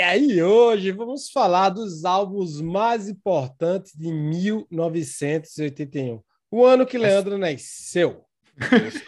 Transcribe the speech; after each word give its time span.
área 0.00 0.18
e 0.18 0.42
hoje 0.42 0.90
vamos 0.92 1.30
falar 1.30 1.70
dos 1.70 2.04
álbuns 2.04 2.60
mais 2.60 3.08
importantes 3.08 3.92
de 3.94 4.12
1981, 4.12 6.20
o 6.50 6.64
ano 6.64 6.86
que 6.86 6.98
Leandro 6.98 7.38
nasceu. 7.38 8.24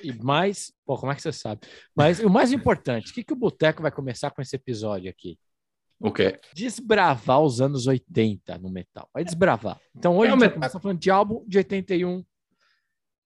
E 0.03 0.12
mais, 0.12 0.73
pô, 0.85 0.98
como 0.98 1.11
é 1.11 1.14
que 1.14 1.23
você 1.23 1.32
sabe? 1.32 1.62
Mas 1.96 2.21
o 2.21 2.29
mais 2.29 2.53
importante, 2.53 3.11
o 3.11 3.14
que, 3.14 3.25
que 3.25 3.32
o 3.32 3.37
Boteco 3.37 3.80
vai 3.80 3.91
começar 3.91 4.30
com 4.30 4.43
esse 4.43 4.55
episódio 4.55 5.09
aqui? 5.11 5.39
O 6.01 6.12
quê? 6.12 6.39
Desbravar 6.55 7.41
os 7.41 7.61
anos 7.61 7.86
80 7.86 8.59
no 8.59 8.70
metal. 8.70 9.09
Vai 9.12 9.25
desbravar. 9.25 9.80
Então 9.96 10.16
hoje 10.16 10.27
É 10.27 10.29
a 10.29 10.32
gente 10.32 10.41
vai 10.41 10.50
começar 10.52 10.80
falando 10.80 11.00
de 11.00 11.11
álbum 11.11 11.45
de 11.46 11.59
81. 11.59 12.25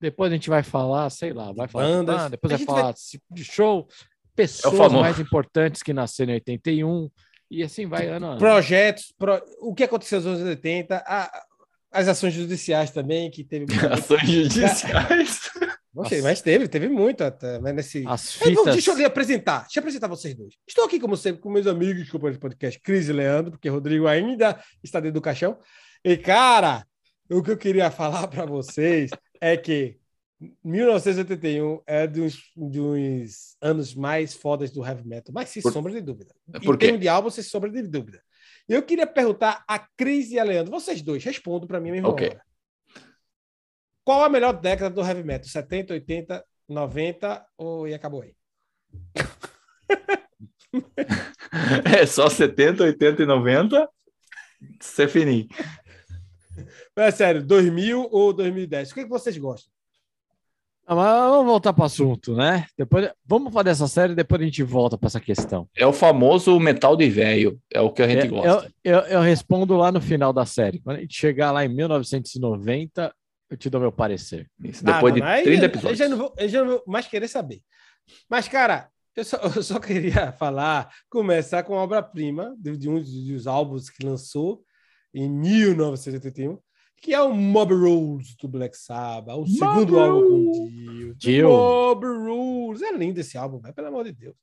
Depois 0.01 0.33
a 0.33 0.35
gente 0.35 0.49
vai 0.49 0.63
falar, 0.63 1.11
sei 1.11 1.33
lá, 1.33 1.53
vai 1.53 1.69
falar 1.69 1.87
de 1.87 1.93
bandas. 1.93 2.17
banda, 2.17 2.31
depois 2.31 2.53
vai 2.53 2.65
falar 2.65 2.95
de 3.31 3.45
show, 3.45 3.87
pessoas 4.35 4.77
famoso. 4.77 5.01
mais 5.01 5.21
importantes 5.21 5.83
que 5.83 5.93
nasceram 5.93 6.33
em 6.33 6.37
81. 6.37 7.11
E 7.55 7.63
assim 7.63 7.87
vai 7.87 8.07
ano 8.09 8.27
a 8.27 8.29
ano. 8.31 8.39
Projetos, 8.39 9.13
pro- 9.19 9.43
o 9.61 9.75
que 9.75 9.85
aconteceu 9.85 10.19
nos 10.21 10.27
anos 10.41 10.43
80, 10.49 10.97
a- 11.07 11.43
as 11.91 12.09
ações 12.09 12.33
judiciais 12.33 12.91
também, 12.91 13.31
que 13.31 13.45
teve. 13.45 13.67
Ações 13.93 14.23
judiciais. 14.27 15.51
Gostei, 15.95 16.23
mas 16.23 16.41
teve, 16.41 16.67
teve 16.69 16.89
muito 16.89 17.23
até, 17.23 17.61
né, 17.61 17.71
nesse. 17.71 18.03
As 18.07 18.41
Eu 18.41 18.49
fitas. 18.49 18.73
deixa 18.73 18.91
eu 18.93 18.97
lhe 18.97 19.05
apresentar. 19.05 19.61
Deixa 19.65 19.79
eu 19.79 19.83
apresentar 19.83 20.09
vocês 20.09 20.35
dois. 20.35 20.55
Estou 20.67 20.87
aqui, 20.87 20.99
como 20.99 21.15
sempre, 21.19 21.43
com 21.43 21.51
meus 21.51 21.67
amigos 21.67 22.09
do 22.09 22.19
podcast, 22.39 22.81
Cris 22.81 23.09
e 23.11 23.13
Leandro, 23.13 23.51
porque 23.51 23.69
Rodrigo 23.69 24.07
ainda 24.07 24.59
está 24.83 24.99
dentro 25.01 25.15
do 25.15 25.21
caixão. 25.21 25.59
E, 26.03 26.17
cara, 26.17 26.87
o 27.31 27.43
que 27.43 27.51
eu 27.51 27.59
queria 27.59 27.91
falar 27.93 28.27
para 28.29 28.47
vocês 28.47 29.11
é 29.39 29.55
que 29.59 29.99
1981 30.65 31.81
é 31.87 32.07
dos, 32.07 32.51
dos 32.57 33.57
anos 33.61 33.95
mais 33.95 34.35
fodas 34.35 34.71
do 34.71 34.85
heavy 34.85 35.07
metal, 35.07 35.33
mas 35.33 35.49
sem 35.51 35.63
Por- 35.63 35.73
sombra 35.73 35.93
de 35.93 36.01
dúvida. 36.01 36.35
Por 36.65 36.75
em 36.75 36.79
quê? 36.79 36.87
termos 36.87 37.01
de 37.01 37.09
álbum, 37.09 37.31
sem 37.31 37.45
sombra 37.45 37.71
de 37.71 37.83
dúvida. 37.83 38.23
Eu 38.69 38.83
queria 38.83 39.07
perguntar 39.07 39.65
a 39.69 39.79
Cris 39.79 40.31
e 40.31 40.39
a 40.39 40.45
Leandro, 40.45 40.71
vocês 40.71 41.03
dois, 41.03 41.23
respondam 41.25 41.67
para 41.67 41.81
mim 41.81 41.91
mesmo. 41.91 42.09
Ok. 42.09 42.27
agora. 42.29 42.43
Qual 44.05 44.25
a 44.25 44.29
melhor 44.29 44.53
década 44.53 44.95
do 44.95 45.01
heavy 45.01 45.23
metal? 45.23 45.49
70, 45.49 45.95
80, 45.95 46.45
90 46.69 47.47
ou 47.57 47.87
e 47.87 47.95
acabou 47.95 48.23
aí? 48.23 48.35
É 52.01 52.07
só 52.07 52.31
70, 52.31 52.83
80 52.83 53.23
e 53.23 53.27
90. 53.27 53.89
Você 54.81 55.07
finir. 55.07 55.49
É 56.97 57.11
sério, 57.11 57.43
2000 57.45 58.09
ou 58.11 58.33
2010? 58.33 58.91
O 58.91 58.95
que, 58.95 59.03
que 59.05 59.09
vocês 59.09 59.37
gostam? 59.37 59.71
Ah, 60.87 60.95
mas 60.97 61.31
vamos 61.31 61.47
voltar 61.47 61.73
para 61.73 61.83
o 61.83 61.87
assunto, 61.87 62.35
né? 62.35 62.67
Depois, 62.77 63.09
vamos 63.25 63.53
fazer 63.53 63.71
essa 63.71 63.87
série 63.87 64.15
depois 64.15 64.41
a 64.41 64.45
gente 64.45 64.63
volta 64.63 64.99
para 64.99 65.07
essa 65.07 65.21
questão. 65.21 65.69
É 65.77 65.87
o 65.87 65.93
famoso 65.93 66.59
metal 66.59 66.97
de 66.97 67.09
velho. 67.09 67.59
É 67.73 67.81
o 67.81 67.91
que 67.91 68.03
a 68.03 68.09
gente 68.09 68.27
Eu, 68.27 68.31
gosta. 68.31 68.73
eu, 68.83 68.99
eu 69.01 69.21
respondo 69.21 69.77
lá 69.77 69.93
no 69.93 70.01
final 70.01 70.33
da 70.33 70.45
série. 70.45 70.81
Quando 70.81 70.97
a 70.97 71.01
gente 71.01 71.15
chegar 71.17 71.53
lá 71.53 71.65
em 71.65 71.69
1990, 71.69 73.15
eu 73.51 73.57
te 73.57 73.71
dou 73.71 73.81
meu 73.81 73.93
parecer. 73.93 74.51
Isso, 74.63 74.85
depois 74.85 75.13
Ah, 75.13 75.15
de 75.15 75.21
mano, 75.21 75.33
aí 75.33 75.45
30 75.45 75.63
eu- 75.63 75.67
episódios. 75.67 76.01
Eu 76.01 76.07
já, 76.07 76.11
não 76.11 76.19
vou, 76.19 76.35
eu 76.37 76.49
já 76.49 76.61
não 76.65 76.71
vou 76.73 76.83
mais 76.87 77.07
querer 77.07 77.29
saber. 77.29 77.61
Mas, 78.29 78.49
cara, 78.49 78.89
eu 79.15 79.25
só, 79.25 79.37
eu 79.57 79.63
só 79.63 79.79
queria 79.79 80.33
falar, 80.33 80.91
começar 81.09 81.63
com 81.63 81.75
a 81.79 81.83
obra-prima 81.83 82.55
de, 82.59 82.77
de 82.77 82.89
um 82.89 83.01
dos 83.01 83.47
álbuns 83.47 83.89
que 83.89 84.05
lançou 84.05 84.63
em 85.15 85.29
1981, 85.31 86.59
que 87.03 87.13
é 87.13 87.21
o 87.21 87.35
Mob 87.35 87.75
Rules 87.75 88.37
do 88.37 88.47
Black 88.47 88.79
Sabbath, 88.79 89.37
o 89.37 89.47
segundo 89.47 89.99
álbum 89.99 90.53
com 90.53 90.69
Dio. 90.69 91.15
Dio. 91.17 91.49
Mob 91.49 92.07
Rules. 92.07 92.81
É 92.81 92.93
lindo 92.93 93.19
esse 93.19 93.37
álbum, 93.37 93.59
velho, 93.59 93.75
pelo 93.75 93.89
amor 93.89 94.05
de 94.05 94.13
Deus. 94.13 94.37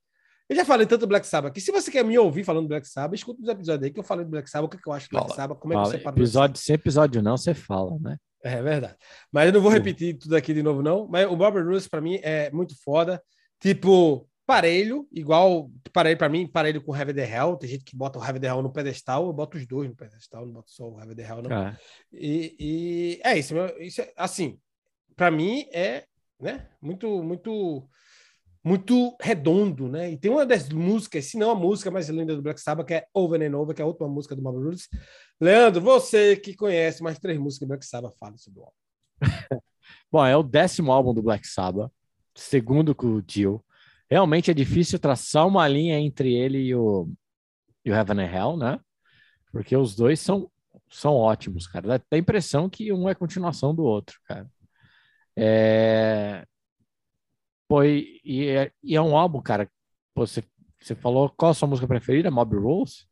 Eu 0.50 0.56
já 0.58 0.66
falei 0.66 0.86
tanto 0.86 1.02
do 1.02 1.08
Black 1.08 1.26
Sabbath 1.26 1.54
que 1.54 1.62
se 1.62 1.72
você 1.72 1.90
quer 1.90 2.04
me 2.04 2.18
ouvir 2.20 2.44
falando 2.44 2.66
do 2.66 2.70
Black 2.70 2.86
Sabbath, 2.86 3.16
escuta 3.16 3.42
os 3.42 3.48
episódios 3.48 3.86
aí 3.86 3.92
que 3.92 4.00
eu 4.00 4.04
falei 4.04 4.26
do 4.26 4.32
Black 4.32 4.50
Sabbath, 4.50 4.68
o 4.68 4.70
que, 4.70 4.84
que 4.84 4.90
eu 4.90 4.94
acho 4.94 5.08
do 5.10 5.18
Black. 5.18 5.36
Sabbath, 5.36 5.58
como 5.58 5.74
é 5.74 5.78
que 5.78 5.82
Fala, 5.82 5.92
você 5.92 5.98
para 6.00 6.12
episódio, 6.12 6.62
sem 6.62 6.76
episódio 6.76 7.22
não, 7.22 7.38
você 7.38 7.54
fala, 7.54 7.98
né? 8.00 8.18
é 8.44 8.62
verdade. 8.62 8.96
Mas 9.32 9.48
eu 9.48 9.54
não 9.54 9.62
vou 9.62 9.72
repetir 9.72 10.18
tudo 10.18 10.36
aqui 10.36 10.54
de 10.54 10.62
novo, 10.64 10.82
não. 10.82 11.08
Mas 11.08 11.28
o 11.28 11.36
Bobby 11.36 11.62
Rules, 11.62 11.88
pra 11.88 12.02
mim, 12.02 12.20
é 12.24 12.52
muito 12.52 12.76
foda. 12.84 13.22
Tipo, 13.60 14.29
parelho, 14.50 15.08
igual 15.12 15.70
parelho 15.94 16.18
pra 16.18 16.28
mim, 16.28 16.48
parelho 16.48 16.82
com 16.82 16.92
o 16.92 16.96
Heavy 16.96 17.14
the 17.14 17.24
Hell. 17.24 17.56
Tem 17.56 17.70
gente 17.70 17.84
que 17.84 17.96
bota 17.96 18.18
o 18.18 18.26
Heavy 18.26 18.40
the 18.40 18.48
Hell 18.48 18.64
no 18.64 18.74
pedestal, 18.74 19.28
eu 19.28 19.34
boto 19.34 19.60
os 19.60 19.68
dois 19.68 19.88
no 19.88 19.96
pedestal, 19.96 20.44
não 20.44 20.54
boto 20.54 20.72
só 20.72 20.90
o 20.90 21.00
Heavy 21.00 21.14
the 21.14 21.22
Hell, 21.22 21.44
não. 21.44 21.56
É. 21.56 21.78
E, 22.12 22.56
e 22.60 23.22
é 23.24 23.38
isso, 23.38 23.54
meu, 23.54 23.68
isso 23.80 24.02
é, 24.02 24.12
assim, 24.18 24.60
pra 25.16 25.30
mim 25.30 25.68
é, 25.72 26.04
né, 26.40 26.68
muito, 26.82 27.22
muito, 27.22 27.88
muito 28.64 29.16
redondo, 29.22 29.88
né? 29.88 30.10
E 30.10 30.18
tem 30.18 30.32
uma 30.32 30.48
das 30.48 30.68
músicas, 30.70 31.26
se 31.26 31.38
não 31.38 31.52
a 31.52 31.56
música 31.56 31.92
mais 31.92 32.10
linda 32.10 32.36
do 32.36 32.42
Black 32.42 32.60
Sabbath, 32.60 32.88
que 32.88 32.96
é 32.96 33.06
Over 33.14 33.44
and 33.44 33.56
Over, 33.56 33.76
que 33.76 33.84
é 33.84 33.86
a 33.86 33.88
última 33.88 34.08
música 34.08 34.36
do 34.36 34.42
Bobby 34.42 34.64
Rules. 34.64 34.90
Leandro, 35.40 35.80
você 35.80 36.36
que 36.36 36.56
conhece 36.56 37.04
mais 37.04 37.20
três 37.20 37.38
músicas 37.38 37.68
do 37.68 37.70
Black 37.70 37.86
Sabbath, 37.86 38.18
fala 38.18 38.36
sobre 38.36 38.62
o 38.62 38.64
álbum. 38.64 38.76
Bom, 40.12 40.26
é 40.26 40.36
o 40.36 40.42
décimo 40.42 40.92
álbum 40.92 41.14
do 41.14 41.22
Black 41.22 41.48
Sabbath, 41.48 41.92
segundo 42.34 42.96
com 42.96 43.14
o 43.14 43.22
Dio. 43.22 43.64
Realmente 44.10 44.50
é 44.50 44.54
difícil 44.54 44.98
traçar 45.00 45.48
uma 45.48 45.68
linha 45.68 46.00
entre 46.00 46.34
ele 46.34 46.58
e 46.60 46.76
o, 46.76 47.10
e 47.86 47.92
o 47.92 47.96
Heaven 47.96 48.20
and 48.22 48.32
Hell, 48.32 48.58
né? 48.58 48.80
Porque 49.52 49.76
os 49.76 49.96
dois 49.96 50.20
são, 50.20 50.50
são 50.90 51.14
ótimos, 51.16 51.68
cara. 51.68 52.00
Dá 52.00 52.02
a 52.12 52.18
impressão 52.18 52.70
que 52.70 52.92
um 52.92 53.08
é 53.08 53.14
continuação 53.14 53.74
do 53.74 53.84
outro, 53.84 54.20
cara. 54.26 54.50
É... 55.38 56.44
Pô, 57.68 57.84
e, 57.84 58.20
e 58.26 58.48
é, 58.48 58.72
e 58.84 58.96
é 58.96 59.02
um 59.02 59.16
álbum, 59.16 59.42
cara. 59.42 59.70
Pô, 60.14 60.26
você, 60.26 60.44
você 60.82 60.96
falou 60.96 61.30
qual 61.30 61.52
a 61.52 61.54
sua 61.54 61.68
música 61.68 61.88
preferida? 61.88 62.32
Mob 62.32 62.56
Rules? 62.58 63.08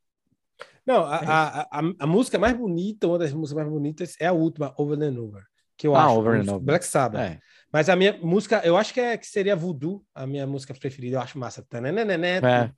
Não, 0.85 1.03
a, 1.03 1.17
a, 1.17 1.61
a, 1.61 1.81
a 1.99 2.07
música 2.07 2.39
mais 2.39 2.57
bonita, 2.57 3.07
uma 3.07 3.19
das 3.19 3.33
músicas 3.33 3.63
mais 3.63 3.69
bonitas, 3.69 4.15
é 4.19 4.25
a 4.27 4.33
última, 4.33 4.73
Over 4.77 4.99
and 5.03 5.19
Over. 5.21 5.43
Que 5.77 5.85
eu 5.85 5.95
Ah, 5.95 6.05
acho. 6.05 6.17
Over 6.17 6.39
and 6.39 6.51
Over. 6.51 6.59
Black 6.65 6.85
Sabbath. 6.85 7.21
É. 7.21 7.39
Mas 7.71 7.89
a 7.89 7.95
minha 7.95 8.17
música, 8.21 8.61
eu 8.63 8.77
acho 8.77 8.93
que, 8.93 8.99
é, 8.99 9.17
que 9.17 9.27
seria 9.27 9.55
Voodoo, 9.55 10.03
a 10.15 10.25
minha 10.25 10.47
música 10.47 10.73
preferida. 10.73 11.17
Eu 11.17 11.21
acho 11.21 11.37
massa. 11.37 11.65
É. 11.71 12.71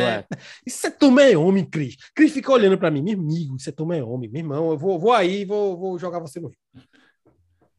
é. 0.00 0.26
Isso 0.66 0.86
é 0.86 0.90
toma 0.90 1.22
é 1.22 1.36
homem, 1.36 1.64
Cris. 1.64 1.96
Cris 2.14 2.32
fica 2.32 2.52
olhando 2.52 2.76
pra 2.76 2.90
mim, 2.90 3.02
meu 3.02 3.14
amigo, 3.18 3.56
isso 3.56 3.68
é 3.68 3.72
toma 3.72 3.96
é 3.96 4.02
homem. 4.02 4.28
Meu 4.28 4.40
irmão, 4.40 4.70
eu 4.70 4.78
vou, 4.78 4.98
vou 4.98 5.12
aí, 5.12 5.44
vou, 5.44 5.76
vou 5.76 5.98
jogar 5.98 6.18
você 6.18 6.40
no 6.40 6.48
rio. 6.48 6.58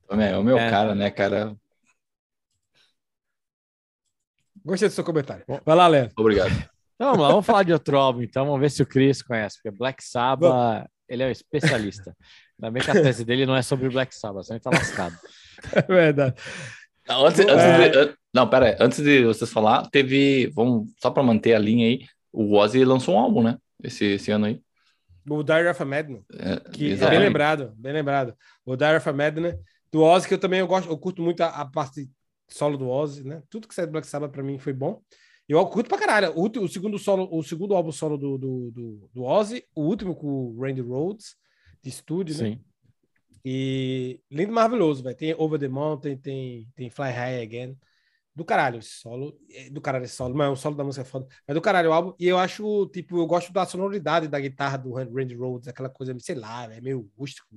É 0.09 0.37
o 0.37 0.43
meu 0.43 0.57
É. 0.57 0.69
cara, 0.69 0.95
né, 0.95 1.11
cara? 1.11 1.55
Gostei 4.63 4.87
do 4.87 4.93
seu 4.93 5.03
comentário. 5.03 5.43
Vai 5.65 5.75
lá, 5.75 5.87
Léo. 5.87 6.09
Obrigado. 6.17 6.51
Então, 6.95 7.11
vamos 7.11 7.21
lá, 7.21 7.29
vamos 7.29 7.45
falar 7.45 7.63
de 7.63 7.73
outro 7.73 7.97
álbum, 7.97 8.21
então. 8.21 8.45
Vamos 8.45 8.59
ver 8.59 8.71
se 8.71 8.81
o 8.81 8.85
Chris 8.85 9.21
conhece, 9.21 9.57
porque 9.61 9.77
Black 9.77 10.03
Sabbath, 10.03 10.85
ele 11.07 11.23
é 11.23 11.27
um 11.27 11.31
especialista. 11.31 12.15
Ainda 12.61 12.71
bem 12.71 12.83
que 12.83 12.91
a 12.91 12.93
tese 12.93 13.23
dele 13.23 13.45
não 13.45 13.55
é 13.55 13.61
sobre 13.61 13.89
Black 13.89 14.13
Sabbath, 14.13 14.45
senão 14.45 14.57
ele 14.57 14.63
tá 14.63 14.69
lascado. 14.69 15.15
É 15.75 15.81
verdade. 15.81 16.35
Não, 17.07 17.25
antes, 17.25 17.39
É. 17.41 17.51
antes 17.51 18.07
de, 18.07 18.15
não, 18.33 18.47
pera 18.49 18.67
aí. 18.67 18.77
Antes 18.79 19.03
de 19.03 19.25
vocês 19.25 19.51
falar, 19.51 19.89
teve. 19.89 20.47
Vamos, 20.55 20.89
só 21.01 21.11
para 21.11 21.21
manter 21.21 21.53
a 21.53 21.59
linha 21.59 21.85
aí, 21.87 22.05
o 22.31 22.55
Ozzy 22.55 22.85
lançou 22.85 23.15
um 23.15 23.19
álbum, 23.19 23.43
né? 23.43 23.57
Esse, 23.83 24.05
esse 24.05 24.31
ano 24.31 24.45
aí. 24.45 24.61
O 25.29 25.43
Diary 25.43 25.67
of 25.67 25.81
a 25.81 25.85
Madman. 25.85 26.23
É, 26.33 26.69
Que 26.71 26.93
é 26.93 27.09
bem 27.09 27.19
lembrado, 27.19 27.73
bem 27.75 27.91
lembrado. 27.91 28.33
O 28.65 28.75
Diary 28.77 28.97
of 28.97 29.09
a 29.09 29.13
Madman, 29.13 29.59
do 29.91 30.01
Ozzy, 30.01 30.27
que 30.27 30.33
eu 30.33 30.39
também 30.39 30.59
eu 30.61 30.67
gosto, 30.67 30.89
eu 30.89 30.97
curto 30.97 31.21
muito 31.21 31.41
a, 31.41 31.47
a 31.47 31.65
parte 31.65 32.09
solo 32.47 32.77
do 32.77 32.87
Ozzy, 32.89 33.23
né? 33.27 33.41
Tudo 33.49 33.67
que 33.67 33.75
sai 33.75 33.85
do 33.85 33.91
Black 33.91 34.07
Sabbath 34.07 34.31
pra 34.31 34.41
mim 34.43 34.57
foi 34.59 34.71
bom. 34.73 35.01
Eu 35.47 35.65
curto 35.67 35.89
pra 35.89 35.97
caralho. 35.97 36.31
O, 36.35 36.45
o 36.63 36.67
segundo 36.69 36.97
solo, 36.97 37.27
o 37.31 37.43
segundo 37.43 37.75
álbum 37.75 37.91
solo 37.91 38.17
do, 38.17 38.37
do, 38.37 38.71
do, 38.71 39.09
do 39.13 39.23
Ozzy, 39.23 39.63
o 39.75 39.81
último 39.83 40.15
com 40.15 40.27
o 40.27 40.61
Randy 40.61 40.81
Rhodes, 40.81 41.35
de 41.81 41.89
estúdio, 41.89 42.35
né? 42.37 42.51
Sim. 42.51 42.61
E 43.43 44.19
lindo, 44.29 44.51
maravilhoso, 44.51 45.01
velho. 45.03 45.15
Tem 45.15 45.33
Over 45.37 45.59
the 45.59 45.67
Mountain, 45.67 46.17
tem, 46.17 46.67
tem 46.75 46.89
Fly 46.89 47.11
High 47.11 47.41
Again. 47.41 47.77
Do 48.35 48.45
caralho 48.45 48.79
esse 48.79 48.89
solo. 48.89 49.37
É, 49.51 49.69
Do 49.69 49.81
caralho 49.81 50.05
esse 50.05 50.15
solo. 50.15 50.35
Mas 50.35 50.51
o 50.51 50.55
solo 50.55 50.75
da 50.75 50.83
música 50.83 51.01
é 51.01 51.05
foda. 51.05 51.27
Mas 51.47 51.55
do 51.55 51.61
caralho 51.61 51.89
o 51.89 51.93
álbum. 51.93 52.13
E 52.19 52.27
eu 52.27 52.37
acho, 52.37 52.87
tipo, 52.87 53.17
eu 53.17 53.25
gosto 53.25 53.51
da 53.53 53.65
sonoridade 53.65 54.27
da 54.27 54.39
guitarra 54.39 54.77
do 54.77 54.93
Randy 54.93 55.35
Rhodes, 55.35 55.67
aquela 55.67 55.89
coisa, 55.89 56.15
sei 56.19 56.35
lá, 56.35 56.65
é 56.73 56.81
meio 56.81 57.09
rústico. 57.17 57.47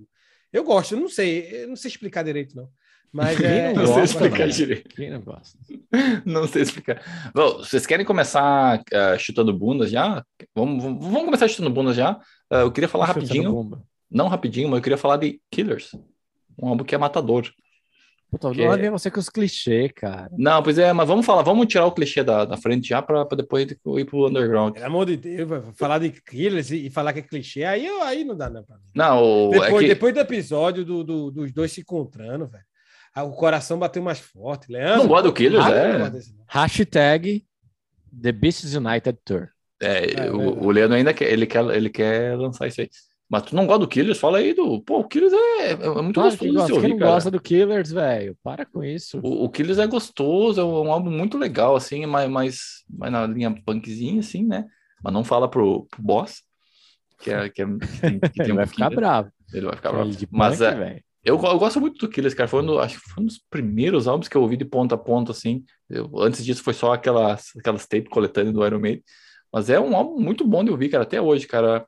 Eu 0.52 0.64
gosto, 0.64 0.94
eu 0.94 1.00
não 1.00 1.08
sei, 1.08 1.62
eu 1.64 1.68
não 1.68 1.76
sei 1.76 1.90
explicar 1.90 2.22
direito, 2.22 2.54
não. 2.56 2.68
Mas 3.12 3.36
Quem 3.38 3.46
é. 3.46 3.72
não 3.74 3.82
Não 3.84 3.94
sei 3.94 4.04
explicar 4.04 4.46
né? 4.46 4.52
direito. 4.52 4.94
Quem 4.94 5.10
não 5.10 5.20
gosta? 5.20 5.58
Não 6.24 6.46
sei 6.48 6.62
explicar. 6.62 7.02
Bom, 7.34 7.58
vocês 7.58 7.84
querem 7.86 8.06
começar 8.06 8.82
ah, 8.92 9.18
chutando 9.18 9.52
bundas 9.52 9.90
já? 9.90 10.24
Vamos, 10.54 10.82
vamos, 10.82 11.04
vamos 11.04 11.24
começar 11.26 11.46
chutando 11.48 11.68
bundas 11.70 11.94
já. 11.94 12.18
Ah, 12.50 12.60
eu 12.60 12.72
queria 12.72 12.88
falar 12.88 13.08
Chutando 13.08 13.26
rapidinho. 13.26 13.52
bomba. 13.52 13.84
Não 14.12 14.28
rapidinho, 14.28 14.68
mas 14.68 14.78
eu 14.78 14.82
queria 14.82 14.98
falar 14.98 15.16
de 15.16 15.40
Killers. 15.50 15.92
Um 16.60 16.68
álbum 16.68 16.84
que 16.84 16.94
é 16.94 16.98
matador. 16.98 17.48
Puta, 18.30 18.50
Que- 18.50 18.64
não 18.66 18.76
vem 18.78 18.88
você 18.90 19.10
com 19.10 19.20
os 19.20 19.28
clichês, 19.28 19.90
cara. 19.94 20.30
Não, 20.38 20.62
pois 20.62 20.78
é, 20.78 20.90
mas 20.92 21.06
vamos 21.06 21.26
falar, 21.26 21.42
vamos 21.42 21.66
tirar 21.66 21.84
o 21.84 21.92
clichê 21.92 22.22
da, 22.24 22.46
da 22.46 22.56
frente 22.56 22.88
já 22.88 23.02
para 23.02 23.24
depois 23.36 23.70
ir 23.70 23.76
pro 24.06 24.26
underground. 24.26 24.72
Pelo 24.74 24.86
amor 24.86 25.04
de 25.06 25.16
Deus, 25.18 25.48
falar 25.76 25.98
de 25.98 26.10
Killers 26.12 26.70
e, 26.70 26.86
e 26.86 26.90
falar 26.90 27.12
que 27.12 27.18
é 27.18 27.22
clichê, 27.22 27.64
aí, 27.64 27.86
aí 28.02 28.24
não 28.24 28.34
dá, 28.34 28.48
não, 28.48 28.64
pra 28.64 28.76
mim. 28.76 28.82
Não, 28.94 29.22
o- 29.22 29.50
Depois, 29.50 29.74
é 29.74 29.78
que, 29.80 29.88
depois 29.88 30.14
do 30.14 30.20
episódio 30.20 30.82
do, 30.84 31.04
do- 31.04 31.30
dos 31.30 31.52
dois 31.52 31.72
se 31.72 31.82
encontrando, 31.82 32.46
velho. 32.46 32.64
O 33.14 33.32
coração 33.32 33.78
bateu 33.78 34.02
mais 34.02 34.18
forte. 34.18 34.72
Leandro. 34.72 35.00
Não 35.02 35.08
gosta 35.08 35.24
do 35.24 35.34
Killers, 35.34 35.66
Ah, 35.66 35.70
é? 35.70 36.10
Hashtag 36.48 37.44
The 38.22 38.32
Beasts 38.32 38.74
United 38.74 39.18
Tour. 39.24 39.48
É, 39.82 40.24
É, 40.26 40.30
o, 40.30 40.38
verdade. 40.38 40.66
o 40.66 40.70
Leandro 40.70 40.96
ainda 40.96 41.12
quer, 41.12 41.30
ele 41.30 41.44
quer, 41.46 41.64
ele 41.76 41.90
quer 41.90 42.36
lançar 42.38 42.66
isso 42.68 42.80
aí. 42.80 42.88
Mas 43.32 43.44
tu 43.44 43.56
não 43.56 43.66
gosta 43.66 43.78
do 43.80 43.88
Killers? 43.88 44.18
Fala 44.18 44.36
aí 44.38 44.52
do. 44.52 44.82
Pô, 44.82 44.98
o 44.98 45.08
Killers 45.08 45.32
é, 45.32 45.70
é 45.72 45.76
muito 46.02 46.20
Claro 46.20 46.36
que 46.36 46.46
gostoso 46.46 46.50
de 46.50 46.54
gosta. 46.54 46.66
se 46.66 46.72
Quem 46.72 46.74
ouvir, 46.74 46.88
não 46.90 46.98
cara. 46.98 47.10
gosta 47.12 47.30
do 47.30 47.40
Killers, 47.40 47.90
velho? 47.90 48.36
Para 48.42 48.66
com 48.66 48.84
isso. 48.84 49.20
O, 49.22 49.44
o 49.44 49.48
Killers 49.48 49.78
é 49.78 49.86
gostoso, 49.86 50.60
é 50.60 50.64
um 50.64 50.92
álbum 50.92 51.10
muito 51.10 51.38
legal, 51.38 51.74
assim, 51.74 52.04
mais, 52.04 52.28
mais, 52.30 52.58
mais 52.90 53.10
na 53.10 53.26
linha 53.26 53.50
punkzinha, 53.64 54.20
assim, 54.20 54.44
né? 54.44 54.66
Mas 55.02 55.14
não 55.14 55.24
fala 55.24 55.48
pro, 55.48 55.86
pro 55.90 56.02
boss, 56.02 56.42
que, 57.20 57.30
é, 57.30 57.48
que, 57.48 57.62
é, 57.62 57.64
que 57.66 58.00
tem, 58.02 58.20
que 58.20 58.28
tem 58.36 58.44
Ele 58.44 58.52
um 58.52 58.56
vai 58.56 58.66
ficar 58.66 58.90
bravo. 58.90 59.30
Ele 59.50 59.64
vai 59.66 59.76
ficar 59.76 59.92
bravo. 59.92 60.10
Mas 60.30 60.58
punk, 60.58 60.68
é, 60.68 61.00
eu, 61.24 61.40
eu 61.42 61.58
gosto 61.58 61.80
muito 61.80 61.98
do 62.06 62.12
Killers, 62.12 62.34
cara. 62.34 62.48
Foi 62.48 62.60
um, 62.62 62.66
do- 62.66 62.78
acho 62.80 63.00
que 63.00 63.08
foi 63.08 63.22
um 63.22 63.26
dos 63.26 63.38
primeiros 63.48 64.06
álbuns 64.06 64.28
que 64.28 64.36
eu 64.36 64.42
ouvi 64.42 64.58
de 64.58 64.66
ponta 64.66 64.94
a 64.94 64.98
ponta, 64.98 65.32
assim. 65.32 65.64
Eu- 65.88 66.10
antes 66.18 66.44
disso 66.44 66.62
foi 66.62 66.74
só 66.74 66.92
aquelas, 66.92 67.46
aquelas 67.58 67.86
tape 67.86 68.10
coletâneas 68.10 68.52
do 68.54 68.66
Iron 68.66 68.78
Maiden. 68.78 69.02
Mas 69.50 69.70
é 69.70 69.80
um 69.80 69.96
álbum 69.96 70.20
muito 70.20 70.46
bom 70.46 70.62
de 70.62 70.70
ouvir, 70.70 70.90
cara, 70.90 71.04
até 71.04 71.18
hoje, 71.18 71.46
cara. 71.46 71.86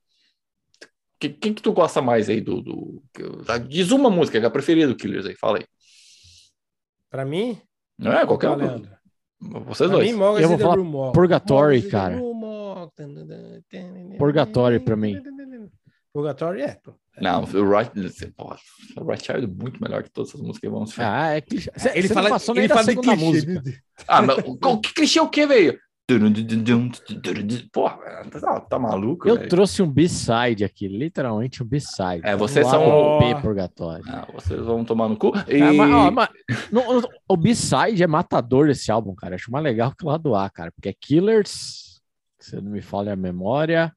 Que- 1.28 1.38
Quem 1.38 1.54
que 1.54 1.62
tu 1.62 1.72
gosta 1.72 2.00
mais 2.02 2.28
aí 2.28 2.40
do... 2.40 2.60
do 2.60 3.02
que- 3.12 3.22
diz 3.68 3.90
uma 3.90 4.10
música 4.10 4.38
que 4.38 4.44
é 4.44 4.48
a 4.48 4.52
preferida 4.52 4.88
do 4.88 4.96
Killers 4.96 5.26
aí, 5.26 5.34
fala 5.36 5.58
aí. 5.58 5.64
Pra 7.10 7.24
mim, 7.24 7.58
Não 7.98 8.12
é 8.12 8.26
qualquer 8.26 8.48
qual, 8.48 8.58
uma. 8.58 8.66
Leandro? 8.66 8.90
Vocês 9.66 9.88
Pra 9.90 9.98
dois. 9.98 10.10
mim, 10.12 10.18
Eu 10.20 10.48
vou 10.48 10.56
the 10.58 10.62
falar. 10.64 11.12
Purgatory, 11.12 11.76
Morgan 11.76 11.80
the 11.82 11.90
cara. 11.90 12.20
Purgatory 14.18 14.80
pra 14.80 14.96
mim. 14.96 15.20
Purgatory 16.12 16.62
é. 16.62 16.78
pô. 16.82 16.94
Não, 17.20 17.42
o 17.44 17.70
Right, 17.70 17.92
o 18.96 19.04
Right 19.04 19.24
Child 19.24 19.44
é 19.44 19.46
muito 19.46 19.80
melhor 19.80 20.02
que 20.02 20.10
todas 20.10 20.30
essas 20.30 20.40
músicas 20.40 20.60
que 20.60 20.68
vamos 20.68 20.92
falar. 20.92 21.22
Ah, 21.22 21.30
é 21.34 21.40
clichê. 21.40 21.70
Ele 21.94 22.08
cê 22.08 22.14
fala, 22.14 22.28
não 22.28 22.34
passou 22.34 22.54
ele 22.54 22.60
nem 22.62 22.68
fala 22.68 22.82
segunda 22.84 23.12
clichê. 23.12 23.24
música. 23.26 23.52
né? 23.62 23.72
Ah, 24.08 24.22
mas 24.22 24.38
o 24.38 24.58
o 24.60 24.80
que 24.80 24.94
clichê 24.94 25.18
é 25.18 25.22
o 25.22 25.28
quê, 25.28 25.46
velho? 25.46 25.78
Porra, 27.72 27.98
tá, 28.30 28.60
tá 28.60 28.78
maluco, 28.78 29.26
Eu 29.28 29.36
velho? 29.36 29.48
trouxe 29.48 29.82
um 29.82 29.90
B-side 29.90 30.62
aqui, 30.64 30.86
literalmente 30.86 31.62
um 31.62 31.66
B-side. 31.66 32.20
É, 32.22 32.36
vocês 32.36 32.66
Um 32.66 32.70
são- 32.70 33.18
lado 33.18 33.34
B 33.34 33.40
Purgatório. 33.40 34.04
Ah, 34.08 34.26
vocês 34.34 34.60
vão 34.60 34.84
tomar 34.84 35.08
no 35.08 35.16
cu. 35.16 35.32
E... 35.48 35.62
Ah, 35.62 35.72
mas, 35.72 35.90
ó, 35.90 36.10
mas 36.10 36.28
no- 36.70 37.08
o 37.28 37.36
B-side 37.36 38.02
é 38.02 38.06
matador 38.06 38.66
desse 38.66 38.90
álbum, 38.92 39.14
cara. 39.14 39.34
Acho 39.36 39.50
mais 39.50 39.64
legal 39.64 39.94
que 39.96 40.04
o 40.04 40.08
lado 40.08 40.34
A, 40.34 40.50
cara. 40.50 40.70
Porque 40.72 40.90
é 40.90 40.92
Killers, 40.92 42.02
se 42.38 42.56
não 42.60 42.70
me 42.70 42.82
falha 42.82 43.12
a 43.14 43.16
memória. 43.16 43.92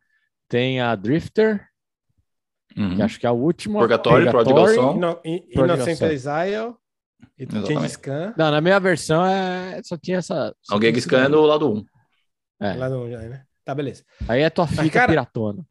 Tem 0.49 0.79
a 0.79 0.95
Drifter, 0.95 1.67
Uhum. 2.77 2.95
que 2.95 3.01
acho 3.01 3.19
que 3.19 3.25
é 3.25 3.29
a 3.29 3.33
última. 3.33 3.79
Purgatório, 3.79 4.31
Prodigal 4.31 4.73
Ino- 4.95 5.19
In- 5.25 5.41
Prodigal 5.53 5.87
Innocent. 5.87 6.01
Exile. 6.11 6.73
E. 7.37 7.45
Gengis 7.67 7.97
Khan. 7.97 8.33
Não, 8.37 8.49
na 8.51 8.61
minha 8.61 8.79
versão 8.79 9.25
é... 9.25 9.81
só 9.83 9.97
tinha 9.97 10.19
essa. 10.19 10.55
só 10.61 10.75
Alguém 10.75 10.91
tinha 10.91 11.01
Scan 11.01 11.23
é 11.25 11.29
do 11.29 11.41
lado 11.41 11.69
1. 11.73 11.83
É. 12.59 12.73
Lá 12.73 12.89
no, 12.89 13.07
né? 13.07 13.43
Tá, 13.63 13.75
beleza. 13.75 14.03
Aí 14.27 14.41
é 14.41 14.49
tua 14.49 14.67
fita 14.67 14.89
cara- 14.89 15.07
piratona. 15.09 15.65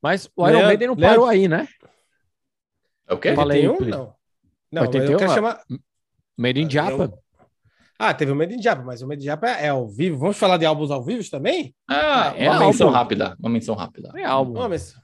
Mas 0.00 0.30
o 0.36 0.42
Iron 0.42 0.52
Leandro- 0.52 0.66
Maiden 0.68 0.88
não 0.88 0.94
Leandro- 0.94 1.20
parou 1.20 1.28
aí, 1.28 1.48
né? 1.48 1.68
É 3.08 3.14
o 3.14 3.18
quê? 3.18 3.28
Aí, 3.28 3.36
81? 3.36 3.76
Pli. 3.76 3.90
Não. 3.90 4.14
Não, 4.70 4.82
mas 4.82 4.88
81, 4.88 5.12
eu 5.12 5.18
quero 5.18 5.30
ah. 5.30 5.34
chamar... 5.34 5.60
Made 6.36 6.60
in 6.60 6.64
Eu- 6.64 6.70
Japan. 6.70 7.12
Ah, 7.98 8.12
teve 8.12 8.30
o 8.30 8.36
Made 8.36 8.54
in 8.54 8.62
Japan, 8.62 8.84
mas 8.84 9.00
o 9.00 9.08
Made 9.08 9.22
in 9.22 9.24
Japan 9.24 9.48
é 9.48 9.68
ao 9.68 9.88
vivo. 9.88 10.18
Vamos 10.18 10.36
falar 10.36 10.58
de 10.58 10.66
álbuns 10.66 10.90
ao 10.90 11.02
vivo 11.02 11.28
também? 11.30 11.74
Ah, 11.88 12.34
É 12.36 12.50
uma 12.50 12.60
menção 12.60 12.88
álbum. 12.88 12.98
rápida. 12.98 13.36
Uma 13.40 13.48
menção 13.48 13.74
rápida. 13.74 14.12
É 14.14 14.24
álbum. 14.24 14.52
Não, 14.60 14.68
mas... 14.68 14.94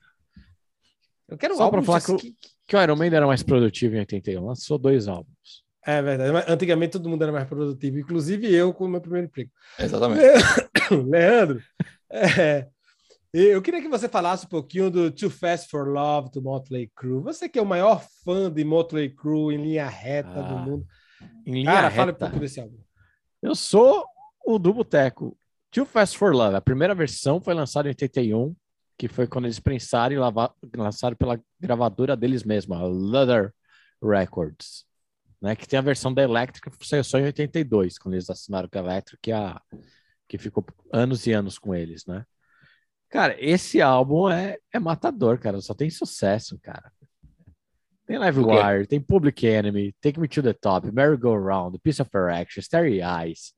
Eu 1.26 1.38
quero 1.38 1.56
Só 1.56 1.62
álbuns 1.64 1.86
falar 1.86 1.98
assim 1.98 2.16
que 2.18 2.36
Que 2.68 2.76
o 2.76 2.82
Iron 2.82 2.96
Maiden 2.96 3.16
era 3.16 3.26
mais 3.26 3.42
produtivo 3.42 3.96
em 3.96 4.00
81. 4.00 4.44
Lançou 4.44 4.76
dois 4.76 5.08
álbuns. 5.08 5.64
É 5.84 6.00
verdade. 6.02 6.30
mas 6.32 6.48
Antigamente 6.48 6.92
todo 6.92 7.08
mundo 7.08 7.22
era 7.22 7.32
mais 7.32 7.48
produtivo, 7.48 7.98
inclusive 7.98 8.54
eu 8.54 8.72
com 8.74 8.84
o 8.84 8.88
meu 8.88 9.00
primeiro 9.00 9.26
emprego. 9.26 9.50
Exatamente. 9.78 10.22
Leandro, 11.08 11.62
é, 12.10 12.68
eu 13.32 13.62
queria 13.62 13.80
que 13.80 13.88
você 13.88 14.08
falasse 14.08 14.46
um 14.46 14.48
pouquinho 14.48 14.90
do 14.90 15.10
Too 15.10 15.30
Fast 15.30 15.70
for 15.70 15.88
Love 15.88 16.30
do 16.30 16.42
Motley 16.42 16.90
Crue. 16.94 17.22
Você 17.22 17.48
que 17.48 17.58
é 17.58 17.62
o 17.62 17.66
maior 17.66 18.04
fã 18.24 18.50
de 18.52 18.64
Motley 18.64 19.08
Crue 19.10 19.54
em 19.54 19.62
linha 19.62 19.88
reta 19.88 20.42
do 20.42 20.54
Ah, 20.54 20.58
mundo. 20.58 20.86
Em 21.46 21.52
linha 21.54 21.72
Cara, 21.72 21.90
fala 21.90 22.02
um 22.10 22.14
reta. 22.14 22.26
pouco 22.26 22.38
desse 22.40 22.60
álbum. 22.60 22.78
Eu 23.40 23.54
sou 23.54 24.04
o 24.44 24.58
do 24.58 24.72
Boteco. 24.74 25.36
Too 25.70 25.86
Fast 25.86 26.18
for 26.18 26.34
Love. 26.34 26.56
A 26.56 26.60
primeira 26.60 26.94
versão 26.94 27.40
foi 27.40 27.54
lançada 27.54 27.88
em 27.88 27.90
81, 27.92 28.54
que 28.98 29.08
foi 29.08 29.26
quando 29.26 29.46
eles 29.46 29.58
prensaram 29.58 30.14
e 30.14 30.18
lava- 30.18 30.54
lançaram 30.76 31.16
pela 31.16 31.40
gravadora 31.58 32.14
deles 32.16 32.44
mesmos, 32.44 32.76
a 32.78 32.84
Leather 32.84 33.52
Records. 34.02 34.84
Né, 35.40 35.56
que 35.56 35.66
tem 35.66 35.76
a 35.76 35.82
versão 35.82 36.14
da 36.14 36.22
Electric, 36.22 36.70
que 36.70 36.86
saiu 36.86 37.02
só 37.02 37.18
em 37.18 37.24
82, 37.24 37.98
quando 37.98 38.14
eles 38.14 38.30
assinaram 38.30 38.68
com 38.70 38.78
a 38.78 38.82
Electric, 38.82 39.32
a, 39.32 39.60
que 40.32 40.38
ficou 40.38 40.64
anos 40.90 41.26
e 41.26 41.32
anos 41.32 41.58
com 41.58 41.74
eles, 41.74 42.06
né? 42.06 42.24
Cara, 43.10 43.36
esse 43.38 43.82
álbum 43.82 44.30
é, 44.30 44.56
é 44.72 44.78
matador, 44.78 45.38
cara. 45.38 45.60
Só 45.60 45.74
tem 45.74 45.90
sucesso, 45.90 46.58
cara. 46.62 46.90
Tem 48.06 48.16
Live? 48.16 48.40
Wire, 48.40 48.86
tem 48.86 48.98
Public 48.98 49.46
Enemy, 49.46 49.94
Take 50.00 50.18
Me 50.18 50.26
to 50.26 50.42
the 50.42 50.54
Top, 50.54 50.90
Merry 50.90 51.18
Go 51.18 51.36
Round, 51.36 51.78
Piece 51.80 52.00
of 52.00 52.10
Erection, 52.14 52.62
Starry 52.62 53.02
Eyes, 53.02 53.52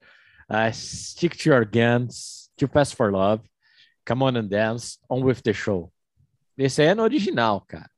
uh, 0.51 0.73
Stick 0.73 1.37
to 1.37 1.51
Your 1.51 1.65
Guns, 1.65 2.51
Too 2.57 2.67
Fast 2.67 2.97
for 2.97 3.13
Love, 3.13 3.45
Come 4.05 4.25
On 4.25 4.37
and 4.37 4.49
Dance, 4.49 4.99
On 5.09 5.23
With 5.23 5.43
the 5.45 5.53
Show. 5.53 5.93
Esse 6.59 6.83
aí 6.83 6.89
é 6.89 6.95
no 6.97 7.05
original, 7.05 7.61
cara. 7.61 7.89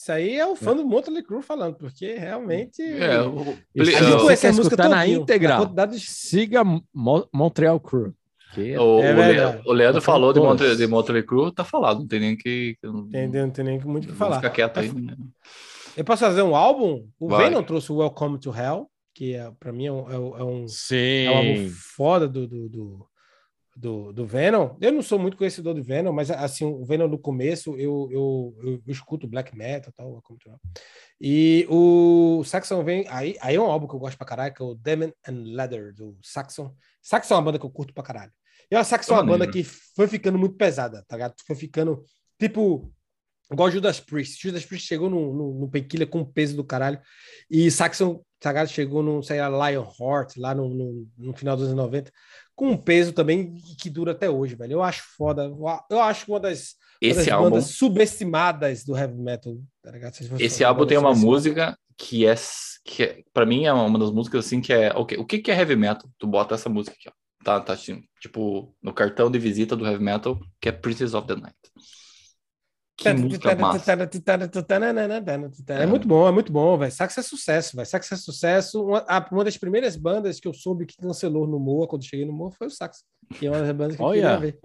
Isso 0.00 0.12
aí 0.12 0.34
é 0.36 0.46
o 0.46 0.56
fã 0.56 0.74
do 0.74 0.82
Motley 0.86 1.22
Crue 1.22 1.42
falando, 1.42 1.74
porque 1.74 2.14
realmente. 2.14 2.80
É, 2.82 3.20
o, 3.20 3.40
a 3.78 3.84
gente 3.84 4.22
conhece 4.22 4.46
a 4.46 4.50
música 4.50 4.74
escutar 4.74 4.88
na 4.88 5.06
íntegra? 5.06 5.48
na 5.50 5.56
quantidade 5.58 5.98
de- 5.98 6.06
Siga 6.06 6.64
Mo- 6.64 7.28
Montreal 7.30 7.78
Crew. 7.78 8.14
O, 8.56 8.60
É 8.60 8.80
o 9.12 9.16
verdade. 9.16 9.56
Le- 9.58 9.62
o 9.66 9.72
Leandro 9.74 10.00
falou 10.00 10.32
de. 10.32 10.40
Monte, 10.40 10.74
de 10.74 10.86
Motley 10.86 11.22
Crue, 11.22 11.52
tá 11.52 11.64
falado, 11.64 12.00
não 12.00 12.06
tem 12.08 12.18
nem 12.18 12.34
que. 12.34 12.78
não- 12.82 13.00
Entendeu? 13.08 13.44
Não 13.44 13.52
tem 13.52 13.62
nem 13.64 13.78
muito 13.80 14.06
o 14.06 14.08
que 14.08 14.14
falar. 14.14 14.36
ficar 14.36 14.50
quieto 14.50 14.80
aí. 14.80 14.90
né? 14.90 15.14
Eu 15.94 16.04
posso 16.04 16.24
fazer 16.24 16.40
um 16.42 16.56
álbum? 16.56 17.06
O 17.18 17.28
Vai. 17.28 17.50
Venom 17.50 17.62
trouxe 17.62 17.92
o 17.92 17.96
Welcome 17.96 18.38
to 18.40 18.56
Hell, 18.56 18.88
que 19.14 19.34
é, 19.34 19.50
pra 19.60 19.70
mim 19.70 19.84
é 19.86 19.92
um, 19.92 20.10
é 20.10 20.18
um- 20.18 20.38
é 20.38 20.44
um, 20.44 20.66
Sim. 20.66 20.96
é 21.26 21.30
um 21.30 21.36
álbum 21.36 21.68
foda 21.94 22.26
do, 22.26 22.46
do, 22.48 22.68
do, 22.70 23.06
do, 23.80 24.12
do 24.12 24.26
Venom. 24.26 24.76
Eu 24.80 24.92
não 24.92 25.00
sou 25.00 25.18
muito 25.18 25.36
conhecedor 25.36 25.74
do 25.74 25.82
Venom, 25.82 26.12
mas 26.12 26.30
assim, 26.30 26.64
o 26.64 26.84
Venom 26.84 27.08
no 27.08 27.18
começo 27.18 27.70
eu, 27.78 28.08
eu, 28.10 28.54
eu, 28.62 28.82
eu 28.86 28.92
escuto 28.92 29.26
black 29.26 29.56
metal 29.56 29.92
tal. 29.96 30.22
Hell. 30.46 30.60
E 31.18 31.66
o 31.68 32.44
Saxon 32.44 32.84
vem. 32.84 33.06
Aí, 33.08 33.36
aí 33.40 33.56
é 33.56 33.60
um 33.60 33.64
álbum 33.64 33.88
que 33.88 33.94
eu 33.94 33.98
gosto 33.98 34.18
pra 34.18 34.26
caralho, 34.26 34.54
que 34.54 34.62
é 34.62 34.64
o 34.64 34.74
Demon 34.74 35.12
and 35.26 35.54
Leather, 35.54 35.94
do 35.94 36.16
Saxon. 36.22 36.74
Saxon 37.02 37.34
é 37.34 37.36
uma 37.38 37.44
banda 37.44 37.58
que 37.58 37.64
eu 37.64 37.70
curto 37.70 37.94
pra 37.94 38.04
caralho. 38.04 38.32
E 38.70 38.76
a 38.76 38.84
Saxon 38.84 39.14
é 39.14 39.16
uma 39.16 39.26
banda 39.26 39.50
que 39.50 39.64
foi 39.64 40.06
ficando 40.06 40.38
muito 40.38 40.56
pesada, 40.56 41.02
tá 41.08 41.16
ligado? 41.16 41.34
Foi 41.46 41.56
ficando 41.56 42.04
tipo. 42.38 42.92
Igual 43.50 43.70
Judas 43.70 43.98
Priest. 43.98 44.40
Judas 44.40 44.64
Priest 44.64 44.86
chegou 44.86 45.10
no, 45.10 45.34
no, 45.34 45.54
no 45.60 46.06
com 46.06 46.20
o 46.20 46.26
peso 46.26 46.54
do 46.54 46.62
caralho. 46.62 47.00
E 47.50 47.68
Saxon 47.70 48.22
Sagado 48.42 48.70
chegou 48.70 49.02
no, 49.02 49.22
sei 49.22 49.38
lá, 49.38 49.48
Lionheart, 49.48 50.36
lá 50.38 50.54
no, 50.54 50.68
no, 50.70 51.08
no 51.18 51.34
final 51.34 51.56
dos 51.56 51.66
anos 51.66 51.76
90, 51.76 52.10
com 52.60 52.72
um 52.72 52.76
peso 52.76 53.14
também 53.14 53.54
que 53.78 53.88
dura 53.88 54.12
até 54.12 54.28
hoje, 54.28 54.54
velho. 54.54 54.72
Eu 54.74 54.82
acho 54.82 55.02
foda. 55.16 55.50
Eu 55.88 55.98
acho 55.98 56.30
uma 56.30 56.38
das, 56.38 56.74
uma 57.02 57.14
das 57.14 57.28
álbum, 57.28 57.48
bandas 57.48 57.64
subestimadas 57.68 58.84
do 58.84 58.94
heavy 58.94 59.16
metal, 59.16 59.56
tá 59.82 59.90
esse 60.38 60.62
álbum 60.62 60.84
tem 60.84 60.98
uma 60.98 61.14
música 61.14 61.74
que 61.96 62.26
é, 62.26 62.34
que 62.84 63.02
é 63.02 63.22
para 63.32 63.46
mim 63.46 63.64
é 63.64 63.72
uma 63.72 63.98
das 63.98 64.10
músicas 64.10 64.44
assim 64.44 64.60
que 64.60 64.74
é, 64.74 64.92
ok, 64.94 65.16
o 65.16 65.24
que 65.24 65.38
que 65.38 65.50
é 65.50 65.56
heavy 65.56 65.74
metal? 65.74 66.06
Tu 66.18 66.26
bota 66.26 66.54
essa 66.54 66.68
música 66.68 66.94
aqui, 66.94 67.08
ó. 67.08 67.12
Tá, 67.42 67.58
tá 67.58 67.72
assim, 67.72 68.02
tipo, 68.20 68.76
no 68.82 68.92
cartão 68.92 69.30
de 69.30 69.38
visita 69.38 69.74
do 69.74 69.86
heavy 69.86 70.04
metal, 70.04 70.38
que 70.60 70.68
é 70.68 70.72
Princess 70.72 71.14
of 71.14 71.26
the 71.26 71.36
Night. 71.36 71.56
Que 73.00 73.08
música 73.14 73.48
massa. 73.62 73.78
É 75.82 75.86
muito 75.86 76.06
bom, 76.06 76.28
é 76.28 76.32
muito 76.32 76.52
bom, 76.52 76.76
velho. 76.76 76.92
Sax 76.92 77.16
é 77.18 77.22
sucesso, 77.22 77.74
velho. 77.76 77.88
Sax 77.88 78.12
é 78.12 78.16
sucesso. 78.16 78.84
Uma, 78.84 78.98
a- 79.08 79.26
uma 79.32 79.42
das 79.44 79.56
primeiras 79.56 79.96
bandas 79.96 80.38
que 80.38 80.46
eu 80.46 80.52
soube 80.52 80.84
que 80.86 80.96
cancelou 80.96 81.46
no 81.46 81.58
Moa, 81.58 81.88
quando 81.88 82.04
cheguei 82.04 82.26
no 82.26 82.32
Moa, 82.32 82.50
foi 82.52 82.66
o 82.66 82.70
Sax. 82.70 83.02
Que 83.38 83.46
é 83.46 83.50
uma 83.50 83.60
das 83.60 83.72
bandas 83.72 83.96
que 83.96 84.02
eu 84.02 84.06
Olha. 84.06 84.20
queria 84.20 84.38
ver. 84.38 84.58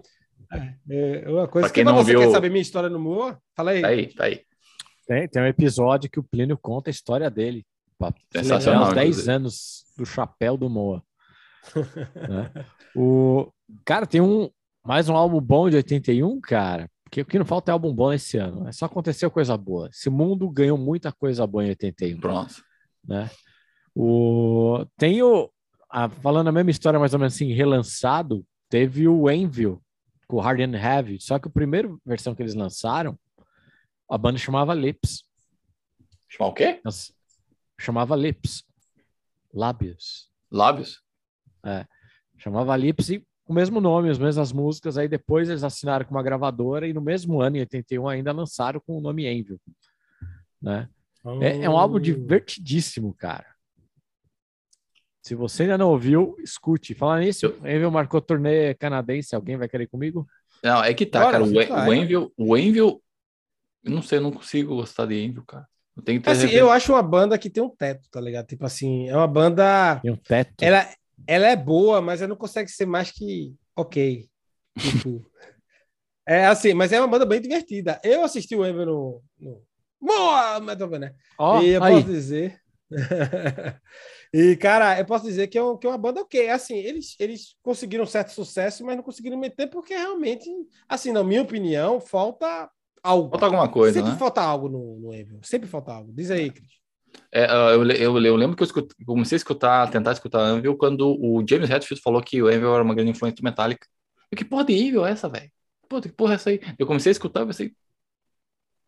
É, 0.90 1.22
é 1.24 1.28
uma 1.30 1.48
coisa 1.48 1.66
Pra 1.68 1.74
quem 1.74 1.82
que 1.84 1.90
não 1.90 1.96
você 1.96 2.10
viu- 2.12 2.20
quer 2.20 2.30
saber 2.30 2.50
minha 2.50 2.60
história 2.62 2.88
no 2.90 2.98
Moa? 2.98 3.38
Fala 3.56 3.70
aí. 3.70 3.80
Tá 3.82 3.88
aí, 3.88 4.06
tá 4.14 4.24
aí. 4.24 4.42
Tem, 5.06 5.28
tem 5.28 5.42
um 5.42 5.46
episódio 5.46 6.10
que 6.10 6.20
o 6.20 6.22
Plínio 6.22 6.58
conta 6.60 6.90
a 6.90 6.92
história 6.92 7.30
dele. 7.30 7.64
Sensacional, 8.32 8.88
os 8.88 8.94
10 8.94 9.08
inclusive. 9.08 9.32
anos 9.32 9.84
do 9.96 10.04
chapéu 10.04 10.56
do 10.58 10.68
Moa. 10.68 11.02
né? 12.28 12.50
O, 12.94 13.48
cara, 13.84 14.06
tem 14.06 14.20
um 14.20 14.50
mais 14.84 15.08
um 15.08 15.16
álbum 15.16 15.40
bom 15.40 15.68
de 15.70 15.76
81, 15.76 16.38
cara. 16.40 16.88
Porque 17.06 17.20
o 17.20 17.24
que 17.24 17.38
não 17.38 17.46
falta 17.46 17.70
é 17.70 17.72
álbum 17.72 17.94
bom 17.94 18.12
esse 18.12 18.36
ano. 18.36 18.66
É 18.68 18.72
só 18.72 18.86
aconteceu 18.86 19.30
coisa 19.30 19.56
boa. 19.56 19.88
Esse 19.88 20.10
mundo 20.10 20.50
ganhou 20.50 20.76
muita 20.76 21.12
coisa 21.12 21.46
boa 21.46 21.64
em 21.64 21.68
81 21.68 22.18
Pronto. 22.20 22.54
né? 23.06 23.30
O, 23.94 24.84
tem 24.98 25.22
o, 25.22 25.48
a- 25.88 26.08
falando 26.10 26.48
a 26.48 26.52
mesma 26.52 26.70
história, 26.70 26.98
mais 26.98 27.14
ou 27.14 27.20
menos 27.20 27.34
assim, 27.34 27.52
relançado, 27.52 28.44
teve 28.68 29.06
o 29.08 29.30
Envil 29.30 29.80
com 30.26 30.36
o 30.36 30.40
Hard 30.40 30.60
and 30.60 30.76
Heavy, 30.76 31.20
só 31.20 31.38
que 31.38 31.46
a 31.46 31.50
primeira 31.50 31.88
versão 32.04 32.34
que 32.34 32.42
eles 32.42 32.54
lançaram, 32.54 33.16
a 34.10 34.18
banda 34.18 34.36
chamava 34.38 34.74
Lips. 34.74 35.24
Chamar 36.28 36.50
o 36.50 36.52
quê? 36.54 36.80
Chamava 37.78 38.16
Lips. 38.16 38.64
Lábios. 39.54 40.28
Lábios? 40.50 41.00
Chamava 42.36 42.76
Lips 42.76 43.08
e 43.10 43.24
o 43.46 43.52
mesmo 43.54 43.80
nome, 43.80 44.10
as 44.10 44.18
mesmas 44.18 44.52
músicas. 44.52 44.98
Aí 44.98 45.08
depois 45.08 45.48
eles 45.48 45.62
assinaram 45.64 46.04
com 46.04 46.14
uma 46.14 46.22
gravadora 46.22 46.86
e 46.86 46.92
no 46.92 47.00
mesmo 47.00 47.40
ano, 47.40 47.56
em 47.56 47.60
81, 47.60 48.08
ainda 48.08 48.32
lançaram 48.32 48.80
com 48.84 48.98
o 48.98 49.00
nome 49.00 49.26
Envil. 49.26 49.60
Né? 50.60 50.88
É, 51.40 51.64
é 51.64 51.70
um 51.70 51.76
álbum 51.76 51.96
Oh. 51.96 52.00
divertidíssimo, 52.00 53.12
cara. 53.14 53.46
Se 55.22 55.34
você 55.34 55.62
ainda 55.64 55.76
não 55.78 55.90
ouviu, 55.90 56.36
escute. 56.38 56.94
Falar 56.94 57.20
nisso, 57.20 57.46
Eu- 57.46 57.56
Envil 57.68 57.90
marcou 57.90 58.20
turnê 58.20 58.74
canadense. 58.74 59.34
Alguém 59.34 59.56
vai 59.56 59.68
querer 59.68 59.84
ir 59.84 59.88
comigo? 59.88 60.26
Não, 60.62 60.82
é 60.84 60.94
que 60.94 61.04
tá, 61.04 61.30
cara. 61.32 61.42
O, 61.42 61.46
fica 61.48 61.72
o 61.74 61.76
aí. 61.90 61.98
Envil, 61.98 62.32
o 62.36 62.56
Envil, 62.56 63.02
eu 63.84 63.90
não 63.90 64.02
sei, 64.02 64.18
eu 64.18 64.22
não 64.22 64.30
consigo 64.30 64.76
gostar 64.76 65.06
de 65.06 65.20
Envil, 65.20 65.44
cara. 65.44 65.66
Eu 65.96 66.02
tenho 66.02 66.20
que 66.20 66.24
ter 66.26 66.30
Assim, 66.30 66.48
eu 66.50 66.70
acho 66.70 66.92
uma 66.92 67.02
banda 67.02 67.36
que 67.38 67.50
tem 67.50 67.62
um 67.62 67.68
teto, 67.70 68.08
tá 68.10 68.20
ligado? 68.20 68.46
Tipo 68.46 68.64
assim, 68.66 69.08
é 69.08 69.16
uma 69.16 69.26
banda. 69.26 69.98
Tem 70.00 70.12
um 70.12 70.16
teto. 70.16 70.62
Ela, 70.62 70.86
ela 71.26 71.46
é 71.46 71.56
boa, 71.56 72.00
mas 72.00 72.20
ela 72.20 72.28
não 72.28 72.36
consegue 72.36 72.70
ser 72.70 72.86
mais 72.86 73.10
que 73.10 73.54
ok. 73.74 74.28
Tipo. 74.78 75.24
é 76.26 76.46
assim, 76.46 76.74
mas 76.74 76.92
é 76.92 77.00
uma 77.00 77.08
banda 77.08 77.26
bem 77.26 77.40
divertida. 77.40 78.00
Eu 78.02 78.24
assisti 78.24 78.56
o 78.56 78.64
Ever 78.64 78.86
no. 78.86 79.22
no... 79.38 79.62
Boa! 80.00 80.60
Metal 80.60 80.88
né? 80.90 81.14
Ó, 81.38 81.60
e 81.62 81.68
eu 81.70 81.82
aí. 81.82 81.94
posso 81.94 82.06
dizer. 82.06 82.60
e, 84.32 84.56
cara, 84.56 84.98
eu 84.98 85.04
posso 85.04 85.24
dizer 85.24 85.48
que 85.48 85.58
é, 85.58 85.62
um- 85.62 85.76
que 85.76 85.86
é 85.86 85.90
uma 85.90 85.98
banda 85.98 86.20
ok. 86.20 86.48
Assim, 86.50 86.76
eles, 86.76 87.16
eles 87.18 87.56
conseguiram 87.62 88.04
um 88.04 88.06
certo 88.06 88.30
sucesso, 88.30 88.84
mas 88.84 88.96
não 88.96 89.02
conseguiram 89.02 89.38
meter 89.38 89.68
porque 89.68 89.94
realmente, 89.94 90.48
assim, 90.88 91.12
na 91.12 91.24
minha 91.24 91.42
opinião, 91.42 92.00
falta 92.00 92.70
algo. 93.02 93.30
Falta 93.30 93.46
alguma 93.46 93.68
coisa, 93.68 93.98
Sempre 93.98 94.12
né? 94.12 94.18
falta 94.18 94.40
algo 94.42 94.68
no, 94.68 94.98
no 94.98 95.14
Evil. 95.14 95.40
Sempre 95.42 95.68
falta 95.68 95.92
algo. 95.92 96.12
Diz 96.12 96.30
aí, 96.30 96.50
Cris. 96.50 96.85
É, 97.32 97.44
ah, 97.44 97.70
eu, 97.72 97.84
eu, 97.90 98.24
eu 98.24 98.36
lembro 98.36 98.56
que 98.56 98.62
eu 98.62 98.66
escut- 98.66 98.94
comecei 99.04 99.36
a 99.36 99.38
escutar, 99.38 99.90
tentar 99.90 100.12
escutar 100.12 100.56
Envil 100.56 100.76
quando 100.76 101.08
o 101.20 101.44
James 101.48 101.68
Hetfield 101.68 102.02
falou 102.02 102.22
que 102.22 102.42
o 102.42 102.50
Envil 102.50 102.74
era 102.74 102.82
uma 102.82 102.94
grande 102.94 103.10
influência 103.10 103.36
do 103.36 103.42
Metallica. 103.44 103.86
Eu, 104.30 104.36
que 104.38 104.44
porra 104.44 104.64
de 104.64 104.72
Envil 104.74 105.04
é 105.06 105.10
essa, 105.10 105.28
velho? 105.28 105.50
Puta, 105.88 106.08
que 106.08 106.14
porra 106.14 106.32
é 106.32 106.36
essa 106.36 106.50
aí? 106.50 106.60
Eu 106.78 106.86
comecei 106.86 107.10
a 107.10 107.12
escutar 107.12 107.42
e 107.42 107.46
pensei, 107.46 107.72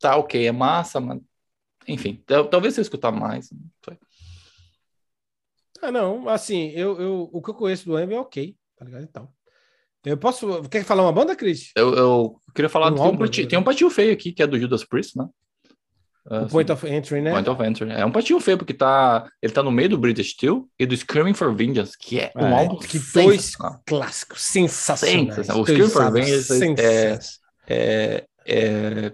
tá 0.01 0.17
ok, 0.17 0.47
é 0.47 0.53
massa, 0.53 1.01
mas 1.01 1.21
enfim, 1.87 2.23
tal- 2.27 2.47
talvez 2.49 2.75
se 2.75 2.81
eu 2.81 2.83
escutar 2.83 3.13
mais. 3.13 3.51
não 3.51 3.61
sei. 3.85 3.99
Ah, 5.81 5.93
não, 5.93 6.29
assim, 6.29 6.71
eu, 6.71 7.01
eu, 7.01 7.31
o 7.33 7.41
que 7.41 7.51
eu 7.51 7.55
conheço 7.55 7.85
do 7.87 7.99
Envy 7.99 8.15
é 8.15 8.21
ok, 8.21 8.57
tá 8.77 8.85
ligado? 8.85 9.05
Então. 9.05 9.29
Eu 10.05 10.17
posso. 10.17 10.63
Quer 10.69 10.85
falar 10.85 11.03
uma 11.03 11.13
banda, 11.13 11.37
Cris? 11.37 11.71
Eu, 11.77 11.95
eu 11.95 12.41
queria 12.55 12.69
falar, 12.69 12.91
Um 12.91 12.95
tem, 12.95 13.03
um 13.03 13.07
álbum, 13.07 13.19
pati- 13.19 13.43
né? 13.43 13.49
tem 13.49 13.59
um 13.59 13.63
patinho 13.65 13.91
feio 13.91 14.13
aqui, 14.13 14.33
que 14.33 14.43
é 14.43 14.47
do 14.47 14.59
Judas 14.59 14.85
Priest, 14.85 15.17
né? 15.19 15.29
Ah, 16.31 16.43
O 16.43 16.49
Point 16.49 16.71
of 16.73 16.87
Entry, 16.87 17.21
né? 17.23 17.31
Point 17.33 17.49
of 17.51 17.63
Entry. 17.63 17.91
É 17.91 18.05
um 18.05 18.11
patinho 18.13 18.39
feio, 18.41 18.59
porque 18.59 18.75
tá, 18.75 19.27
ele 19.41 19.53
tá 19.53 19.63
no 19.63 19.71
meio 19.71 19.89
do 19.89 19.99
British 19.99 20.33
Steel 20.33 20.69
e 20.79 20.85
do 20.85 20.95
Screaming 20.97 21.35
for 21.35 21.55
Vengeance, 21.55 21.97
que 21.99 22.21
é 22.21 22.31
um 22.37 22.47
É, 22.47 22.53
álbum 22.53 22.77
que 22.79 22.99
dois 22.99 23.53
clássicos 23.87 24.43
sensacionais. 24.43 25.35
Sensacional. 25.35 25.63
O 25.63 25.65
Dois 25.65 25.79
Scream 25.79 25.91
for 25.91 26.13
Vengeance 26.13 26.53
é- 26.53 26.59
sensacionais. 26.59 27.39
É, 27.67 28.25
é... 28.47 29.13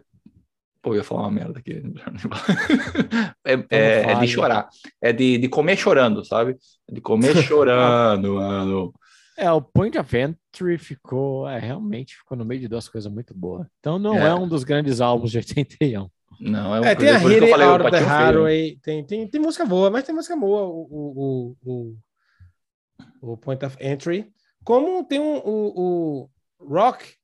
Pô, 0.83 0.91
eu 0.93 0.97
ia 0.99 1.05
falar 1.05 1.23
uma 1.23 1.31
merda 1.31 1.59
aqui. 1.61 1.83
é, 3.45 3.53
é- 3.71 4.13
é 4.13 4.15
de 4.21 4.29
chorar. 4.29 4.69
É 5.01 5.13
de, 5.13 5.39
de 5.39 5.49
comer 5.49 5.77
chorando, 5.77 6.25
sabe? 6.25 6.57
É 6.89 6.95
de 6.95 7.01
comer 7.01 7.35
chorando, 7.43 8.35
mano. 8.35 8.93
É, 9.37 9.51
o 9.51 9.61
Point 9.61 9.99
of 9.99 10.17
Entry 10.17 10.79
ficou, 10.79 11.49
é, 11.49 11.59
realmente 11.59 12.17
ficou 12.17 12.37
no 12.37 12.45
meio 12.45 12.61
de 12.61 12.69
duas 12.69 12.89
coisas 12.89 13.11
muito 13.13 13.35
boas. 13.35 13.67
Então 13.81 13.99
não 13.99 14.17
é, 14.17 14.29
É. 14.29 14.35
um 14.35 14.47
dos 14.47 14.63
grandes 14.63 15.01
álbuns 15.01 15.31
de 15.31 15.39
81. 15.39 16.09
Não, 16.41 16.75
é, 16.77 16.81
um- 16.81 16.85
É, 16.85 16.95
tem 16.95 17.09
a 17.11 17.19
Hit 17.19 17.41
o 17.45 17.55
Out 17.63 17.83
of 17.85 17.91
the. 17.91 17.99
Highway, 18.01 18.79
tem, 18.83 19.05
tem, 19.05 19.27
tem 19.29 19.41
música 19.41 19.65
boa, 19.65 19.91
mas 19.91 20.05
tem 20.05 20.15
música 20.15 20.37
boa, 20.37 20.63
o, 20.67 20.87
o, 20.91 21.57
o, 21.65 23.33
o, 23.33 23.37
Point 23.37 23.65
of 23.65 23.77
Entry. 23.81 24.31
Como 24.65 25.05
tem 25.05 25.21
um, 25.21 25.37
o, 25.39 26.29
o 26.61 26.67
Rock 26.67 27.15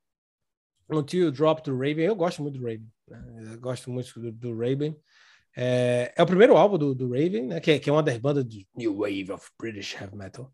Until 0.91 1.27
You 1.27 1.31
Drop 1.33 1.63
to 1.63 1.73
Raven, 1.73 2.05
eu 2.05 2.17
gosto 2.17 2.43
muito 2.43 2.59
do 2.59 2.65
Raven. 2.65 2.87
né? 3.09 3.55
Eu 3.55 3.61
gosto 3.61 3.91
muito 3.91 4.19
do, 4.21 4.33
do 4.33 4.59
Raven. 4.59 4.97
É, 5.57 6.13
é 6.17 6.23
o 6.23 6.27
primeiro 6.27 6.57
álbum 6.57 6.79
do, 6.79 6.95
do 6.95 7.09
Raven, 7.11 7.47
né? 7.47 7.61
Que, 7.61 7.73
é- 7.73 7.79
que 7.79 7.89
é 7.91 7.93
uma 7.93 8.03
das 8.03 8.19
bandas 8.19 8.45
do 8.45 8.57
New 8.77 8.97
Wave 8.99 9.33
of 9.33 9.49
British 9.59 9.95
Heavy 9.95 10.17
Metal. 10.17 10.51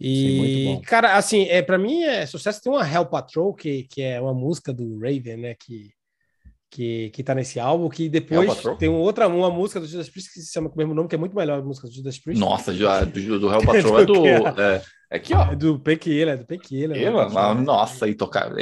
Sim, 0.00 0.06
E, 0.06 0.64
bom. 0.66 0.82
cara, 0.82 1.16
assim, 1.16 1.44
é, 1.48 1.60
para 1.60 1.76
mim 1.78 2.02
é 2.02 2.24
sucesso. 2.26 2.62
Tem 2.62 2.70
uma 2.72 2.86
Hell 2.88 3.06
Patrol, 3.06 3.52
que, 3.54 3.84
que 3.84 4.00
é 4.02 4.20
uma 4.20 4.34
música 4.34 4.72
do 4.72 4.98
Raven, 4.98 5.38
né? 5.38 5.54
Que, 5.54 5.90
que, 6.70 7.10
que 7.10 7.22
tá 7.24 7.34
nesse 7.34 7.58
álbum, 7.60 7.88
que 7.88 8.08
depois 8.08 8.48
Hell 8.48 8.56
Patrol? 8.56 8.76
tem 8.78 8.88
uma 8.88 8.98
outra 8.98 9.26
uma 9.28 9.50
música 9.50 9.80
do 9.80 9.86
Judas 9.86 10.08
Priest 10.08 10.32
que 10.32 10.40
se 10.40 10.52
chama 10.52 10.68
com 10.68 10.74
o 10.74 10.78
mesmo 10.78 10.94
nome, 10.94 11.08
que 11.08 11.14
é 11.14 11.18
muito 11.18 11.34
melhor 11.36 11.60
a 11.60 11.62
música 11.62 11.88
do 11.88 11.94
Judas 11.94 12.18
Priest. 12.18 12.40
Nossa, 12.40 12.74
já, 12.74 13.04
do, 13.04 13.40
do 13.40 13.50
Hell 13.52 13.60
Patrol 13.66 13.98
é 14.00 14.06
do. 14.06 14.14
É, 14.60 14.82
é 15.10 15.16
aqui, 15.16 15.34
ó. 15.34 15.42
É 15.42 15.56
do 15.56 15.78
Painkiller, 15.80 16.28
é 16.28 16.36
do. 16.36 16.46
Eu, 16.94 17.12
né? 17.12 17.28
mas, 17.32 17.64
nossa, 17.64 18.08
e 18.08 18.14
tocar. 18.14 18.52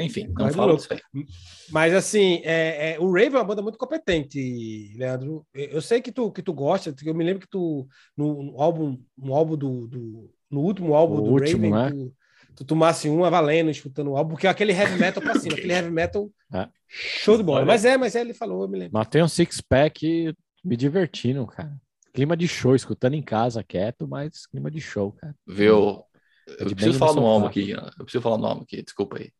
Enfim, 0.00 0.26
não 0.28 0.34
Coisa 0.34 0.56
fala 0.56 0.72
louca. 0.72 0.82
disso 0.82 0.92
aí. 0.92 1.26
Mas 1.70 1.94
assim, 1.94 2.40
é, 2.44 2.92
é, 2.94 3.00
o 3.00 3.06
Raven 3.12 3.34
é 3.34 3.38
uma 3.38 3.44
banda 3.44 3.62
muito 3.62 3.78
competente, 3.78 4.94
Leandro. 4.96 5.46
Eu 5.52 5.66
eu 5.76 5.82
sei 5.82 6.00
que 6.00 6.12
tu, 6.12 6.30
que 6.32 6.42
tu 6.42 6.52
gosta, 6.52 6.94
eu 7.04 7.14
me 7.14 7.24
lembro 7.24 7.40
que 7.40 7.48
tu, 7.48 7.86
no, 8.16 8.42
no 8.42 8.60
álbum, 8.62 8.98
no 9.16 9.34
álbum 9.34 9.56
do, 9.56 9.86
do- 9.88 10.30
no 10.50 10.60
último 10.60 10.94
álbum 10.94 11.16
O 11.16 11.22
do 11.22 11.32
último, 11.32 11.70
Raven, 11.70 11.70
né? 11.70 11.92
tu, 11.92 12.14
tu 12.56 12.64
tomasse 12.64 13.08
uma 13.08 13.30
valendo, 13.30 13.70
escutando 13.70 14.10
o 14.10 14.16
álbum, 14.16 14.30
porque 14.30 14.46
aquele 14.46 14.72
heavy 14.72 14.98
metal 14.98 15.22
pra 15.22 15.38
cima, 15.38 15.54
aquele 15.54 15.72
heavy 15.72 15.90
metal 15.90 16.30
É. 16.52 16.68
show 16.88 17.36
de 17.36 17.42
bola. 17.42 17.64
Mas 17.64 17.84
é, 17.84 17.96
mas 17.96 18.16
é, 18.16 18.20
ele 18.22 18.34
falou, 18.34 18.62
eu 18.62 18.68
me 18.68 18.78
lembro. 18.78 18.94
Mas 18.94 19.08
tem 19.08 19.22
um 19.22 19.28
six-pack 19.28 20.34
me 20.64 20.76
divertindo, 20.76 21.46
cara. 21.46 21.76
Clima 22.12 22.36
de 22.36 22.48
show, 22.48 22.74
escutando 22.74 23.14
em 23.14 23.22
casa, 23.22 23.62
quieto, 23.62 24.08
mas 24.08 24.46
clima 24.46 24.70
de 24.70 24.80
show, 24.80 25.12
cara. 25.12 25.34
Viu? 25.46 26.02
É 26.48 26.62
Eu 26.62 26.70
preciso 26.74 26.98
falar 26.98 27.14
no 27.14 27.20
nome 27.20 27.46
aqui. 27.46 27.70
Eu 27.70 28.04
preciso 28.04 28.22
falar 28.22 28.38
no 28.38 28.42
nome 28.48 28.62
aqui, 28.62 28.82
desculpa 28.82 29.18
aí. 29.18 29.30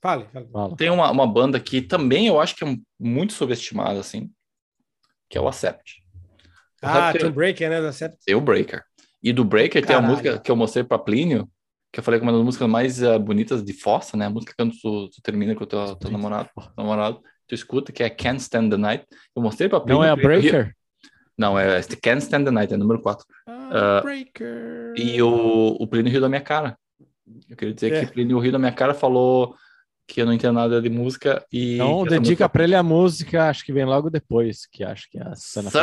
Fale, 0.00 0.26
fale. 0.32 0.48
Fala. 0.50 0.76
Tem 0.76 0.88
uma, 0.90 1.10
uma 1.10 1.26
banda 1.26 1.58
que 1.60 1.82
também 1.82 2.26
eu 2.26 2.40
acho 2.40 2.54
que 2.56 2.64
é 2.64 2.76
muito 2.98 3.32
subestimada, 3.32 3.98
assim, 4.00 4.30
que 5.28 5.36
é 5.36 5.40
o 5.40 5.48
Accept. 5.48 6.02
O 6.82 6.86
Ah, 6.86 7.08
Accept 7.08 7.24
Tomb 7.24 7.34
Breaker, 7.34 7.68
né? 7.68 7.82
Da 7.82 7.92
Sept- 7.92 8.18
é 8.28 8.34
o 8.36 8.40
Breaker. 8.40 8.82
E 9.22 9.32
do 9.32 9.44
Breaker 9.44 9.84
tem 9.84 9.96
a 9.96 9.98
Caralho. 9.98 10.08
música 10.10 10.38
que 10.38 10.50
eu 10.50 10.54
mostrei 10.56 10.84
pra 10.84 10.98
Plínio, 10.98 11.50
que 11.96 12.00
eu 12.00 12.04
falei 12.04 12.20
que 12.20 12.26
é 12.26 12.28
uma 12.28 12.36
das 12.36 12.44
músicas 12.44 12.68
mais 12.68 13.02
ah, 13.02 13.18
bonitas 13.18 13.64
de 13.64 13.72
Fossa, 13.72 14.18
né? 14.18 14.26
A 14.26 14.30
música 14.30 14.52
quando 14.54 14.72
tu, 14.82 15.08
tu 15.08 15.22
termina 15.22 15.54
com 15.54 15.64
o 15.64 15.66
teu, 15.66 15.96
teu 15.96 16.10
namorado, 16.10 16.50
namorado, 16.76 17.22
tu 17.48 17.54
escuta, 17.54 17.90
que 17.90 18.02
é 18.02 18.10
Can't 18.10 18.42
Stand 18.42 18.68
the 18.68 18.76
Night. 18.76 19.06
Eu 19.34 19.40
mostrei 19.42 19.66
pra 19.66 19.80
Plínio. 19.80 20.00
Não 20.00 20.04
é 20.04 20.10
a 20.10 20.16
Breaker? 20.16 20.74
Não, 21.38 21.58
é 21.58 21.80
Can't 22.02 22.22
Stand 22.22 22.44
the 22.44 22.50
Night, 22.50 22.74
é 22.74 22.76
número 22.76 23.00
4. 23.00 23.24
Ah, 23.46 23.98
Ah, 23.98 24.00
Breaker. 24.02 24.92
E 24.96 25.22
o, 25.22 25.76
o 25.80 25.86
Plínio 25.86 26.12
riu 26.12 26.20
da 26.20 26.28
minha 26.28 26.40
cara. 26.42 26.76
Eu 27.48 27.56
queria 27.56 27.72
dizer 27.74 27.92
É. 27.94 28.00
que 28.00 28.06
o 28.06 28.12
Plínio 28.12 28.38
riu 28.38 28.52
da 28.52 28.58
minha 28.58 28.72
cara, 28.72 28.92
falou 28.92 29.54
que 30.06 30.20
eu 30.20 30.26
não 30.26 30.34
entendo 30.34 30.52
nada 30.54 30.80
de 30.82 30.90
música 30.90 31.44
e. 31.50 31.76
Então 31.76 32.04
dedica 32.04 32.18
música- 32.20 32.48
pra 32.50 32.64
ele 32.64 32.74
a 32.74 32.82
música, 32.82 33.48
acho 33.48 33.64
que 33.64 33.72
vem 33.72 33.84
logo 33.86 34.10
depois, 34.10 34.66
que 34.70 34.84
acho 34.84 35.10
que 35.10 35.18
é 35.18 35.22
a 35.22 35.34
Sana 35.34 35.70
Son 35.70 35.78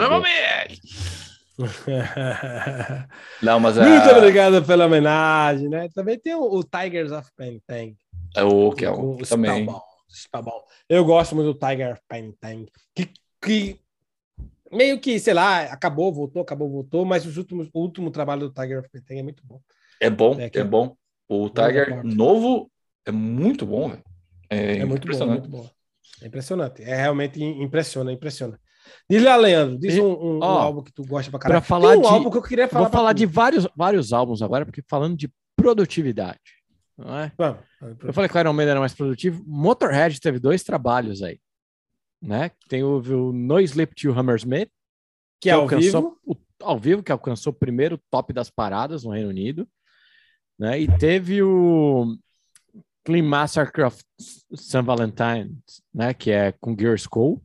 Não, 3.41 3.59
mas 3.59 3.77
Muito 3.77 4.09
é, 4.09 4.17
obrigado 4.17 4.65
pela 4.65 4.85
homenagem, 4.85 5.69
né? 5.69 5.87
Também 5.93 6.19
tem 6.19 6.33
o, 6.35 6.41
o 6.43 6.63
Tigers 6.63 7.11
of 7.11 7.29
Pantang. 7.35 7.95
é 8.35 8.43
o 8.43 8.71
que 8.71 8.85
é 8.85 8.89
o 8.89 9.15
o 9.15 9.17
também. 9.25 9.63
Spellbound, 9.63 9.83
Spellbound. 10.09 10.63
Eu 10.89 11.05
gosto 11.05 11.35
muito 11.35 11.53
do 11.53 11.59
Tiger 11.59 11.93
of 11.93 12.01
Pantang. 12.07 12.65
Que, 12.95 13.09
que 13.41 13.79
meio 14.71 14.99
que, 14.99 15.19
sei 15.19 15.33
lá, 15.33 15.61
acabou, 15.63 16.11
voltou, 16.11 16.41
acabou, 16.41 16.69
voltou, 16.69 17.05
mas 17.05 17.25
os 17.25 17.37
últimos, 17.37 17.69
o 17.73 17.79
último 17.81 18.09
trabalho 18.11 18.49
do 18.49 18.53
Tiger 18.53 18.79
of 18.79 18.89
Pantang 18.89 19.19
é 19.19 19.23
muito 19.23 19.45
bom. 19.45 19.61
É 19.99 20.09
bom, 20.09 20.39
É 20.39 20.49
é, 20.53 20.63
bom. 20.63 20.95
O 21.29 21.49
Tiger 21.49 22.03
novo 22.03 22.71
é 23.05 23.11
muito 23.11 23.65
bom, 23.65 23.89
velho. 23.89 24.03
É, 24.49 24.77
É, 24.77 24.85
muito 24.85 25.07
bom, 25.07 25.13
impressionante. 25.13 25.47
muito 25.47 25.49
bom. 25.49 25.69
É 26.21 26.27
impressionante. 26.27 26.83
É 26.83 26.95
realmente 26.95 27.41
impressiona, 27.43 28.11
impressiona. 28.11 28.59
Diz 29.09 29.21
lá, 29.23 29.35
Leandro, 29.35 29.77
diz 29.77 29.97
um, 29.97 30.05
um- 30.05 30.35
um 30.37 30.39
ó, 30.41 30.59
álbum 30.59 30.81
que 30.83 30.91
tu 30.93 31.03
gosta 31.05 31.29
pra 31.29 31.39
caralho. 31.39 31.61
pra 31.61 31.67
falar 31.67 31.89
Tem 31.91 31.99
um 31.99 32.01
de- 32.01 32.07
álbum 32.07 32.29
que 32.31 32.37
eu 32.37 32.41
queria 32.43 32.67
falar. 32.67 32.85
Vou 32.85 32.91
falar 32.91 33.13
de 33.13 33.25
vários, 33.25 33.67
vários 33.75 34.13
álbuns 34.13 34.41
agora, 34.41 34.65
porque 34.65 34.81
falando 34.87 35.15
de 35.17 35.31
produtividade. 35.55 36.39
Não 36.97 37.17
é? 37.19 37.31
Vamos. 37.37 37.59
Eu 38.03 38.13
falei 38.13 38.29
que 38.29 38.37
o 38.37 38.39
Iron 38.39 38.53
Maiden 38.53 38.71
era 38.71 38.79
mais 38.79 38.93
produtivo. 38.93 39.43
Motorhead 39.45 40.19
teve 40.21 40.39
dois 40.39 40.63
trabalhos 40.63 41.21
aí. 41.23 41.39
Né? 42.21 42.51
Tem 42.69 42.83
o, 42.83 42.97
o 42.99 43.33
No 43.33 43.59
Sleep 43.59 43.93
to 43.95 44.17
Hammersmith, 44.17 44.69
que 45.41 45.49
é 45.49 45.53
ao 45.53 45.61
alcançou 45.61 46.01
vivo. 46.01 46.19
o- 46.25 46.37
ao 46.63 46.79
vivo, 46.79 47.03
que 47.03 47.11
alcançou 47.11 47.51
o 47.51 47.55
primeiro 47.55 47.99
top 48.09 48.31
das 48.31 48.49
paradas 48.49 49.03
no 49.03 49.11
Reino 49.11 49.27
Unido. 49.29 49.67
Né? 50.57 50.79
E 50.81 50.97
teve 50.97 51.41
o 51.43 52.15
Clean 53.03 53.23
Massacre 53.23 53.83
of 53.83 54.01
St. 54.53 54.81
Valentine, 54.81 55.57
né? 55.93 56.13
que 56.13 56.31
é 56.31 56.53
com 56.53 56.75
Gear 56.79 56.95
Skull. 56.95 57.41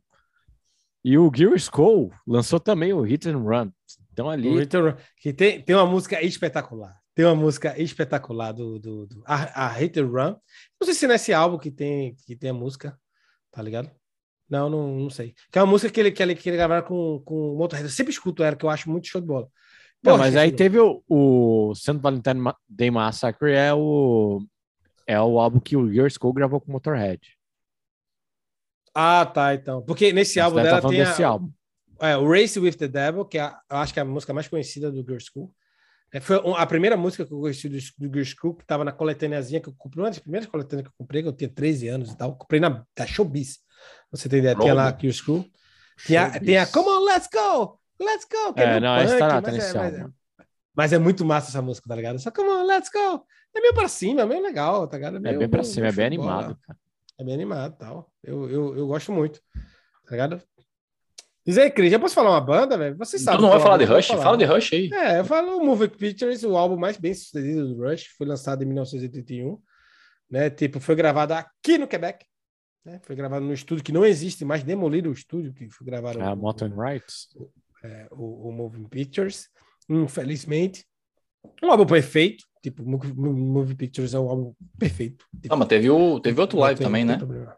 E 1.03 1.17
o 1.17 1.31
Gear 1.33 1.53
Skull 1.55 2.11
lançou 2.27 2.59
também 2.59 2.91
o 2.93 3.01
Hit 3.01 3.27
and 3.29 3.37
Run. 3.39 3.71
Então 4.11 4.29
ali 4.29 4.49
O 4.49 4.57
Rhythm- 4.57 4.95
que 5.17 5.31
tem, 5.33 5.61
tem 5.61 5.75
uma 5.75 5.85
música 5.85 6.21
espetacular. 6.21 6.97
Tem 7.15 7.25
uma 7.25 7.35
música 7.35 7.79
espetacular 7.81 8.51
do, 8.51 8.79
do, 8.79 9.07
do- 9.07 9.23
a, 9.25 9.65
a 9.65 9.67
Hit 9.69 9.99
and 9.99 10.07
Run. 10.07 10.35
Não 10.79 10.85
sei 10.85 10.93
se 10.93 11.07
nesse 11.07 11.33
álbum 11.33 11.57
que 11.57 11.71
tem, 11.71 12.15
que 12.25 12.35
tem 12.35 12.49
a 12.49 12.53
música, 12.53 12.97
tá 13.51 13.61
ligado? 13.61 13.89
Não, 14.49 14.69
não, 14.69 14.95
não 14.97 15.09
sei. 15.09 15.33
Que 15.51 15.59
é 15.59 15.61
uma 15.61 15.69
música 15.71 15.91
que 15.91 15.99
ele, 15.99 16.11
que 16.11 16.21
ele, 16.23 16.35
que 16.35 16.49
ele 16.49 16.57
gravaram 16.57 16.85
com, 16.85 17.21
com 17.23 17.53
o 17.53 17.57
Motorhead. 17.57 17.87
Eu 17.87 17.93
sempre 17.93 18.11
escuto 18.11 18.43
ela, 18.43 18.55
que 18.55 18.65
eu 18.65 18.69
acho 18.69 18.89
muito 18.89 19.07
show 19.07 19.21
de 19.21 19.27
bola. 19.27 19.47
Não, 20.03 20.17
mas 20.17 20.35
aí 20.35 20.51
teve 20.51 20.79
o, 20.79 21.03
o 21.09 21.75
St. 21.75 21.97
Valentine 21.97 22.41
Day 22.67 22.89
Massacre, 22.89 23.51
é 23.51 23.73
o 23.73 24.41
é 25.05 25.19
o 25.19 25.39
álbum 25.39 25.59
que 25.59 25.75
o 25.75 25.91
Your 25.91 26.09
School 26.09 26.33
gravou 26.33 26.61
com 26.61 26.69
o 26.69 26.73
Motorhead. 26.73 27.19
Ah, 28.93 29.25
tá, 29.25 29.53
então. 29.53 29.81
Porque 29.83 30.11
nesse 30.13 30.37
Mas 30.39 30.45
álbum 30.45 30.55
deve 30.57 30.67
dela 30.67 30.77
tá 30.77 30.81
falando 30.81 30.97
tem 30.97 31.05
desse 31.05 31.23
a, 31.23 31.27
álbum. 31.27 31.51
é, 32.01 32.17
o 32.17 32.29
Race 32.29 32.59
with 32.59 32.73
the 32.73 32.87
Devil, 32.87 33.25
que 33.25 33.37
é, 33.37 33.41
a- 33.41 33.59
eu 33.69 33.77
acho 33.77 33.93
que 33.93 33.99
é 33.99 34.01
a 34.01 34.05
música 34.05 34.33
mais 34.33 34.47
conhecida 34.47 34.91
do 34.91 35.01
Girl 35.03 35.17
School. 35.19 35.53
É, 36.11 36.19
foi 36.19 36.41
a 36.57 36.65
primeira 36.65 36.97
música 36.97 37.23
que 37.25 37.31
eu 37.31 37.39
conheci 37.39 37.69
do, 37.69 37.77
do 37.77 38.13
Girl 38.13 38.25
School, 38.25 38.55
que 38.55 38.63
estava 38.63 38.83
na 38.83 38.91
coletâneazinha 38.91 39.61
que 39.61 39.69
eu 39.69 39.75
comprei, 39.77 40.03
uma 40.03 40.09
das 40.09 40.17
primeiras 40.19 40.49
coletâneas 40.49 40.87
que 40.87 40.91
eu 40.93 40.95
comprei, 40.97 41.21
que 41.21 41.27
eu 41.29 41.33
tinha 41.33 41.49
13 41.49 41.87
anos 41.87 42.11
e 42.11 42.17
tal. 42.17 42.35
Comprei 42.35 42.59
na 42.59 42.83
da 42.97 43.05
Showbiz. 43.05 43.59
Você 44.11 44.27
tem 44.27 44.39
ideia? 44.39 44.55
Tinha 44.55 44.73
lá 44.73 44.89
a. 44.89 44.97
Girl 44.99 45.13
School. 45.13 45.45
Tem 46.07 46.17
a 46.57 46.65
Come 46.67 46.89
on, 46.89 47.03
let's 47.05 47.27
go! 47.31 47.79
Let's 48.01 48.25
go! 48.25 48.53
que 48.53 48.61
É, 48.61 48.67
meio 48.69 48.81
não, 48.81 48.95
essa 48.95 49.17
punk, 49.17 49.19
tá, 49.19 49.27
tá 49.29 49.41
mas 49.41 49.53
nesse 49.53 49.75
é- 49.77 49.79
mas 49.79 49.93
é- 49.93 50.01
álbum. 50.01 50.13
Mas 50.75 50.93
é 50.93 50.97
muito 50.97 51.25
massa 51.25 51.49
essa 51.49 51.61
música, 51.61 51.87
tá 51.89 51.95
ligado? 51.95 52.17
Só 52.19 52.31
Come 52.31 52.49
on, 52.49 52.63
let's 52.65 52.89
go! 52.89 53.23
É 53.53 53.59
meio 53.59 53.73
pra 53.73 53.87
cima, 53.89 54.21
é 54.21 54.25
meio 54.25 54.41
legal, 54.41 54.87
tá 54.87 54.95
ligado? 54.97 55.17
É 55.17 55.19
meio- 55.19 55.39
bem 55.39 55.49
pra 55.49 55.61
meio- 55.61 55.71
cima, 55.73 55.87
é 55.87 55.91
bem 55.91 56.05
animado, 56.05 56.57
cara. 56.65 56.79
É 57.19 57.23
bem 57.23 57.33
animado 57.33 57.73
e 57.73 57.77
tal. 57.77 58.11
Eu, 58.23 58.49
eu, 58.49 58.77
eu 58.77 58.87
gosto 58.87 59.11
muito. 59.11 59.41
Tá 60.05 60.11
ligado? 60.11 60.41
Diz 61.45 61.57
aí, 61.57 61.69
Cris, 61.69 61.91
já 61.91 61.99
posso 61.99 62.15
falar 62.15 62.31
uma 62.31 62.41
banda, 62.41 62.77
velho? 62.77 62.95
Você 62.97 63.19
sabe. 63.19 63.37
Tu 63.37 63.41
não 63.41 63.49
vai 63.49 63.59
falar 63.59 63.77
de 63.77 63.83
Rush? 63.83 64.07
vou 64.07 64.21
Fala 64.21 64.37
de 64.37 64.45
Rush 64.45 64.73
aí. 64.73 64.89
É, 64.93 65.19
eu 65.19 65.25
falo 65.25 65.57
o 65.57 65.65
Movie 65.65 65.89
Pictures, 65.89 66.43
o 66.43 66.55
álbum 66.55 66.77
mais 66.77 66.97
bem 66.97 67.13
sucedido 67.13 67.73
do 67.73 67.83
Rush, 67.83 68.05
foi 68.17 68.25
lançado 68.27 68.63
em 68.63 68.67
1981, 68.67 69.59
né? 70.29 70.49
Tipo, 70.49 70.79
foi 70.79 70.95
gravado 70.95 71.33
aqui 71.33 71.77
no 71.77 71.87
Quebec, 71.87 72.25
né? 72.85 73.01
Foi 73.03 73.15
gravado 73.15 73.45
no 73.45 73.53
estúdio 73.53 73.83
que 73.83 73.91
não 73.91 74.05
existe, 74.05 74.45
mas 74.45 74.63
demoliram 74.63 75.09
o 75.09 75.13
estúdio 75.13 75.53
que 75.53 75.69
foi 75.69 75.85
gravado 75.85 76.21
a 76.21 76.33
o, 76.33 76.37
Mountain 76.37 76.73
Rights. 76.75 77.27
é, 77.83 78.07
o, 78.11 78.49
o 78.49 78.51
Moving 78.53 78.87
Pictures, 78.87 79.49
infelizmente. 79.89 80.85
Um 81.63 81.71
álbum 81.71 81.85
perfeito, 81.85 82.45
tipo, 82.61 82.83
Movie 82.83 83.13
Movie 83.13 83.75
Pictures 83.75 84.13
é 84.13 84.19
um 84.19 84.29
álbum 84.29 84.53
perfeito. 84.77 85.25
Tipo, 85.41 85.53
Ah, 85.53 85.57
mas 85.57 85.67
teve, 85.67 85.89
o, 85.89 86.19
teve 86.19 86.39
outro 86.39 86.57
não 86.57 86.63
live 86.63 86.77
tem- 86.77 86.87
também, 86.87 87.03
não 87.05 87.13
né? 87.13 87.17
problema. 87.17 87.57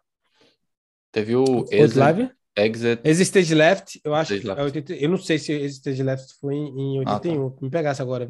Teve 1.12 1.36
o 1.36 1.42
Outro 1.42 1.76
Exit, 1.76 2.00
live? 2.00 2.32
Exit. 2.58 3.02
Exit 3.04 3.22
Stage 3.28 3.56
Left, 3.56 4.02
eu 4.04 4.14
acho 4.14 4.34
Stage 4.34 4.42
que 4.42 4.48
Left. 4.48 4.62
é 4.62 4.64
80, 4.64 4.94
eu 4.96 5.10
não 5.10 5.18
sei 5.18 5.38
se 5.40 5.52
Exit 5.52 5.80
Stage 5.80 6.04
Left 6.04 6.34
foi 6.40 6.56
em, 6.56 6.96
em 6.98 7.00
Ah, 7.02 7.20
tá. 7.20 7.30
81, 7.30 7.58
me 7.62 7.70
pegasse 7.70 8.02
agora? 8.02 8.28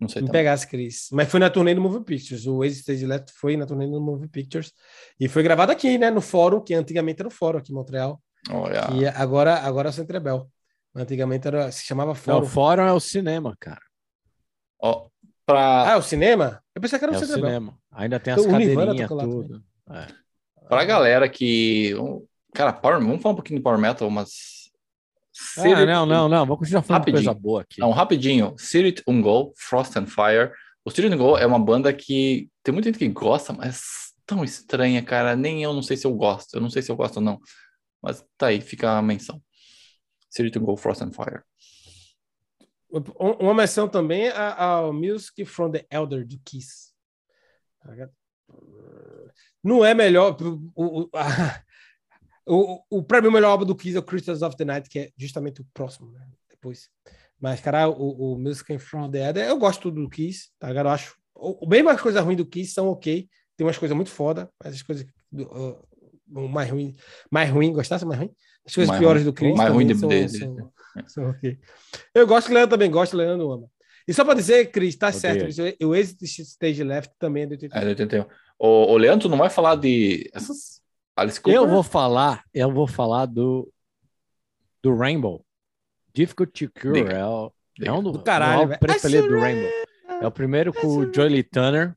Não 0.00 0.08
sei 0.08 0.22
me 0.22 0.26
também. 0.28 0.40
pegasse, 0.42 0.66
Cris. 0.66 1.08
Mas 1.12 1.28
foi 1.30 1.38
na 1.40 1.48
turnê 1.50 1.74
do 1.74 1.80
Movie 1.80 2.04
Pictures, 2.04 2.46
o 2.46 2.64
Exit 2.64 2.80
Stage 2.80 3.06
Left 3.06 3.32
foi 3.32 3.56
na 3.56 3.64
turnê 3.66 3.86
do 3.86 4.00
Movie 4.00 4.28
Pictures 4.28 4.72
e 5.20 5.28
foi 5.28 5.42
gravado 5.42 5.70
aqui, 5.72 5.96
né, 5.98 6.10
no 6.10 6.20
fórum, 6.20 6.60
que 6.60 6.74
antigamente 6.74 7.20
era 7.20 7.28
o 7.28 7.30
fórum 7.30 7.58
aqui 7.58 7.70
em 7.70 7.74
Montreal, 7.74 8.20
Olha. 8.50 8.88
e 8.92 9.06
agora, 9.06 9.54
agora 9.60 9.88
é 9.88 9.90
o 9.90 9.92
Centro 9.92 10.20
Bell. 10.20 10.50
Antigamente 10.96 11.46
era, 11.48 11.70
se 11.72 11.84
chamava 11.84 12.10
Não, 12.10 12.16
fórum. 12.16 12.46
o 12.46 12.48
fórum 12.48 12.82
é 12.82 12.92
o 12.92 13.00
cinema, 13.00 13.56
cara. 13.58 13.80
Ó, 14.80 15.08
Ah, 15.46 15.84
pra, 15.86 15.92
é 15.92 15.96
o 15.96 16.02
cinema? 16.02 16.62
Eu 16.74 16.80
pensei 16.80 16.98
que 16.98 17.04
era 17.04 17.14
É 17.14 17.16
o 17.16 17.20
Bell. 17.20 17.28
cinema. 17.34 17.78
Ainda 17.92 18.18
tem 18.20 18.32
as 18.34 18.44
Então, 18.44 18.58
Nirvana 18.58 18.86
cadeirinhas, 18.92 19.10
lá 19.10 19.24
tudo. 19.24 19.64
É. 19.90 20.06
pra 20.68 20.84
galera 20.84 21.28
que. 21.28 21.92
Cara, 22.54 22.72
Power, 22.72 22.98
vamos 23.00 23.20
falar 23.20 23.32
um 23.32 23.36
pouquinho 23.36 23.58
de 23.58 23.62
Power 23.62 23.78
Metal, 23.78 24.08
mas. 24.10 24.70
Ah, 25.58 25.84
não, 25.84 26.06
não, 26.06 26.28
não. 26.28 26.46
Vamos 26.46 26.58
continuar 26.60 26.82
falando 26.82 27.00
Rapidinho. 27.00 27.24
coisa 27.24 27.40
boa 27.40 27.62
aqui. 27.62 27.80
Não, 27.80 27.90
rapidinho. 27.90 28.54
Spirit 28.58 29.02
Ungol, 29.06 29.52
Frost 29.56 29.96
and 29.96 30.06
Fire. 30.06 30.52
O 30.84 30.90
Spirit 30.90 31.12
Ungol 31.14 31.36
é 31.36 31.44
uma 31.46 31.58
banda 31.58 31.92
que 31.92 32.48
tem 32.62 32.72
muita 32.72 32.88
gente 32.88 32.98
que 32.98 33.08
gosta, 33.08 33.52
mas 33.52 34.12
tão 34.24 34.44
estranha, 34.44 35.02
cara. 35.02 35.34
Nem 35.36 35.62
eu 35.62 35.72
não 35.72 35.82
sei 35.82 35.96
se 35.96 36.06
eu 36.06 36.14
gosto. 36.14 36.54
Eu 36.54 36.60
não 36.60 36.70
sei 36.70 36.82
se 36.82 36.90
eu 36.90 36.96
gosto 36.96 37.16
ou 37.16 37.22
não. 37.22 37.40
Mas 38.02 38.24
tá 38.38 38.46
aí, 38.48 38.60
fica 38.60 38.96
a 38.96 39.02
menção. 39.02 39.42
Spirit 40.32 40.56
Ungol, 40.58 40.76
Frost 40.76 41.02
and 41.02 41.12
Fire. 41.12 41.42
Um- 43.18 43.32
Uma 43.40 43.54
menção 43.54 43.88
também 43.88 44.28
ao 44.30 44.92
Music 44.92 45.44
from 45.44 45.70
the 45.70 45.84
Elder 45.90 46.26
do 46.26 46.38
Kiss. 46.44 46.92
Tá? 47.80 48.08
Não 49.62 49.84
é 49.84 49.94
melhor. 49.94 50.36
O, 50.74 51.02
o, 51.02 51.08
a- 51.14 51.62
o, 52.46 52.82
o, 52.98 53.02
pra 53.02 53.20
mim, 53.22 53.28
o 53.28 53.32
melhor 53.32 53.50
álbum 53.50 53.64
do 53.64 53.74
Kiss 53.74 53.96
é 53.96 53.98
o 53.98 54.02
Crystals 54.02 54.42
of 54.42 54.56
the 54.56 54.64
Night, 54.64 54.88
que 54.88 54.98
é 54.98 55.10
justamente 55.16 55.60
o 55.62 55.66
próximo, 55.72 56.10
né? 56.12 56.26
Depois. 56.50 56.88
Mas, 57.40 57.60
cara, 57.60 57.88
o, 57.88 58.34
o 58.34 58.38
Music 58.38 58.78
from 58.78 59.10
the 59.10 59.26
Elder, 59.28 59.46
eu 59.48 59.58
gosto 59.58 59.90
do 59.90 60.08
Kiss, 60.08 60.50
tá 60.58 60.68
ligado? 60.68 60.86
Eu 60.86 60.92
acho. 60.92 61.16
O, 61.34 61.66
mesmo 61.66 61.90
as 61.90 62.00
coisas 62.00 62.22
ruins 62.22 62.36
do 62.36 62.46
Kiss 62.46 62.72
são 62.72 62.88
ok. 62.88 63.28
Tem 63.56 63.66
umas 63.66 63.78
coisas 63.78 63.94
muito 63.96 64.10
foda, 64.10 64.50
mas 64.62 64.74
as 64.74 64.82
coisas. 64.82 65.06
do- 65.32 65.84
o 66.34 66.48
mais 66.48 66.70
ruim, 66.70 66.96
mais 67.30 67.50
ruim, 67.50 67.72
gostasse 67.72 68.04
mais 68.04 68.18
ruim? 68.18 68.34
As 68.66 68.74
coisas 68.74 68.88
Mais 68.88 68.98
piores 69.00 69.22
ruim. 69.22 69.30
do 69.30 69.34
Chris 69.34 69.56
Mais 69.56 69.72
ruim 69.72 69.86
de- 69.86 69.94
são, 69.94 70.08
de- 70.08 70.28
são- 70.28 70.72
ok. 71.18 71.58
Eu 72.14 72.26
gosto, 72.26 72.50
o 72.50 72.54
Leandro 72.54 72.70
também 72.70 72.90
gosta, 72.90 73.16
o 73.16 73.18
Leandro 73.18 73.50
ama. 73.52 73.66
E 74.06 74.12
só 74.12 74.24
para 74.24 74.34
dizer, 74.34 74.70
Cris, 74.70 74.96
tá 74.96 75.08
Odeio. 75.08 75.20
certo, 75.52 75.84
o 75.86 75.94
Exit 75.94 76.42
Stage 76.42 76.84
Left 76.84 77.12
também 77.18 77.44
é 77.44 77.46
do 77.46 77.52
81. 77.52 77.78
É, 77.78 77.80
de 77.94 78.02
81. 78.02 78.26
O, 78.58 78.66
o 78.92 78.96
Leandro 78.96 79.28
não 79.28 79.38
vai 79.38 79.48
falar 79.50 79.76
de 79.76 80.30
essas 80.34 80.80
Alice 81.16 81.40
Cooper? 81.40 81.60
Eu 81.60 81.66
vou 81.68 81.82
falar, 81.82 82.42
eu 82.52 82.70
vou 82.72 82.86
falar 82.86 83.26
do 83.26 83.70
do 84.82 84.94
Rainbow. 84.94 85.44
Difficult 86.14 86.52
to 86.52 86.70
Cure 86.78 87.02
Diga. 87.02 87.12
é, 87.14 87.24
o, 87.24 87.52
é 87.82 87.90
um 87.92 88.02
do, 88.02 88.12
Do 88.12 88.22
caralho, 88.22 88.52
do 88.62 88.68
velho. 88.68 88.72
álbum 88.74 88.86
preferido 88.86 89.28
do 89.28 89.38
Rainbow. 89.40 89.70
É 90.20 90.26
o 90.26 90.30
primeiro 90.30 90.72
com 90.72 90.86
o 90.86 91.12
Joey 91.12 91.28
Lee 91.30 91.42
Turner. 91.42 91.96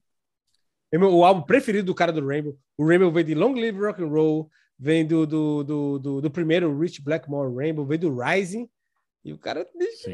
É 0.92 0.98
meu- 0.98 1.14
o 1.14 1.26
álbum 1.26 1.42
preferido 1.42 1.86
do 1.88 1.94
cara 1.96 2.14
do 2.14 2.26
Rainbow. 2.26 2.58
O 2.78 2.88
Rainbow 2.88 3.12
vem 3.12 3.26
de 3.26 3.36
Long 3.36 3.54
Live 3.54 3.78
Rock 3.78 4.02
and 4.02 4.08
Roll, 4.08 4.50
vem 4.80 5.06
do, 5.06 5.28
do, 5.28 5.64
do, 5.64 6.00
do, 6.00 6.22
do 6.22 6.32
primeiro 6.32 6.80
Rich 6.80 7.02
Blackmore 7.02 7.54
Rainbow, 7.54 7.86
vem 7.86 8.00
do 8.00 8.18
Rising. 8.18 8.70
E 9.28 9.34
o 9.34 9.38
cara 9.38 9.68
deixa. 9.78 10.10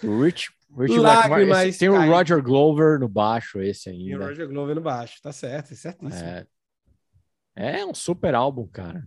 Rich, 0.00 0.50
Rich 0.74 0.98
Lágrimas, 0.98 1.66
esse, 1.66 1.80
tem 1.80 1.90
o 1.90 2.10
Roger 2.10 2.42
Glover 2.42 2.98
no 2.98 3.06
baixo, 3.06 3.60
esse 3.60 3.90
ainda. 3.90 4.04
Tem 4.04 4.16
o 4.16 4.26
Roger 4.26 4.48
Glover 4.48 4.74
no 4.74 4.80
baixo, 4.80 5.20
tá 5.20 5.30
certo, 5.30 5.72
é 5.72 5.76
certíssimo. 5.76 6.46
É, 7.54 7.80
é 7.80 7.84
um 7.84 7.92
super 7.92 8.34
álbum, 8.34 8.66
cara. 8.66 9.06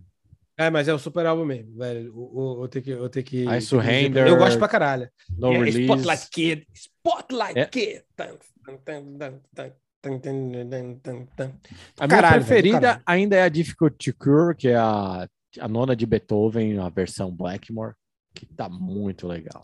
É, 0.56 0.70
mas 0.70 0.86
é 0.86 0.94
um 0.94 0.98
super 0.98 1.26
álbum 1.26 1.44
mesmo, 1.44 1.76
velho. 1.76 2.60
Eu, 2.62 2.68
tenho 2.68 2.84
que. 2.84 2.90
Eu, 2.90 3.08
tenho 3.08 3.26
que, 3.26 3.44
I 3.48 3.60
Surrender. 3.60 4.28
Eu 4.28 4.36
gosto 4.36 4.58
pra 4.58 4.68
caralho. 4.68 5.10
No 5.36 5.48
yeah, 5.48 5.64
release. 5.64 5.82
Spotlight 5.82 6.30
Kid. 6.30 6.66
Spotlight 6.72 7.58
é. 7.58 7.66
Kid. 7.66 8.04
A 11.98 12.06
minha 12.06 12.30
preferida 12.30 13.02
ainda 13.04 13.34
é 13.34 13.42
a 13.42 13.48
Difficult 13.48 13.96
to 13.96 14.16
Cure, 14.16 14.54
que 14.54 14.68
é 14.68 14.76
a 14.76 15.28
a 15.60 15.68
nona 15.68 15.94
de 15.94 16.06
Beethoven, 16.06 16.78
a 16.78 16.88
versão 16.88 17.30
Blackmore, 17.30 17.94
que 18.34 18.46
tá 18.46 18.68
muito 18.68 19.26
legal. 19.26 19.62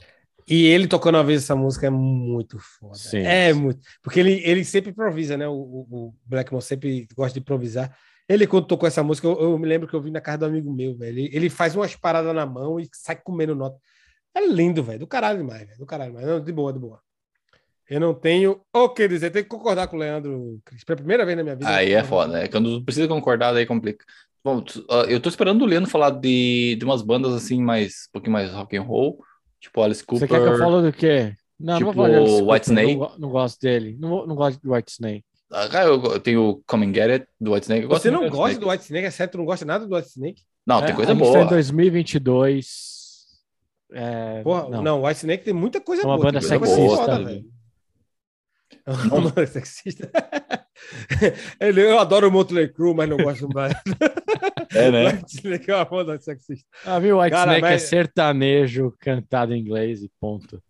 E 0.49 0.67
ele 0.67 0.89
tocando 0.89 1.17
uma 1.17 1.25
vez 1.25 1.43
essa 1.43 1.55
música 1.55 1.87
é 1.87 1.91
muito 1.91 2.59
foda. 2.59 2.95
Sim. 2.95 3.19
É 3.19 3.53
muito. 3.53 3.81
Porque 4.03 4.19
ele, 4.19 4.41
ele 4.45 4.65
sempre 4.65 4.91
improvisa, 4.91 5.37
né? 5.37 5.47
O, 5.47 5.53
o, 5.53 5.87
o 5.91 6.15
Blackmore 6.25 6.65
sempre 6.65 7.07
gosta 7.15 7.35
de 7.35 7.41
improvisar. 7.41 7.95
Ele, 8.27 8.47
quando 8.47 8.67
tocou 8.67 8.87
essa 8.87 9.03
música, 9.03 9.27
eu, 9.27 9.39
eu 9.39 9.59
me 9.59 9.67
lembro 9.67 9.87
que 9.87 9.95
eu 9.95 10.01
vi 10.01 10.11
na 10.11 10.21
casa 10.21 10.39
do 10.39 10.47
amigo 10.47 10.73
meu, 10.73 10.97
velho. 10.97 11.19
Ele, 11.19 11.31
ele 11.33 11.51
faz 11.51 11.77
umas 11.77 11.95
paradas 11.95 12.35
na 12.35 12.47
mão 12.47 12.81
e 12.81 12.89
sai 12.93 13.17
comendo 13.17 13.55
nota. 13.55 13.79
É 14.35 14.47
lindo, 14.47 14.83
velho. 14.83 15.01
Do 15.01 15.07
caralho 15.07 15.39
demais, 15.39 15.67
velho. 15.67 15.79
Do 15.79 15.87
caralho 15.87 16.13
demais. 16.13 16.27
Não, 16.27 16.41
de 16.41 16.53
boa, 16.53 16.73
de 16.73 16.79
boa. 16.79 17.01
Eu 17.89 18.01
não 18.01 18.13
tenho 18.13 18.61
o 18.73 18.89
que 18.91 19.09
dizer. 19.09 19.31
Tenho 19.31 19.45
que 19.45 19.51
concordar 19.51 19.87
com 19.89 19.97
o 19.97 19.99
Leandro, 19.99 20.61
Cris. 20.65 20.85
Pela 20.85 20.97
primeira 20.97 21.25
vez 21.25 21.37
na 21.37 21.43
minha 21.43 21.57
vida. 21.57 21.75
Aí 21.75 21.93
é 21.93 22.05
foda, 22.05 22.35
né? 22.35 22.49
Quando 22.49 22.85
precisa 22.85 23.09
concordar, 23.09 23.53
daí 23.53 23.65
complica. 23.65 24.05
Bom, 24.57 24.65
eu 25.09 25.21
tô 25.21 25.29
esperando 25.29 25.63
o 25.63 25.67
Leandro 25.67 25.91
falar 25.91 26.11
de, 26.11 26.77
de 26.77 26.85
umas 26.85 27.03
bandas 27.03 27.33
assim, 27.35 27.61
mais, 27.63 28.07
um 28.09 28.13
pouquinho 28.13 28.33
mais 28.33 28.51
rock 28.53 28.77
and 28.77 28.83
roll, 28.83 29.19
tipo 29.61 29.83
Alice 29.83 30.03
Cooper. 30.05 30.27
Você 30.29 30.35
quer 30.35 30.43
que 30.43 30.49
eu 30.49 30.59
fale 30.59 30.83
do 30.83 30.93
quê? 30.93 31.35
Não, 31.61 31.77
Tipo 31.79 31.87
não 31.87 31.93
vou 31.93 32.05
falar 32.05 32.09
de 32.09 32.17
Alice 32.17 32.33
Cooper, 32.39 32.53
Whitesnake? 32.55 32.97
Não, 32.97 33.19
não 33.19 33.29
gosto 33.31 33.61
dele. 33.61 33.97
Não, 34.01 34.27
não 34.27 34.35
gosto 34.37 34.61
de 34.63 34.69
White 34.69 34.93
Snake. 34.93 35.25
Ah, 35.51 35.67
eu, 35.85 36.03
eu 36.03 36.21
tenho 36.21 36.43
o 36.49 36.63
Come 36.67 36.87
and 36.87 36.95
Get 36.95 37.11
It, 37.11 37.27
do 37.41 37.53
White 37.53 37.65
Snake. 37.65 37.83
Eu 37.83 37.89
gosto 37.89 38.03
Você 38.03 38.11
não 38.11 38.21
gosta 38.29 38.37
Whitesnake. 38.37 38.61
do 38.65 38.71
White 38.71 38.85
Snake? 38.85 39.07
É 39.07 39.11
sério, 39.11 39.33
tu 39.33 39.39
não 39.39 39.45
gosta 39.45 39.65
nada 39.65 39.87
do 39.87 39.95
White 39.97 40.09
Snake? 40.09 40.43
Não, 40.67 40.81
tem 40.81 40.91
É, 40.91 40.93
coisa 40.95 41.13
a 41.13 41.15
gente 41.15 41.25
tá 41.25 41.31
boa. 41.33 41.45
em 41.45 41.49
2022. 41.49 42.99
É, 43.93 44.43
Porra, 44.43 44.69
não. 44.69 44.83
não. 44.83 45.03
White 45.05 45.19
Snake 45.21 45.45
tem 45.45 45.55
muita 45.55 45.81
coisa 45.81 46.03
É 46.03 46.07
uma 46.07 46.17
boa. 46.17 46.27
banda 46.33 46.41
tem 46.47 46.59
coisa 46.59 46.75
sexista. 46.75 46.97
foda, 46.97 47.25
velho. 47.25 47.45
É 48.87 48.91
uma 48.93 49.21
banda 49.31 49.47
sexista. 49.47 50.11
Ele- 51.61 51.83
eu 51.83 51.99
adoro 51.99 52.29
o 52.29 52.31
Motley 52.33 52.69
Crue, 52.69 52.95
mas 52.95 53.09
não 53.09 53.17
gosto 53.17 53.49
Brian. 53.49 53.71
É, 54.75 54.91
né? 54.91 55.07
White 55.13 55.37
Snake 55.37 55.71
é 55.71 55.75
uma 55.77 55.85
banda 55.85 56.19
sexista. 56.21 56.67
Ah, 56.85 56.99
viu? 56.99 57.19
White 57.19 57.31
Cara, 57.31 57.53
Snake 57.53 57.67
é 57.67 57.71
mas- 57.71 57.83
sertanejo 57.83 58.95
cantado 58.99 59.55
em 59.55 59.61
inglês 59.61 60.03
e 60.03 60.11
ponto. 60.21 60.63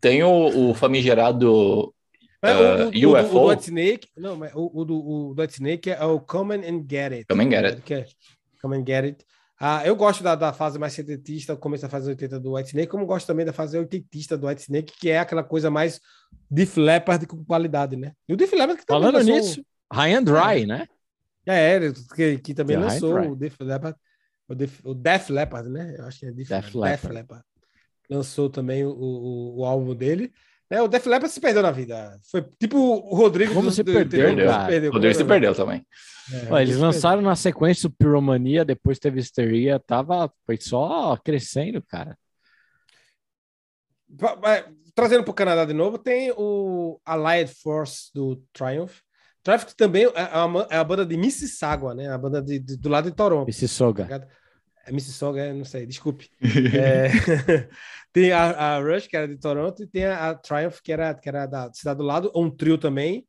Tem 0.00 0.22
o, 0.22 0.70
o 0.70 0.74
famigerado. 0.74 1.92
Mas 2.42 2.52
Ah, 2.56 2.60
o, 2.60 3.06
o, 3.06 3.10
o, 3.10 3.20
UFO? 3.20 3.36
o 3.36 3.40
do 3.40 3.46
White 3.48 3.62
Snake, 3.64 4.08
não, 4.16 4.36
mas 4.36 4.52
o, 4.54 4.70
o 4.80 4.84
do, 4.84 4.96
o 4.96 5.34
do 5.34 5.42
White 5.42 5.54
Snake 5.54 5.90
é 5.90 6.04
o 6.04 6.20
Come 6.20 6.54
and 6.54 6.84
Get 6.88 7.12
It. 7.12 7.24
Come 7.28 7.44
and 7.44 7.50
Get 7.50 7.64
It. 7.64 7.92
É 7.94 8.04
Come 8.62 8.76
and 8.76 8.84
Get 8.86 9.04
It. 9.04 9.24
Ah, 9.60 9.84
eu 9.84 9.96
gosto 9.96 10.22
da, 10.22 10.36
da 10.36 10.52
fase 10.52 10.78
mais 10.78 10.92
setentista, 10.92 11.56
começo 11.56 11.82
da 11.82 11.88
fase 11.88 12.08
80 12.08 12.38
do 12.38 12.54
White 12.54 12.68
Snake, 12.68 12.88
como 12.88 13.04
gosto 13.06 13.26
também 13.26 13.44
da 13.44 13.52
fase 13.52 13.76
oitentista 13.76 14.38
do 14.38 14.46
White 14.46 14.62
Snake, 14.62 14.92
que 15.00 15.10
é 15.10 15.18
aquela 15.18 15.42
coisa 15.42 15.68
mais 15.68 16.00
Def 16.48 16.76
Leppard 16.76 17.26
com 17.26 17.44
qualidade, 17.44 17.96
né? 17.96 18.12
E 18.28 18.34
o 18.34 18.36
Def 18.36 18.52
Leppard 18.52 18.80
que 18.80 18.86
também 18.86 19.00
Falando 19.02 19.14
lançou- 19.16 19.34
nisso, 19.34 19.66
High 19.92 20.14
and 20.14 20.22
Dry, 20.22 20.66
né? 20.66 20.86
É, 21.44 21.74
é, 21.76 21.80
que, 22.14 22.38
que 22.38 22.54
também 22.54 22.76
The 22.76 22.82
lançou 22.84 23.14
High 23.14 23.26
and 23.26 23.30
o 23.30 23.36
Def 23.36 23.60
Leppard, 23.60 23.98
o, 24.48 24.54
Def, 24.54 24.80
o 24.84 24.94
Def 24.94 25.30
Leppard, 25.30 25.68
né? 25.68 25.96
Eu 25.98 26.04
acho 26.04 26.20
que 26.20 26.26
é 26.26 26.30
Def, 26.30 26.48
Def 26.48 26.74
Leppard. 26.74 26.78
Leppard. 26.78 27.14
Leppard. 27.14 27.44
Lançou 28.08 28.48
também 28.48 28.84
o, 28.84 28.90
o, 28.90 29.58
o 29.60 29.64
álbum 29.64 29.94
dele. 29.94 30.32
É, 30.70 30.82
o 30.82 30.88
Def 30.88 31.06
Leppard 31.06 31.32
se 31.32 31.40
perdeu 31.40 31.62
na 31.62 31.70
vida. 31.70 32.18
Foi 32.30 32.42
tipo 32.60 32.76
o 32.78 33.14
Rodrigo. 33.14 33.54
Como 33.54 33.68
do- 33.70 33.74
se 33.74 33.82
do- 33.82 33.92
perdeu? 33.92 34.28
Se 34.28 34.66
perdeu. 34.66 34.90
O 34.90 34.94
Rodrigo 34.94 35.14
se 35.14 35.24
perdeu 35.24 35.54
também. 35.54 35.86
É, 36.30 36.52
Ó, 36.52 36.58
eles 36.58 36.76
lançaram 36.76 37.22
na 37.22 37.34
sequência 37.34 37.86
o 37.86 37.90
Pyromania, 37.90 38.64
depois 38.64 38.98
teve 38.98 39.18
Histeria, 39.18 39.80
tava, 39.86 40.30
foi 40.44 40.58
só 40.60 41.16
crescendo, 41.24 41.82
cara. 41.82 42.16
Trazendo 44.94 45.22
para 45.22 45.30
o 45.30 45.34
Canadá 45.34 45.64
de 45.64 45.72
novo, 45.72 45.96
tem 45.98 46.32
o 46.36 47.00
Allied 47.04 47.50
Force 47.62 48.10
do 48.14 48.42
Triumph. 48.52 48.98
Triumph 49.42 49.64
também 49.76 50.04
é 50.04 50.38
uma, 50.38 50.66
é 50.70 50.76
a 50.76 50.84
banda 50.84 51.06
de 51.06 51.16
Mississauga, 51.16 51.94
né? 51.94 52.08
A 52.10 52.18
banda 52.18 52.42
de- 52.42 52.58
de- 52.58 52.76
do 52.76 52.88
lado 52.88 53.08
de 53.10 53.16
Toronto. 53.16 53.48
Esse 53.48 53.66
tá 53.68 54.26
É 54.88 54.92
Mississauga, 54.92 55.52
não 55.52 55.64
sei, 55.64 55.86
desculpe. 55.86 56.30
É, 56.72 57.08
tem 58.12 58.32
a, 58.32 58.76
a 58.76 58.80
Rush, 58.80 59.06
que 59.06 59.16
era 59.16 59.28
de 59.28 59.36
Toronto, 59.36 59.82
e 59.82 59.86
tem 59.86 60.04
a, 60.06 60.30
a 60.30 60.34
Triumph, 60.34 60.80
que 60.82 60.90
era, 60.92 61.14
que 61.14 61.28
era 61.28 61.46
da 61.46 61.70
cidade 61.72 61.98
do 61.98 62.04
lado, 62.04 62.32
um 62.34 62.50
trio 62.50 62.78
também, 62.78 63.26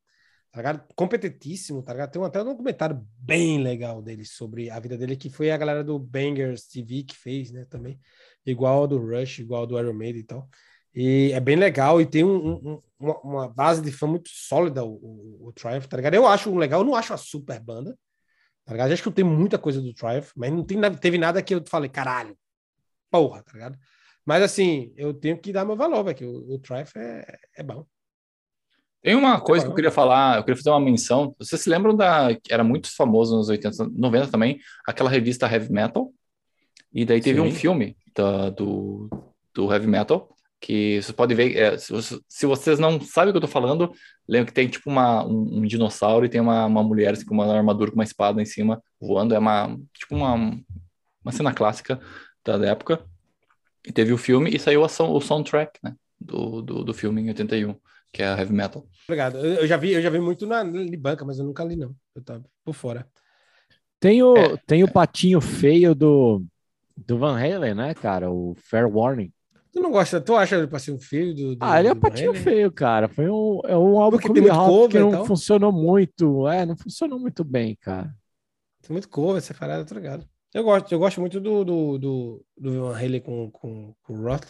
tá 0.52 0.60
ligado? 0.60 0.84
Competitíssimo, 0.96 1.84
tá 1.84 1.94
ligado? 1.94 2.12
Tem 2.12 2.24
até 2.24 2.42
um 2.42 2.46
documentário 2.46 3.06
bem 3.20 3.62
legal 3.62 4.02
dele 4.02 4.26
sobre 4.26 4.70
a 4.70 4.80
vida 4.80 4.98
dele, 4.98 5.18
que 5.18 5.30
foi 5.30 5.52
a 5.52 5.58
galera 5.58 5.84
do 5.84 6.00
Bangers 6.00 6.66
TV 6.68 7.04
que 7.04 7.16
fez, 7.18 7.52
né, 7.52 7.66
também. 7.70 8.00
Igual 8.46 8.80
ao 8.84 8.88
do 8.88 8.98
Rush, 9.00 9.40
igual 9.40 9.62
ao 9.62 9.68
do 9.68 9.80
Iron 9.80 9.94
Maiden 9.94 10.22
e 10.22 10.26
tal. 10.26 10.50
E 10.96 11.32
é 11.34 11.40
bem 11.40 11.56
legal 11.58 12.02
e 12.02 12.06
tem 12.06 12.24
um- 12.24 12.56
um- 12.76 12.82
uma, 13.00 13.20
uma 13.22 13.50
base 13.50 13.82
de 13.82 13.92
fã 13.92 14.08
muito 14.08 14.30
sólida, 14.32 14.84
o, 14.84 14.94
o, 14.96 15.48
o 15.50 15.54
Triumph, 15.54 15.88
tá 15.88 15.98
ligado? 15.98 16.16
Eu 16.16 16.28
acho 16.28 16.54
legal, 16.58 16.82
eu 16.82 16.86
não 16.86 16.96
acho 16.96 17.12
uma 17.14 17.18
super 17.18 17.60
banda, 17.60 17.98
tá 18.70 18.74
ligado? 18.74 18.90
Já 18.90 18.94
escutei 18.94 19.26
muita 19.26 19.58
coisa 19.58 19.82
do 19.82 19.92
Triumph, 19.96 20.32
mas 20.36 20.52
não 20.52 20.64
tem 20.64 20.80
teve 21.00 21.18
nada 21.18 21.42
que 21.42 21.56
eu 21.56 21.64
falei, 21.66 21.90
caralho, 21.90 22.38
porra, 23.10 23.42
tá 23.42 23.52
ligado? 23.54 23.76
Mas 24.24 24.44
assim, 24.44 24.94
eu 24.96 25.12
tenho 25.12 25.40
que 25.40 25.52
dar 25.52 25.66
meu 25.66 25.76
valor, 25.76 26.04
velho, 26.04 26.16
que 26.16 26.24
o, 26.24 26.54
o 26.54 26.60
Triumph 26.60 26.96
é, 26.96 27.26
é 27.58 27.64
bom. 27.64 27.84
Tem 29.02 29.16
uma 29.16 29.42
coisa 29.42 29.66
que 29.66 29.72
eu 29.72 29.76
queria 29.76 29.90
falar, 29.90 30.38
eu 30.38 30.44
queria 30.44 30.56
fazer 30.58 30.70
uma 30.70 30.80
menção. 30.80 31.36
Vocês 31.40 31.60
se 31.60 31.70
lembram 31.70 31.96
da. 31.96 32.28
Era 32.48 32.64
muito 32.64 32.96
famoso 32.96 33.36
nos 33.36 33.50
80, 33.50 33.90
90 33.92 34.28
também, 34.28 34.60
aquela 34.86 35.10
revista 35.10 35.52
Heavy 35.52 35.72
Metal. 35.72 36.14
E 36.94 37.06
daí 37.06 37.22
teve 37.22 37.42
Sim. 37.42 37.48
um 37.48 37.52
filme 37.52 37.98
da- 38.16 38.52
do, 38.52 39.10
do 39.52 39.74
Heavy 39.74 39.88
Metal, 39.88 40.30
que 40.60 41.02
vocês 41.02 41.12
podem 41.12 41.38
ver. 41.38 41.56
é, 41.56 41.78
se, 41.78 41.92
vocês, 41.92 42.22
se 42.28 42.46
vocês 42.46 42.80
não 42.80 43.00
sabem 43.00 43.30
o 43.30 43.34
que 43.34 43.38
eu 43.38 43.42
tô 43.42 43.48
falando, 43.48 43.92
lembra 44.28 44.48
que 44.48 44.54
tem 44.54 44.68
tipo 44.68 44.90
uma, 44.90 45.26
um, 45.26 45.60
um 45.60 45.62
dinossauro 45.62 46.26
e 46.26 46.30
tem 46.30 46.42
uma, 46.42 46.66
uma 46.66 46.84
mulher 46.84 47.14
assim, 47.14 47.26
com 47.26 47.34
uma 47.34 47.52
armadura 47.54 47.92
com 47.92 47.96
uma 47.98 48.04
espada 48.04 48.42
em 48.42 48.46
cima 48.46 48.82
voando. 49.00 49.34
É 49.34 49.40
uma. 49.40 49.78
Tipo 49.94 50.16
uma, 50.16 50.34
uma 51.24 51.32
cena 51.32 51.54
clássica 51.54 52.00
da 52.44 52.54
época. 52.68 53.04
E 53.86 53.92
teve 53.92 54.12
o 54.12 54.18
filme 54.18 54.50
e 54.54 54.60
saiu 54.60 54.84
a 54.84 54.88
o 54.88 55.22
soundtrack, 55.22 55.80
né? 55.84 55.96
Do, 56.20 56.62
do, 56.62 56.84
do 56.84 56.94
filme 56.94 57.22
em 57.22 57.30
81, 57.30 57.76
que 58.12 58.22
é 58.22 58.28
a 58.28 58.38
Heavy 58.38 58.54
Metal. 58.54 58.86
Obrigado. 59.06 59.38
Eu, 59.38 59.66
já 59.66 59.78
vi, 59.78 59.94
eu 59.94 60.02
já 60.02 60.10
vi 60.10 60.20
muito 60.20 60.46
na 60.46 60.64
de 60.64 60.98
banca, 60.98 61.24
mas 61.24 61.40
eu 61.40 61.46
nunca 61.46 61.64
li, 61.64 61.78
não. 61.78 61.96
Eu 62.14 62.22
tava 62.22 62.44
por 62.66 62.74
fora. 62.74 63.08
Tem 64.00 64.22
o, 64.22 64.36
É. 64.36 64.58
tem 64.68 64.84
o 64.84 64.92
patinho 64.92 65.40
feio 65.40 65.96
do, 65.96 66.44
do 66.96 67.18
Van 67.18 67.38
Halen, 67.38 67.74
né, 67.74 67.94
cara? 67.94 68.30
O 68.30 68.54
Fair 68.58 68.86
Warning. 68.88 69.32
Tu 69.72 69.80
não 69.82 69.92
gosta, 69.92 70.20
tu 70.20 70.36
acha 70.36 70.56
ele 70.58 70.68
pra 70.68 70.80
ser 70.80 70.92
um 70.92 71.00
filho 71.00 71.34
do. 71.36 71.56
do 71.56 71.64
Ah, 71.66 71.80
ele 71.80 71.90
é 71.90 71.94
um 71.94 72.00
patinho 72.00 72.32
Halen? 72.32 72.42
feio, 72.44 72.72
cara. 72.72 73.08
Foi 73.08 73.30
um, 73.30 73.62
é 73.66 73.78
um 73.78 74.00
álbum 74.00 74.18
Porque 74.18 74.42
muito 74.42 74.52
Hop 74.54 74.68
cover 74.68 74.90
que 74.90 75.00
não 75.00 75.12
tal. 75.12 75.26
funcionou 75.26 75.72
muito. 75.72 76.48
É, 76.48 76.66
não 76.66 76.76
funcionou 76.76 77.20
muito 77.20 77.44
bem, 77.44 77.78
cara. 77.80 78.12
Tem 78.82 78.92
muito 78.92 79.08
cover, 79.10 79.38
essa 79.38 79.54
parada, 79.54 79.86
tá 79.86 79.94
ligado? 79.94 80.26
Eu 80.54 80.64
gosto, 80.64 80.92
eu 80.92 80.98
gosto 80.98 81.22
muito 81.22 81.40
do, 81.40 81.64
do, 81.64 81.98
do, 82.00 82.46
do 82.58 82.82
Van 82.82 82.96
Halen 82.98 83.20
com, 83.22 83.52
com, 83.52 83.94
com 84.02 84.14
o 84.14 84.24
Roth. 84.24 84.48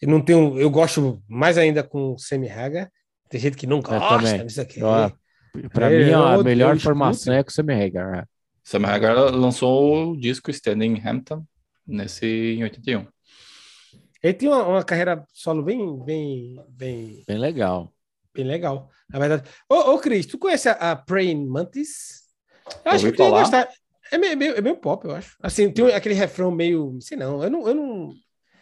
Eu 0.00 0.08
não 0.08 0.20
tenho, 0.20 0.58
eu 0.58 0.68
gosto 0.68 1.22
mais 1.28 1.56
ainda 1.56 1.84
com 1.84 2.14
o 2.14 2.18
Sammy 2.18 2.50
Hagar. 2.50 2.90
Tem 3.28 3.40
gente 3.40 3.56
que 3.56 3.66
não 3.68 3.80
gosta, 3.80 4.18
também. 4.18 4.46
isso 4.46 4.60
aqui. 4.60 4.80
Pra 5.72 5.90
É, 5.92 6.04
mim, 6.06 6.12
a 6.12 6.34
eu- 6.34 6.42
melhor 6.42 6.74
eu 6.74 6.80
formação 6.80 7.32
é 7.32 7.44
com 7.44 7.50
o 7.50 7.52
Sammy 7.52 7.74
Hagar. 7.74 8.18
é. 8.18 8.24
Sam 8.64 8.84
Hagar 8.86 9.14
lançou 9.32 10.10
o 10.12 10.16
disco 10.16 10.50
Standing 10.50 11.00
Hampton 11.04 11.44
nesse 11.86 12.26
em 12.26 12.64
81. 12.64 13.06
Ele 14.22 14.34
tinha 14.34 14.50
uma, 14.50 14.66
uma 14.66 14.84
carreira 14.84 15.24
solo 15.32 15.62
bem, 15.62 15.98
bem, 16.04 16.64
bem, 16.68 17.24
Bem 17.26 17.38
legal. 17.38 17.92
bem 18.34 18.44
legal, 18.44 18.88
na 19.10 19.18
verdade. 19.18 19.48
Ô, 19.68 19.74
ô 19.94 19.98
Cris, 19.98 20.26
tu 20.26 20.38
conhece 20.38 20.68
a, 20.68 20.92
a 20.92 20.96
Praying 20.96 21.46
Mantis? 21.46 22.22
Eu 22.84 22.92
acho 22.92 23.06
que 23.06 23.12
tu 23.12 23.22
ia 23.22 23.30
gostar. 23.30 23.68
É 24.10 24.18
meio, 24.18 24.56
é 24.56 24.60
meio 24.60 24.76
pop, 24.76 25.04
eu 25.06 25.14
acho. 25.14 25.36
Assim, 25.42 25.70
tem 25.70 25.86
aquele 25.92 26.14
refrão 26.14 26.50
meio. 26.50 26.98
Sei 27.00 27.16
não, 27.16 27.42
eu 27.42 27.50
não. 27.50 27.66
Eu 27.68 27.74
não 27.74 28.14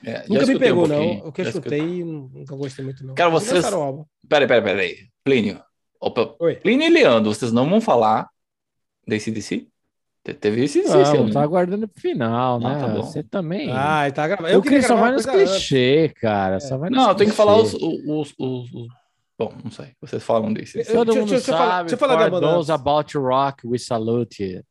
É, 0.04 0.26
nunca 0.28 0.46
me 0.46 0.54
um 0.54 0.58
pegou, 0.58 0.88
pouquinho, 0.88 1.18
não. 1.18 1.28
O 1.28 1.32
que 1.32 1.40
eu 1.42 1.48
escutei. 1.48 1.78
escutei, 1.78 2.04
nunca 2.04 2.56
gostei 2.56 2.84
muito, 2.84 3.04
não. 3.04 3.14
Cara, 3.14 3.30
vocês-. 3.30 3.64
Peraí, 4.28 4.46
peraí, 4.48 4.62
peraí. 4.62 4.96
Plínio. 5.22 5.62
Opa, 6.00 6.34
Oi. 6.38 6.56
Plínio 6.56 6.86
e 6.86 6.90
Leandro, 6.90 7.34
vocês 7.34 7.52
não 7.52 7.68
vão 7.68 7.80
falar 7.80 8.28
da 9.06 9.16
ACDC? 9.16 9.68
Te- 10.22 10.34
Teve 10.34 10.64
esse 10.64 10.82
Não, 10.82 11.00
ano. 11.00 11.32
tá 11.32 11.42
aguardando 11.42 11.88
pro 11.88 12.00
final, 12.00 12.56
Ah, 12.56 12.74
né? 12.74 12.80
tá 12.80 12.88
bom. 12.88 13.02
Você 13.02 13.22
também. 13.22 13.70
Ah, 13.72 14.10
tá 14.12 14.28
gravando. 14.28 14.58
o 14.58 14.62
Cris 14.62 14.86
só 14.86 14.94
vai 14.96 15.12
nos 15.12 15.24
clichês, 15.26 16.12
cara. 16.14 16.60
Só 16.60 16.76
vai 16.76 16.90
Não, 16.90 17.14
tem 17.14 17.28
que 17.28 17.34
falar 17.34 17.56
os, 17.56 17.72
os, 17.74 18.34
os, 18.38 18.72
os- 18.74 18.88
Bom, 19.38 19.54
não 19.64 19.70
sei. 19.70 19.94
Vocês 20.02 20.22
falam 20.22 20.52
desse. 20.52 20.78
Eu- 20.80 20.84
Todo 20.84 21.06
deixa- 21.06 21.20
mundo 21.20 21.30
deixa 21.30 21.50
eu 21.50 21.56
falar- 21.56 21.70
sabe. 21.70 21.82
deixa 21.88 21.94
eu 21.94 21.98
falar 21.98 22.16
da 22.16 22.30
banda 22.30 22.46
those 22.52 22.70
about 22.70 23.16
rock, 23.16 23.66
we 23.66 23.78
salute 23.78 24.42
you. 24.44 24.62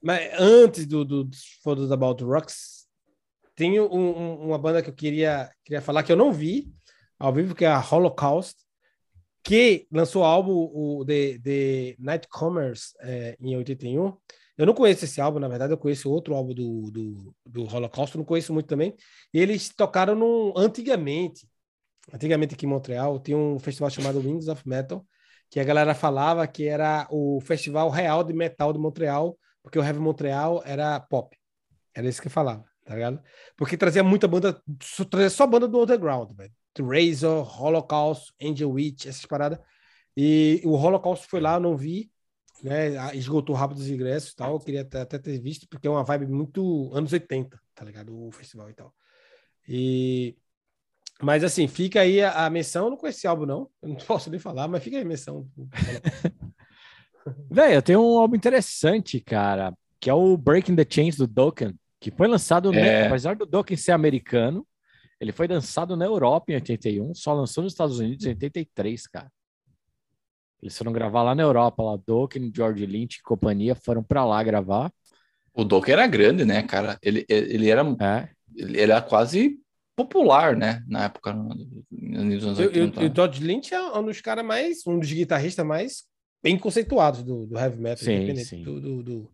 Mas 0.00 0.30
antes 0.38 0.86
do, 0.86 1.04
do, 1.04 1.24
dos 1.24 1.42
Fodos 1.64 1.90
About 1.90 2.22
Rocks, 2.22 2.86
tem 3.56 3.80
um- 3.80 3.92
um- 3.92 4.46
uma 4.46 4.58
banda 4.58 4.80
que 4.80 4.88
eu 4.90 4.94
queria, 4.94 5.50
queria 5.64 5.80
falar 5.82 6.04
que 6.04 6.12
eu 6.12 6.16
não 6.16 6.32
vi 6.32 6.68
ao 7.18 7.32
vivo, 7.32 7.52
que 7.56 7.64
é 7.64 7.68
a 7.68 7.80
Holocaust, 7.84 8.54
que 9.42 9.88
lançou 9.90 10.22
o 10.22 10.24
álbum 10.24 10.52
o 10.72 11.04
The, 11.04 11.38
The 11.42 11.96
Nightcomers 11.98 12.94
é, 13.00 13.36
em 13.40 13.56
81. 13.56 14.12
Eu 14.56 14.66
não 14.66 14.74
conheço 14.74 15.04
esse 15.04 15.20
álbum, 15.20 15.38
na 15.38 15.48
verdade, 15.48 15.72
eu 15.72 15.78
conheço 15.78 16.10
outro 16.10 16.34
álbum 16.34 16.54
do, 16.54 16.90
do, 16.90 17.34
do 17.44 17.62
Holocaust, 17.64 18.16
não 18.16 18.24
conheço 18.24 18.52
muito 18.54 18.66
também. 18.66 18.94
Eles 19.32 19.68
tocaram 19.68 20.14
num, 20.14 20.52
antigamente, 20.56 21.46
antigamente 22.12 22.54
aqui 22.54 22.64
em 22.64 22.68
Montreal, 22.68 23.18
tinha 23.20 23.36
um 23.36 23.58
festival 23.58 23.90
chamado 23.90 24.18
Wings 24.20 24.48
of 24.48 24.66
Metal, 24.66 25.04
que 25.50 25.60
a 25.60 25.64
galera 25.64 25.94
falava 25.94 26.46
que 26.46 26.66
era 26.66 27.06
o 27.10 27.40
festival 27.40 27.90
real 27.90 28.24
de 28.24 28.32
metal 28.32 28.72
de 28.72 28.78
Montreal, 28.78 29.38
porque 29.62 29.78
o 29.78 29.82
Heavy 29.82 30.00
Montreal 30.00 30.62
era 30.64 30.98
pop. 31.00 31.36
Era 31.94 32.08
isso 32.08 32.22
que 32.22 32.28
falava, 32.28 32.64
tá 32.84 32.94
ligado? 32.94 33.22
Porque 33.56 33.76
trazia 33.76 34.02
muita 34.02 34.26
banda, 34.26 34.60
só, 34.82 35.04
trazia 35.04 35.30
só 35.30 35.46
banda 35.46 35.68
do 35.68 35.82
underground, 35.82 36.32
velho. 36.34 36.52
Razor, 36.78 37.62
Holocaust, 37.62 38.32
Angel 38.42 38.70
Witch, 38.70 39.06
essas 39.06 39.24
paradas. 39.24 39.58
E 40.16 40.60
o 40.64 40.72
Holocaust 40.72 41.26
foi 41.26 41.40
lá, 41.40 41.54
eu 41.54 41.60
não 41.60 41.76
vi, 41.76 42.10
né? 42.62 43.14
Esgotou 43.16 43.54
rápido 43.54 43.78
os 43.78 43.88
ingressos 43.88 44.30
e 44.32 44.36
tal. 44.36 44.54
Eu 44.54 44.60
queria 44.60 44.82
até, 44.82 45.00
até 45.00 45.18
ter 45.18 45.38
visto, 45.40 45.68
porque 45.68 45.86
é 45.86 45.90
uma 45.90 46.04
vibe 46.04 46.26
muito 46.26 46.90
anos 46.94 47.12
80, 47.12 47.58
tá 47.74 47.84
ligado? 47.84 48.16
O 48.16 48.30
festival 48.30 48.70
e 48.70 48.74
tal. 48.74 48.94
E. 49.68 50.36
Mas 51.22 51.42
assim, 51.42 51.66
fica 51.66 52.00
aí 52.00 52.20
a, 52.22 52.46
a 52.46 52.50
menção. 52.50 52.84
Eu 52.84 52.90
não 52.90 52.96
conheci 52.96 53.20
esse 53.20 53.26
álbum, 53.26 53.46
não. 53.46 53.70
Eu 53.82 53.88
não 53.90 53.96
posso 54.06 54.30
nem 54.30 54.38
falar, 54.38 54.68
mas 54.68 54.82
fica 54.82 54.96
aí 54.96 55.02
a 55.02 55.06
menção. 55.06 55.48
Velho, 57.50 57.74
eu 57.74 57.82
tenho 57.82 58.00
um 58.00 58.18
álbum 58.18 58.36
interessante, 58.36 59.20
cara, 59.20 59.72
que 60.00 60.08
é 60.08 60.14
o 60.14 60.36
Breaking 60.36 60.76
the 60.76 60.86
Chains 60.88 61.16
do 61.16 61.26
Dokken, 61.26 61.74
que 62.00 62.10
foi 62.10 62.28
lançado, 62.28 62.72
É. 62.72 62.76
né, 62.76 63.06
apesar 63.08 63.34
do 63.34 63.44
Dokken 63.44 63.76
ser 63.76 63.92
americano, 63.92 64.66
ele 65.20 65.32
foi 65.32 65.48
lançado 65.48 65.96
na 65.96 66.04
Europa 66.04 66.52
em 66.52 66.54
81, 66.54 67.14
só 67.14 67.32
lançou 67.32 67.64
nos 67.64 67.72
Estados 67.72 67.98
Unidos 67.98 68.24
em 68.26 68.30
83, 68.30 69.06
cara. 69.08 69.32
Eles 70.62 70.76
foram 70.76 70.92
gravar 70.92 71.22
lá 71.22 71.34
na 71.34 71.42
Europa, 71.42 71.82
lá 71.82 71.96
Dokken, 72.06 72.50
George 72.54 72.86
Lynch 72.86 73.18
e 73.18 73.22
companhia 73.22 73.74
foram 73.74 74.02
pra 74.02 74.24
lá 74.24 74.42
gravar. 74.42 74.92
O 75.54 75.64
Dokken 75.64 75.92
era 75.94 76.06
grande, 76.06 76.44
né, 76.44 76.62
cara? 76.62 76.98
Ele, 77.02 77.24
ele, 77.28 77.70
era, 77.70 77.82
É, 78.00 78.28
ele 78.54 78.80
era 78.80 79.00
quase 79.00 79.58
popular, 79.94 80.56
né? 80.56 80.82
Na 80.86 81.04
época, 81.04 81.32
no- 81.32 81.54
nos 81.90 82.44
anos 82.44 82.58
Eu- 82.58 82.70
eu- 82.70 82.84
80. 82.84 83.02
E 83.02 83.06
o 83.06 83.14
Todd 83.14 83.42
Lynch 83.42 83.74
é 83.74 83.80
um 83.80 84.04
dos 84.04 84.20
caras 84.20 84.44
mais, 84.44 84.86
um 84.86 84.98
dos 84.98 85.10
guitarristas 85.10 85.64
mais 85.64 86.04
bem 86.42 86.58
conceituados 86.58 87.22
do, 87.22 87.46
do 87.46 87.58
heavy 87.58 87.80
metal, 87.80 88.04
Sim, 88.04 88.12
independente 88.14 88.50
sim. 88.50 88.62
do, 88.64 88.80
do, 88.80 89.02
do- 89.02 89.30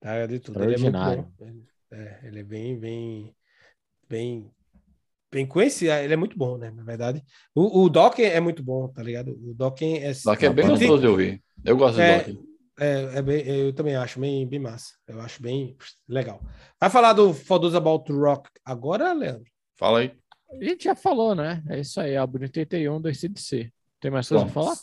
tá, 0.00 0.26
de 0.26 0.38
tudo. 0.40 0.62
Ele 0.62 0.74
é 0.74 0.78
muito 0.78 0.98
bom. 0.98 1.30
Ele- 1.40 1.64
É, 1.90 2.20
ele 2.24 2.40
é 2.40 2.44
bem, 2.44 2.78
bem, 2.78 3.34
bem, 4.10 4.50
bem 5.30 5.46
conhecido. 5.46 5.92
Ele 5.92 6.14
é 6.14 6.16
muito 6.16 6.36
bom, 6.36 6.56
né? 6.58 6.70
Na 6.70 6.82
verdade, 6.82 7.22
o, 7.54 7.84
o 7.84 7.88
Dokken 7.88 8.26
é 8.26 8.40
muito 8.40 8.62
bom, 8.62 8.88
tá 8.88 9.02
ligado? 9.02 9.32
O 9.32 9.54
Dokken 9.54 10.04
é. 10.04 10.12
Dokken 10.24 10.48
é 10.48 10.52
bem 10.52 10.68
gostoso 10.68 11.00
de 11.00 11.06
ouvir. 11.06 11.42
Eu 11.64 11.76
gosto 11.76 12.00
É, 12.00 12.18
do 12.18 12.24
Dokken. 12.32 12.48
É, 12.80 13.18
é 13.18 13.22
bem, 13.22 13.40
eu 13.46 13.72
também 13.72 13.96
acho 13.96 14.20
bem, 14.20 14.46
bem 14.46 14.60
massa. 14.60 14.92
Eu 15.06 15.20
acho 15.20 15.42
bem 15.42 15.76
legal. 16.08 16.40
Vai 16.80 16.88
falar 16.88 17.12
do 17.12 17.34
For 17.34 17.58
Those 17.58 17.76
About 17.76 18.10
Rock 18.12 18.48
agora, 18.64 19.12
Leandro? 19.12 19.50
Fala 19.76 20.00
aí. 20.00 20.12
a 20.52 20.64
gente 20.64 20.84
já 20.84 20.94
falou, 20.94 21.34
né? 21.34 21.62
É 21.68 21.80
isso 21.80 22.00
aí, 22.00 22.16
álbum 22.16 22.38
de 22.38 22.44
81 22.44 23.00
do 23.00 23.08
ACDC. 23.08 23.72
Tem 24.00 24.10
mais 24.10 24.28
coisa 24.28 24.44
Bom. 24.44 24.50
pra 24.50 24.62
falar? 24.62 24.76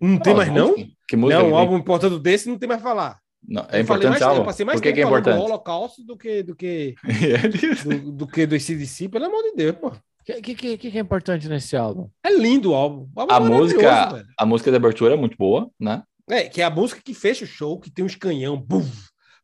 Não 0.00 0.18
tem 0.18 0.34
mais, 0.34 0.52
não? 0.52 0.74
Que 1.08 1.16
música 1.16 1.42
Não, 1.42 1.50
um 1.50 1.56
álbum 1.56 1.76
importante 1.78 2.18
desse 2.20 2.48
não 2.48 2.58
tem 2.58 2.68
mais 2.68 2.80
pra 2.80 2.90
falar. 2.90 3.21
Não, 3.46 3.62
é 3.62 3.64
Eu 3.64 3.68
falei 3.70 3.82
importante 3.82 4.04
mais, 4.10 4.16
esse 4.16 4.24
álbum? 4.24 4.40
Eu 4.40 4.44
passei 4.44 4.64
mais 4.66 4.78
Por 4.78 4.82
que, 4.82 4.88
tempo 4.92 4.94
que 4.94 5.00
é 5.00 5.04
falando 5.04 5.24
do 5.24 5.30
importante? 5.30 5.50
Holocausto 5.50 6.04
do 6.04 6.16
que 6.16 6.42
do 6.42 6.54
que 6.54 6.94
do, 7.84 8.12
do 8.12 8.26
que 8.26 8.46
do 8.46 8.58
CDC, 8.60 9.08
pelo 9.08 9.24
amor 9.26 9.42
de 9.42 9.52
Deus, 9.56 9.76
pô. 9.76 9.88
O 9.88 10.24
que, 10.24 10.40
que, 10.40 10.54
que, 10.78 10.90
que 10.92 10.96
é 10.98 11.00
importante 11.00 11.48
nesse 11.48 11.76
álbum? 11.76 12.08
É 12.24 12.32
lindo 12.32 12.70
o 12.70 12.74
álbum. 12.74 13.08
O 13.14 13.20
álbum 13.20 13.32
A 13.32 13.36
é 13.36 13.40
música, 13.40 14.06
velho. 14.12 14.26
a 14.38 14.46
música 14.46 14.70
de 14.70 14.76
abertura 14.76 15.14
é 15.14 15.16
muito 15.16 15.36
boa, 15.36 15.68
né? 15.80 16.04
É, 16.30 16.44
que 16.48 16.62
é 16.62 16.64
a 16.64 16.70
música 16.70 17.00
que 17.04 17.12
fecha 17.12 17.44
o 17.44 17.48
show, 17.48 17.80
que 17.80 17.90
tem 17.90 18.04
uns 18.04 18.14
canhão. 18.14 18.56
Boom. 18.56 18.88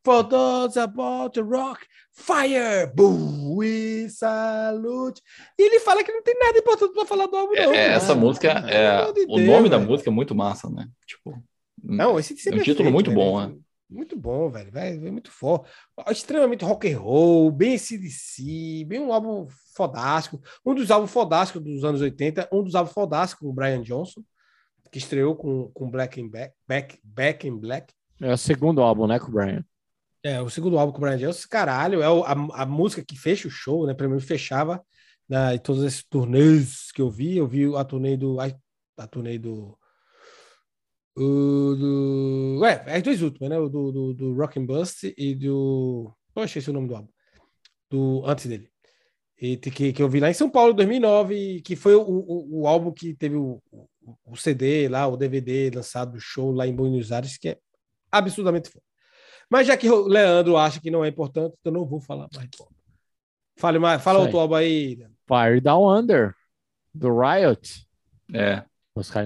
For 0.04 0.22
those 0.22 0.78
about 0.78 1.32
to 1.34 1.42
rock, 1.44 1.84
fire! 2.12 2.87
Boom! 2.94 3.56
We 3.56 4.08
salute! 4.08 5.20
E 5.58 5.62
ele 5.62 5.80
fala 5.80 6.04
que 6.04 6.12
não 6.12 6.22
tem 6.22 6.38
nada 6.38 6.56
importante 6.58 6.94
pra 6.94 7.04
falar 7.04 7.26
do 7.26 7.37
álbum, 7.37 7.54
É- 7.56 7.66
não. 7.66 7.74
é, 7.74 7.94
essa 7.94 8.14
música, 8.14 8.48
é, 8.48 9.12
de 9.12 9.22
o 9.28 9.37
Deus, 9.37 9.48
nome 9.48 9.68
da 9.68 9.76
velho. 9.78 9.90
música 9.90 10.08
é 10.08 10.12
muito 10.12 10.34
massa, 10.34 10.70
né? 10.70 10.87
Tipo, 11.06 11.42
Não, 11.82 12.18
esse 12.18 12.34
É 12.48 12.54
um 12.54 12.58
título 12.62 12.90
muito 12.92 13.11
bom, 13.11 13.40
né? 13.44 13.54
Muito 13.88 14.16
bom, 14.18 14.51
velho. 14.51 14.70
Vai, 14.70 14.92
é 14.94 15.11
muito 15.11 15.31
forte. 15.31 15.70
Extremamente 16.11 16.64
rock 16.64 16.92
and 16.92 16.98
roll, 16.98 17.51
bem 17.51 17.79
CDC, 17.79 18.85
bem 18.87 19.01
um 19.01 19.12
álbum 19.12 19.46
fodástico. 19.74 20.40
Um 20.64 20.74
dos 20.74 20.90
álbuns 20.90 21.11
fodásticos 21.11 21.62
dos 21.62 21.85
anos 21.85 22.01
80, 22.01 22.48
um 22.53 22.62
dos 22.62 22.74
álbuns 22.74 22.92
fodásticos 22.92 23.46
com 23.46 23.51
o 23.51 23.55
Brian 23.55 23.83
Johnson, 23.83 24.22
que 24.92 24.98
estreou 24.98 25.35
com, 25.35 25.70
com 25.72 25.90
Black 25.90 26.20
and 26.20 26.29
Back, 26.29 26.55
Back, 26.66 26.98
Back 27.03 27.46
in 27.48 27.57
Black. 27.59 27.92
É 28.20 28.33
o 28.33 28.37
segundo 28.37 28.83
álbum, 28.83 29.07
né, 29.07 29.18
com 29.18 29.29
o 29.29 29.33
Brian? 29.33 29.64
É, 30.22 30.40
o 30.42 30.51
segundo 30.51 30.79
álbum 30.79 30.92
com 30.92 30.98
o 30.98 31.01
Brian 31.03 31.16
Johnson, 31.16 31.46
caralho, 31.48 32.03
é 32.03 32.11
o- 32.11 32.24
a, 32.24 32.33
a 32.62 32.66
música 32.66 33.05
que 33.07 33.16
fecha 33.16 33.46
o 33.46 33.51
show, 33.51 33.87
né? 33.87 33.94
Primeiro 33.94 34.22
fechava 34.24 34.83
né, 35.29 35.57
todos 35.59 35.85
esses 35.85 36.03
turnês 36.05 36.90
que 36.92 37.01
eu 37.01 37.09
vi. 37.09 37.37
Eu 37.37 37.46
vi 37.46 37.72
a 37.77 37.85
turnê 37.85 38.16
do. 38.16 38.40
A, 38.40 38.51
a 38.98 39.07
turnê 39.07 39.38
do. 39.38 39.78
O 41.18 41.74
do 41.74 42.64
é, 42.64 42.96
as 42.96 43.02
duas 43.02 43.20
últimas, 43.22 43.50
né? 43.50 43.59
O 43.59 43.68
do, 43.68 43.90
do, 43.90 44.14
do 44.14 44.35
Rock 44.35 44.59
and 44.59 44.66
Bust 44.66 45.12
e 45.16 45.35
do. 45.35 46.12
Eu 46.35 46.44
esqueci 46.44 46.70
o 46.70 46.72
nome 46.72 46.87
do 46.87 46.94
álbum. 46.94 47.09
Do, 47.90 48.22
antes 48.24 48.46
dele. 48.46 48.70
E 49.40 49.57
que, 49.57 49.92
que 49.92 50.02
eu 50.02 50.09
vi 50.09 50.20
lá 50.20 50.31
em 50.31 50.35
São 50.35 50.48
Paulo 50.48 50.72
em 50.72 50.76
2009, 50.76 51.62
que 51.62 51.76
foi 51.76 51.94
o, 51.94 52.02
o, 52.02 52.61
o 52.61 52.68
álbum 52.68 52.92
que 52.92 53.14
teve 53.14 53.37
o, 53.37 53.61
o, 54.24 54.37
CD 54.37 54.88
lá, 54.88 55.07
o 55.07 55.16
DVD 55.16 55.70
lançado 55.74 56.12
do 56.12 56.20
show 56.20 56.52
lá 56.52 56.66
em 56.66 56.74
Buenos 56.74 57.11
Aires, 57.12 57.37
que 57.37 57.50
é 57.50 57.59
absurdamente 58.11 58.68
foda. 58.68 58.85
Mas 59.50 59.66
já 59.66 59.76
que 59.76 59.88
o 59.88 60.07
Leandro 60.07 60.57
acha 60.57 60.81
que 60.81 60.90
não 60.90 61.04
é 61.04 61.09
importante, 61.09 61.57
então 61.61 61.72
não 61.72 61.87
vou 61.87 62.00
falar 62.00 62.28
mais. 62.35 62.48
Fale 63.57 63.78
mais, 63.78 64.02
fala 64.02 64.20
outro 64.20 64.38
álbum 64.38 64.54
aí. 64.54 64.96
Fire 65.26 65.61
Down 65.61 65.98
Under, 65.98 66.35
do 66.94 67.09
Riot. 67.18 67.87
é. 68.33 68.64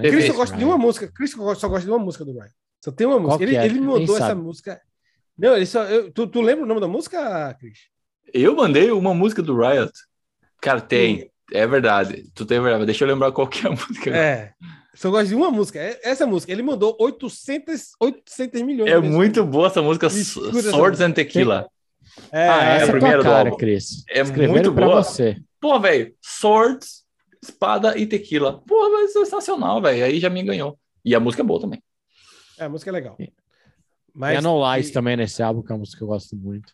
Teve- 0.01 0.09
Cris 0.09 0.25
só 0.27 0.33
gosta 0.33 0.55
de 0.57 0.63
uma 0.63 0.77
música. 0.77 1.11
Cris 1.13 1.31
só 1.31 1.37
gosta 1.67 1.79
de 1.85 1.89
uma 1.91 1.99
música 1.99 2.23
do 2.25 2.33
Ryan. 2.33 2.49
Só 2.83 2.91
tem 2.91 3.07
uma 3.07 3.19
música. 3.19 3.43
Ele, 3.43 3.55
é? 3.55 3.65
ele 3.65 3.79
me 3.79 3.87
mandou 3.87 4.15
essa 4.17 4.35
música. 4.35 4.81
Não, 5.37 5.55
ele 5.55 5.65
só. 5.65 5.83
eu- 5.85 6.11
tu, 6.11 6.27
tu 6.27 6.41
lembra 6.41 6.63
o 6.63 6.67
nome 6.67 6.79
da 6.81 6.87
música, 6.87 7.53
Cris? 7.59 7.79
Eu 8.33 8.55
mandei 8.55 8.91
uma 8.91 9.13
música 9.13 9.41
do 9.41 9.57
Riot. 9.57 9.91
Cara, 10.61 10.81
tem. 10.81 11.29
É 11.51 11.67
verdade. 11.67 12.25
Tu 12.33 12.45
tem 12.45 12.59
verdade. 12.61 12.85
Deixa 12.85 13.03
eu 13.03 13.07
lembrar 13.07 13.31
qual 13.31 13.47
que 13.47 13.65
é 13.65 13.69
a 13.69 13.71
música. 13.75 14.09
É. 14.15 14.53
Só 14.95 15.09
gosta 15.09 15.27
de 15.27 15.35
uma 15.35 15.49
música. 15.51 15.79
É- 15.79 15.99
Essa 16.03 16.25
música. 16.27 16.51
Ele 16.51 16.61
mandou 16.63 16.95
800, 16.99 17.91
800 17.99 18.61
milhões 18.61 18.91
É 18.91 18.99
muito 18.99 19.43
boa 19.45 19.67
essa 19.67 19.81
música 19.81 20.07
Escuta 20.07 20.59
essa 20.59 20.71
Swords 20.71 21.01
and 21.01 21.11
Tequila. 21.13 21.67
É, 22.31 22.47
Ah, 22.47 22.63
é 22.63 22.75
essa 22.75 22.85
a 22.85 22.87
é, 22.87 22.91
primeira 22.91 23.17
tua 23.17 23.23
do 23.23 23.23
cara, 23.35 23.49
álbum. 23.49 23.57
Cris. 23.57 24.03
É 24.09 24.21
Escreveram 24.21 24.51
muito 24.53 24.73
pra 24.73 24.85
boa. 24.85 25.03
você. 25.03 25.37
Pô, 25.59 25.79
velho, 25.79 26.13
Swords, 26.21 27.02
espada 27.43 27.97
e 27.97 28.05
tequila. 28.07 28.61
Pô, 28.61 28.89
mas 28.91 29.13
sensacional, 29.13 29.81
velho. 29.81 30.05
Aí 30.05 30.19
já 30.19 30.29
me 30.29 30.43
ganhou. 30.43 30.79
E 31.03 31.13
a 31.15 31.19
música 31.19 31.43
é 31.43 31.45
boa 31.45 31.59
também. 31.61 31.81
É, 32.57 32.65
a 32.65 32.69
música 32.69 32.89
é 32.89 32.93
legal. 32.93 33.15
Tem 33.15 33.33
Mas, 34.13 34.37
a 34.37 34.41
No 34.41 34.73
Lies 34.75 34.89
e- 34.89 34.93
também 34.93 35.17
nesse 35.17 35.41
álbum, 35.43 35.61
que 35.61 35.71
é 35.71 35.75
uma 35.75 35.79
música 35.79 35.97
que 35.97 36.03
eu 36.03 36.07
gosto 36.07 36.35
muito. 36.35 36.73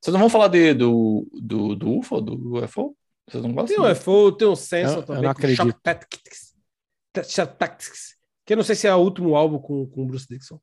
Vocês 0.00 0.12
não 0.12 0.20
vão 0.20 0.30
falar 0.30 0.48
de, 0.48 0.72
do, 0.74 1.28
do, 1.32 1.74
do 1.76 1.98
UFO, 1.98 2.20
do 2.20 2.56
UFO? 2.64 2.96
Vocês 3.28 3.42
não 3.42 3.50
Tem 3.66 3.76
gostam? 3.76 3.84
um 3.84 3.94
FO, 3.94 4.32
tem 4.32 4.48
um 4.48 4.56
Sensor 4.56 4.94
Eu- 4.96 5.00
eu 5.00 5.06
também. 5.06 5.22
não 5.22 5.30
Shock 5.30 5.44
acredito. 5.44 5.80
Tactics. 5.82 6.54
Shock 7.28 7.56
Tactics. 7.58 8.16
Que 8.46 8.54
eu 8.54 8.56
não 8.56 8.64
sei 8.64 8.74
se 8.74 8.86
é 8.86 8.94
o 8.94 8.98
último 8.98 9.36
álbum 9.36 9.58
com, 9.58 9.86
com 9.86 10.02
o 10.02 10.06
Bruce 10.06 10.26
Dixon. 10.28 10.58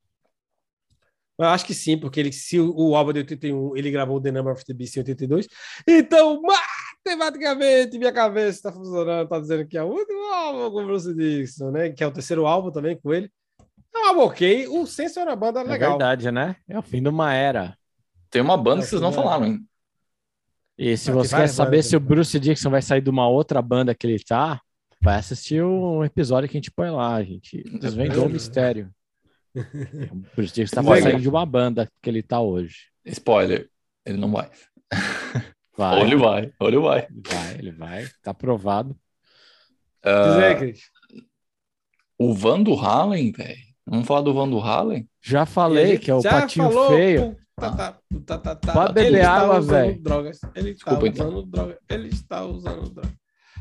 Eu 1.39 1.45
acho 1.45 1.65
que 1.67 1.73
sim, 1.75 1.95
porque 1.99 2.19
ele, 2.19 2.31
se 2.33 2.60
o, 2.60 2.73
o 2.75 2.95
álbum 2.95 3.13
de 3.13 3.19
81 3.19 3.77
ele 3.77 3.91
gravou 3.91 4.19
The 4.19 4.31
Number 4.31 4.53
of 4.53 4.65
the 4.65 4.73
Beast 4.73 4.95
em 4.97 5.01
82. 5.01 5.47
Então, 5.88 6.41
matematicamente, 7.15 7.98
minha 7.98 8.12
cabeça 8.12 8.58
está 8.58 8.72
funcionando, 8.72 9.24
está 9.24 9.39
dizendo 9.39 9.67
que 9.67 9.78
é 9.78 9.84
o 9.84 9.88
último 9.88 10.34
álbum 10.34 10.72
com 10.72 10.84
o 10.84 10.86
Bruce 10.86 11.13
Dixon, 11.13 11.72
né? 11.72 11.89
Que 11.91 12.04
é 12.04 12.08
o 12.08 12.12
terceiro 12.12 12.46
álbum 12.46 12.72
também 12.72 12.98
com 13.00 13.13
ele. 13.13 13.32
É 13.93 14.00
um 14.00 14.06
álbum 14.08 14.22
ok. 14.22 14.67
O 14.67 14.86
Sensor 14.86 15.24
é 15.24 15.26
uma 15.28 15.36
banda 15.36 15.62
É 15.62 15.63
legal. 15.63 15.91
verdade, 15.91 16.32
né? 16.32 16.56
É 16.67 16.78
o 16.78 16.82
fim 16.82 17.02
de 17.02 17.10
uma 17.10 17.34
era. 17.34 17.78
Tem 18.30 18.41
uma 18.41 18.58
banda 18.58 18.82
É, 18.82 18.84
que 18.84 18.89
vocês 18.89 19.02
não 19.02 19.10
é. 19.10 19.13
falaram, 19.13 19.46
hein? 19.46 19.65
E 20.78 20.96
se 20.98 21.06
tem 21.06 21.13
você 21.13 21.36
quer 21.36 21.48
saber 21.48 21.82
se 21.84 21.96
o? 21.96 22.00
Bruce 22.00 22.39
Dixon 22.39 22.70
vai 22.70 22.82
sair 22.82 23.02
de 23.02 23.10
uma 23.10 23.28
outra 23.28 23.62
banda 23.62 23.96
que 23.96 24.06
ele 24.06 24.24
tá, 24.24 24.62
vai 25.02 25.15
assistir 25.17 25.63
um 25.63 26.04
episódio 26.04 26.48
que 26.50 26.56
a 26.58 26.60
gente 26.60 26.70
põe 26.72 26.91
lá, 26.91 27.15
a 27.15 27.24
gente 27.24 27.63
desvendou 27.80 28.26
o 28.26 28.30
mistério. 28.30 28.91
O 29.56 30.36
Bruce 30.36 30.54
Dixon 30.54 30.76
tá 30.76 30.84
saindo 30.84 31.20
de 31.22 31.30
uma 31.30 31.46
banda 31.46 31.89
que 32.02 32.10
ele 32.10 32.22
tá 32.22 32.39
hoje. 32.39 32.89
Spoiler. 33.06 33.70
Ele 34.06 34.17
não 34.17 34.30
vai. 34.32 34.50
Vai, 35.77 35.99
Ou 35.99 36.05
ele 36.05 36.15
vai. 36.15 36.51
Ou 36.59 36.67
ele 36.67 36.79
vai. 36.79 37.07
ele 37.09 37.21
vai, 37.29 37.53
ele 37.59 37.71
vai, 37.71 38.07
tá 38.23 38.31
aprovado. 38.31 38.97
Ah, 40.03 40.23
Dizer, 40.29 40.57
Cris. 40.57 40.81
o 42.17 42.33
Van 42.33 42.61
do 42.63 42.73
Halen, 42.73 43.31
velho. 43.31 43.57
Vamos 43.85 44.07
falar 44.07 44.21
do 44.21 44.33
Van 44.33 44.49
do 44.49 44.59
Halen? 44.59 45.07
Já 45.21 45.45
falei 45.45 45.97
que 45.97 46.09
é 46.11 46.15
o 46.15 46.21
patinho 46.21 46.69
falou, 46.69 46.89
feio. 46.89 47.37
tá, 47.55 47.71
tá, 47.71 47.99
tá. 48.37 48.51
Está 48.53 49.31
água, 49.31 49.59
usando 49.59 49.69
velho. 49.69 50.01
Drogas. 50.01 50.39
Ele 50.55 50.69
está 50.71 50.91
Desculpa, 50.91 51.07
então. 51.07 51.27
usando 51.29 51.45
drogas. 51.45 51.77
Ele 51.89 52.07
está 52.09 52.45
usando 52.45 52.89
drogas. 52.89 53.13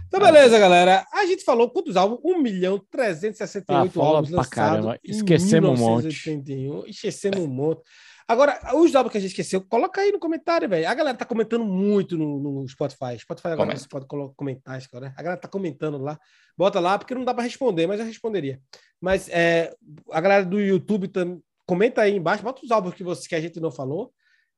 Então, 0.09 0.21
beleza, 0.21 0.59
galera. 0.59 1.05
A 1.13 1.27
gente 1.27 1.43
falou 1.45 1.69
quantos 1.71 1.97
álbuns? 1.97 2.21
1 2.25 2.41
milhão 2.41 2.81
368 2.91 3.89
Ah, 3.89 3.91
falou 3.93 4.17
álbuns 4.17 4.31
lançados. 4.31 4.51
caramba. 4.55 4.99
em 5.05 5.11
Esquecemos 5.11 5.71
um 5.71 5.83
monte. 5.83 6.05
1981. 6.07 6.87
Esquecemos 6.87 7.41
um 7.41 7.49
monte. 7.49 7.83
Agora, 8.29 8.59
os 8.75 8.95
álbuns 8.95 9.13
que 9.13 9.19
a 9.19 9.21
gente 9.21 9.31
esqueceu, 9.31 9.61
coloca 9.61 10.01
aí 10.01 10.11
no 10.11 10.19
comentário, 10.19 10.69
velho. 10.69 10.89
A 10.89 10.95
galera 10.95 11.17
tá 11.17 11.25
comentando 11.25 11.65
muito 11.65 12.19
no, 12.19 12.41
no 12.41 12.69
Spotify. 12.69 13.17
Spotify 13.19 13.49
agora 13.49 13.69
Comenta. 13.69 13.81
você 13.81 13.89
pode 13.89 14.07
comentar 14.35 14.79
isso, 14.79 14.89
né? 14.99 15.15
A 15.17 15.23
galera 15.23 15.41
tá 15.41 15.47
comentando 15.47 15.97
lá. 15.99 16.19
Bota 16.59 16.81
lá, 16.81 16.99
porque 16.99 17.15
não 17.15 17.25
dá 17.25 17.33
para 17.33 17.45
responder, 17.45 17.87
mas 17.87 18.01
eu 18.01 18.07
responderia. 18.07 18.61
Mas 19.01 19.29
é, 19.29 19.73
a 20.11 20.21
galera 20.21 20.45
do 20.45 20.61
YouTube 20.61 21.07
também 21.09 21.41
comenta 21.67 22.03
aí 22.03 22.17
embaixo, 22.17 22.43
bota 22.43 22.65
os 22.65 22.71
álbuns 22.71 22.95
que, 22.95 23.05
você, 23.05 23.29
que 23.29 23.35
a 23.35 23.41
gente 23.41 23.61
não 23.61 23.71
falou. 23.71 24.13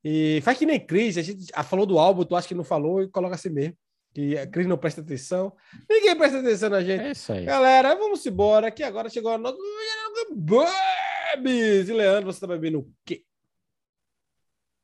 E 0.04 0.40
faz 0.42 0.56
que 0.56 0.66
nem 0.66 0.78
Cris, 0.78 1.18
a 1.18 1.22
gente 1.22 1.46
ah, 1.52 1.64
falou 1.64 1.84
do 1.84 1.98
álbum, 1.98 2.24
tu 2.24 2.36
acha 2.36 2.46
que 2.46 2.54
não 2.54 2.64
falou 2.64 3.02
e 3.02 3.08
coloca 3.08 3.34
assim 3.34 3.50
mesmo. 3.50 3.74
Que 4.14 4.38
a 4.38 4.46
Cris 4.46 4.66
não 4.66 4.78
presta 4.78 5.00
atenção. 5.00 5.52
Ninguém 5.88 6.16
presta 6.16 6.38
atenção 6.38 6.70
na 6.70 6.82
gente. 6.82 7.02
É 7.02 7.10
isso 7.10 7.32
aí. 7.32 7.44
Galera, 7.44 7.94
vamos 7.94 8.24
embora, 8.24 8.70
que 8.70 8.82
agora 8.82 9.10
chegou 9.10 9.32
a 9.32 9.38
nossa. 9.38 9.58
Bebes! 10.34 11.88
E 11.88 11.92
Leandro, 11.92 12.32
você 12.32 12.40
tá 12.40 12.46
bebendo 12.46 12.78
o 12.80 12.92
quê? 13.04 13.22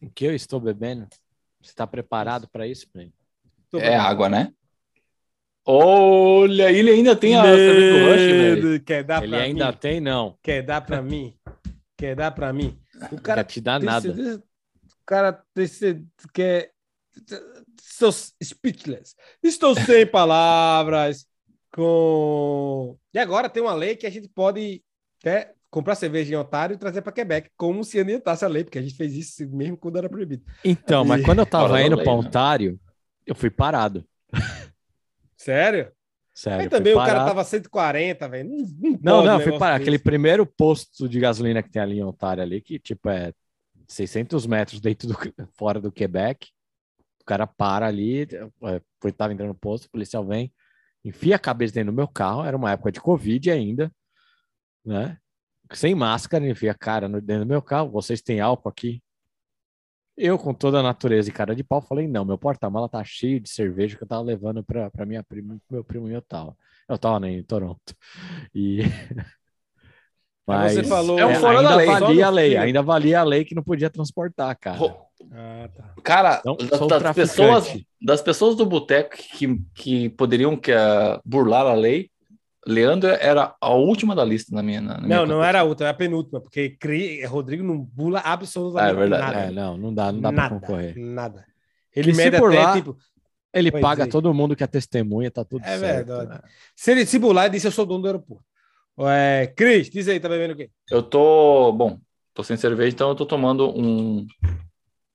O 0.07 0.11
que 0.11 0.25
eu 0.25 0.35
estou 0.35 0.61
bebendo? 0.61 1.09
Você 1.61 1.73
tá 1.75 1.87
preparado 1.87 2.49
para 2.49 2.67
isso? 2.67 2.87
Tô 3.71 3.79
É 3.79 3.97
água, 3.97 4.29
né? 4.29 4.53
Olha, 5.67 6.71
ele 6.71 6.90
ainda 6.90 7.17
tem 7.17 7.35
a 7.37 7.43
do 7.43 7.49
Rush, 7.49 7.57
velho. 8.21 8.81
Quer 8.85 9.03
dar 9.03 9.23
Ele 9.23 9.33
pra 9.35 9.40
ainda 9.45 9.73
mim? 9.73 9.79
tem, 9.79 10.01
não. 10.01 10.38
Quer 10.43 10.62
dar 10.62 10.81
pra 10.83 11.01
mim? 11.01 11.35
Quer 11.97 12.14
dar 12.14 12.31
pra 12.33 12.53
mim? 12.53 12.79
O 13.11 13.14
Não 13.14 13.23
cara 13.23 13.43
quer 13.43 13.53
te 13.53 13.61
dar 13.62 13.81
tem 13.81 13.87
nada. 13.87 14.01
certeza- 14.03 14.43
O 14.85 15.07
cara 15.07 15.33
tem 15.55 15.67
certeza 15.67 16.07
que 16.33 16.43
é. 16.43 16.71
Sou 17.81 18.12
speechless. 18.12 19.14
Estou 19.43 19.75
sem 19.75 20.07
palavras. 20.11 21.27
Com. 21.73 22.97
E 23.12 23.19
agora 23.19 23.49
tem 23.49 23.62
uma 23.62 23.75
lei 23.75 23.97
que 23.97 24.07
a 24.07 24.11
gente 24.11 24.29
pode 24.29 24.83
até 25.21 25.55
comprar 25.74 25.96
cerveja 25.96 26.32
em 26.32 26.37
Otário 26.37 26.74
e 26.74 26.78
trazer 26.78 27.02
para 27.02 27.10
Quebec, 27.10 27.50
como 27.56 27.82
se 27.82 27.98
adiantasse 27.98 28.44
a 28.44 28.48
lei, 28.48 28.62
porque 28.62 28.78
a 28.78 28.82
gente 28.82 28.94
fez 28.94 29.12
isso 29.14 29.50
mesmo 29.50 29.76
quando 29.76 29.98
era 29.98 30.08
proibido. 30.08 30.44
Então, 30.64 31.04
mas 31.04 31.20
E- 31.20 31.24
quando 31.24 31.40
eu 31.40 31.46
tava 31.46 31.66
Fora 31.66 31.80
da 31.80 31.87
indo 31.87 31.96
para 31.96 32.04
né? 32.04 32.10
Ontário, 32.12 32.80
eu 33.26 33.34
fui 33.34 33.50
parado. 33.50 34.04
Sério? 35.37 35.90
Sério. 36.32 36.60
Aí 36.60 36.68
também 36.68 36.94
o 36.94 36.96
cara 36.96 37.24
tava 37.24 37.42
140, 37.42 38.28
velho. 38.28 38.48
Não, 38.48 38.62
não, 38.62 38.98
Não, 39.02 39.24
não, 39.24 39.40
eu 39.40 39.40
fui 39.40 39.58
parar. 39.58 39.74
Aquele 39.74 39.98
primeiro 39.98 40.46
posto 40.46 41.08
de 41.08 41.18
gasolina 41.18 41.60
que 41.60 41.70
tem 41.70 41.82
ali 41.82 41.98
em 41.98 42.04
Ontário, 42.04 42.40
ali, 42.40 42.60
que 42.60 42.78
tipo 42.78 43.08
é 43.08 43.32
600 43.88 44.46
metros 44.46 44.80
dentro 44.80 45.08
do, 45.08 45.14
fora 45.58 45.80
do 45.80 45.90
Quebec. 45.90 46.50
O 47.20 47.24
cara 47.24 47.48
para 47.48 47.87
ali, 47.87 48.22
é, 48.22 48.80
foi, 49.00 49.10
tava 49.10 49.32
entrando 49.32 49.48
no 49.48 49.54
posto, 49.56 49.87
o 49.87 49.90
policial 49.90 50.24
vem, 50.24 50.52
enfia 51.04 51.34
a 51.34 51.38
cabeça 51.38 51.74
dentro 51.74 51.90
do 51.90 51.96
meu 51.96 52.06
carro. 52.06 52.44
Era 52.44 52.56
uma 52.56 52.70
época 52.70 52.92
de 52.92 53.00
Covid 53.00 53.50
ainda, 53.50 53.90
né? 54.84 55.18
Sem 55.72 55.94
máscara, 55.94 56.46
enfia 56.48 56.72
a 56.72 56.74
cara 56.74 57.09
no- 57.09 57.20
dentro 57.20 57.44
do 57.44 57.48
meu 57.48 57.62
carro. 57.62 57.90
Vocês 57.90 58.20
têm 58.22 58.40
álcool 58.40 58.68
aqui? 58.68 59.03
Eu, 60.16 60.38
com 60.38 60.55
toda 60.55 60.79
a 60.79 60.83
natureza 60.83 61.29
e 61.29 61.33
cara 61.33 61.57
de 61.57 61.64
pau, 61.64 61.81
falei: 61.83 62.07
não, 62.07 62.24
meu 62.24 62.38
porta-mala 62.38 62.88
tá 62.88 63.03
cheio 63.03 63.40
de 63.40 63.48
cerveja 63.48 63.96
que 63.96 64.05
eu 64.05 64.09
tava 64.09 64.22
levando 64.22 64.62
pra, 64.62 64.88
pra 64.90 65.05
minha 65.05 65.22
prima, 65.24 65.59
meu 65.68 65.83
primo 65.83 66.09
e 66.09 66.12
eu 66.12 66.22
tava. 66.22 66.57
Eu 66.88 66.96
tava 66.98 67.18
né, 67.20 67.31
em 67.33 67.42
Toronto. 67.42 67.94
E. 68.55 68.81
Mas 70.46 70.74
você 70.74 70.85
falou- 70.85 71.18
É 71.18 71.27
um 71.27 71.35
fora 71.37 71.59
ainda 71.59 71.70
da 71.70 71.77
lei. 71.77 71.87
valia 71.87 72.27
a 72.27 72.31
lei, 72.31 72.57
ainda 72.57 72.83
valia 72.83 73.20
a 73.20 73.24
lei 73.24 73.44
que 73.46 73.55
não 73.55 73.62
podia 73.62 73.88
transportar, 73.88 74.55
cara. 74.59 74.77
Ro- 74.77 75.05
Ah, 75.33 75.70
tá. 75.74 75.94
Cara, 76.05 76.42
Não, 76.44 76.55
das, 76.55 76.68
das 76.87 77.14
pessoas, 77.14 77.83
das 78.00 78.20
pessoas 78.20 78.55
do 78.55 78.66
boteco 78.66 79.16
que, 79.16 79.59
que 79.74 80.11
poderiam 80.11 80.55
que, 80.55 80.70
ah, 80.70 81.18
burlar 81.24 81.66
a 81.66 81.72
lei, 81.72 82.11
Leandro 82.66 83.11
era 83.11 83.55
a 83.61 83.70
última 83.74 84.14
da 84.14 84.24
lista 84.24 84.55
na 84.55 84.62
minha. 84.62 84.81
Na, 84.81 84.94
na 84.94 85.00
minha 85.07 85.16
Não, 85.18 85.27
não 85.27 85.44
era 85.44 85.61
a 85.61 85.62
outra, 85.64 85.87
era 85.87 85.90
a 85.94 85.98
penúltima, 85.98 86.40
porque 86.40 86.70
Cri- 86.70 87.24
Rodrigo 87.27 87.62
não 87.62 87.79
bula 87.79 88.20
absolutamente 88.20 88.90
Ah, 88.90 88.92
é 88.92 88.94
verdade. 88.94 89.22
nada. 89.22 89.38
É, 89.46 89.50
não, 89.50 89.77
não 89.77 89.94
dá, 89.94 90.11
não 90.12 90.20
dá 90.20 90.33
nada, 90.33 90.48
pra 90.48 90.61
concorrer. 90.61 90.94
Nada. 90.98 91.44
Ele 91.94 92.11
Que 92.12 92.14
se 92.14 92.31
burlar- 92.31 92.70
até, 92.70 92.79
tipo, 92.79 92.96
Ele 93.53 93.70
paga 93.70 94.05
é. 94.05 94.07
todo 94.07 94.33
mundo 94.35 94.57
que 94.57 94.64
é 94.64 94.66
testemunha, 94.66 95.31
tá 95.31 95.44
tudo 95.44 95.64
É 95.64 95.79
certo. 95.79 96.07
verdade. 96.09 96.29
né? 96.31 96.40
se 96.74 96.90
ele 96.90 97.07
se 97.07 97.18
bular, 97.18 97.44
ele 97.44 97.55
disse 97.55 97.66
eu 97.66 97.72
sou 97.72 97.87
dono 97.87 98.00
do 98.03 98.07
aeroporto. 98.07 98.44
É, 98.98 99.53
Cris, 99.57 99.90
diz 99.90 100.09
aí, 100.09 100.18
tá 100.20 100.29
bebendo 100.29 100.55
o 100.55 100.57
quê? 100.57 100.70
Eu 100.90 101.03
tô. 101.03 101.72
Bom, 101.72 101.98
tô 102.33 102.42
sem 102.44 102.57
cerveja, 102.57 102.94
então 102.94 103.09
eu 103.09 103.14
tô 103.14 103.27
tomando 103.27 103.68
um. 103.79 104.27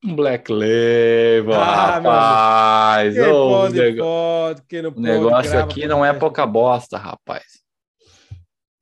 Um 0.04 0.16
Black 0.16 0.50
Label, 0.52 1.54
Ah, 1.54 2.00
rapaz. 2.00 3.14
Quem 3.16 3.24
Ô, 3.28 3.50
pode, 3.50 3.80
o 3.80 3.84
nego- 3.84 4.02
pode, 4.02 4.62
quem 4.64 4.82
não 4.82 4.90
o 4.90 4.94
pode. 4.94 5.06
negócio 5.08 5.52
grava 5.52 5.66
aqui 5.70 5.88
não 5.88 6.06
é 6.06 6.14
pouca 6.14 6.46
bosta, 6.46 6.98
rapaz. 6.98 7.44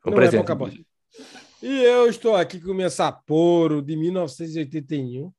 Não 0.06 0.14
é 0.14 0.16
presente. 0.16 0.38
pouca 0.38 0.56
bosta. 0.56 0.78
E 1.64 1.84
eu 1.84 2.08
estou 2.08 2.36
aqui 2.36 2.62
com 2.62 2.72
minha 2.74 2.90
Sapporo 2.90 3.82
de 3.82 3.96
1981. 3.98 5.32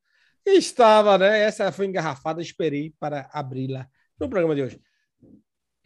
que 0.45 0.51
Estava, 0.51 1.17
né? 1.17 1.41
Essa 1.43 1.71
foi 1.71 1.87
engarrafada, 1.87 2.43
esperei 2.43 2.93
para 2.99 3.29
abri-la 3.33 3.87
no 4.19 4.29
programa 4.29 4.55
de 4.57 4.62
hoje. 4.62 4.81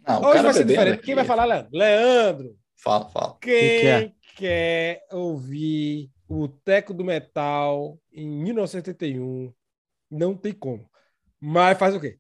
Não, 0.09 0.23
o 0.23 0.27
hoje 0.27 0.43
vai 0.43 0.53
ser 0.55 0.65
diferente. 0.65 0.95
aqui. 0.95 1.05
Quem 1.05 1.15
vai 1.15 1.25
falar, 1.25 1.45
Leandro? 1.45 1.71
Leandro, 1.73 2.57
Fala, 2.77 3.09
fala. 3.11 3.37
quem 3.41 3.51
que 3.81 3.87
é? 3.87 4.13
quer 4.37 5.01
ouvir 5.13 6.11
o 6.29 6.49
Teco 6.49 6.95
do 6.95 7.05
Metal 7.05 7.99
em 8.13 8.27
1971? 8.43 9.53
Não 10.13 10.37
tem 10.37 10.53
como. 10.53 10.87
Mas 11.41 11.79
faz 11.79 11.95
o 11.95 12.01
quê? 12.01 12.19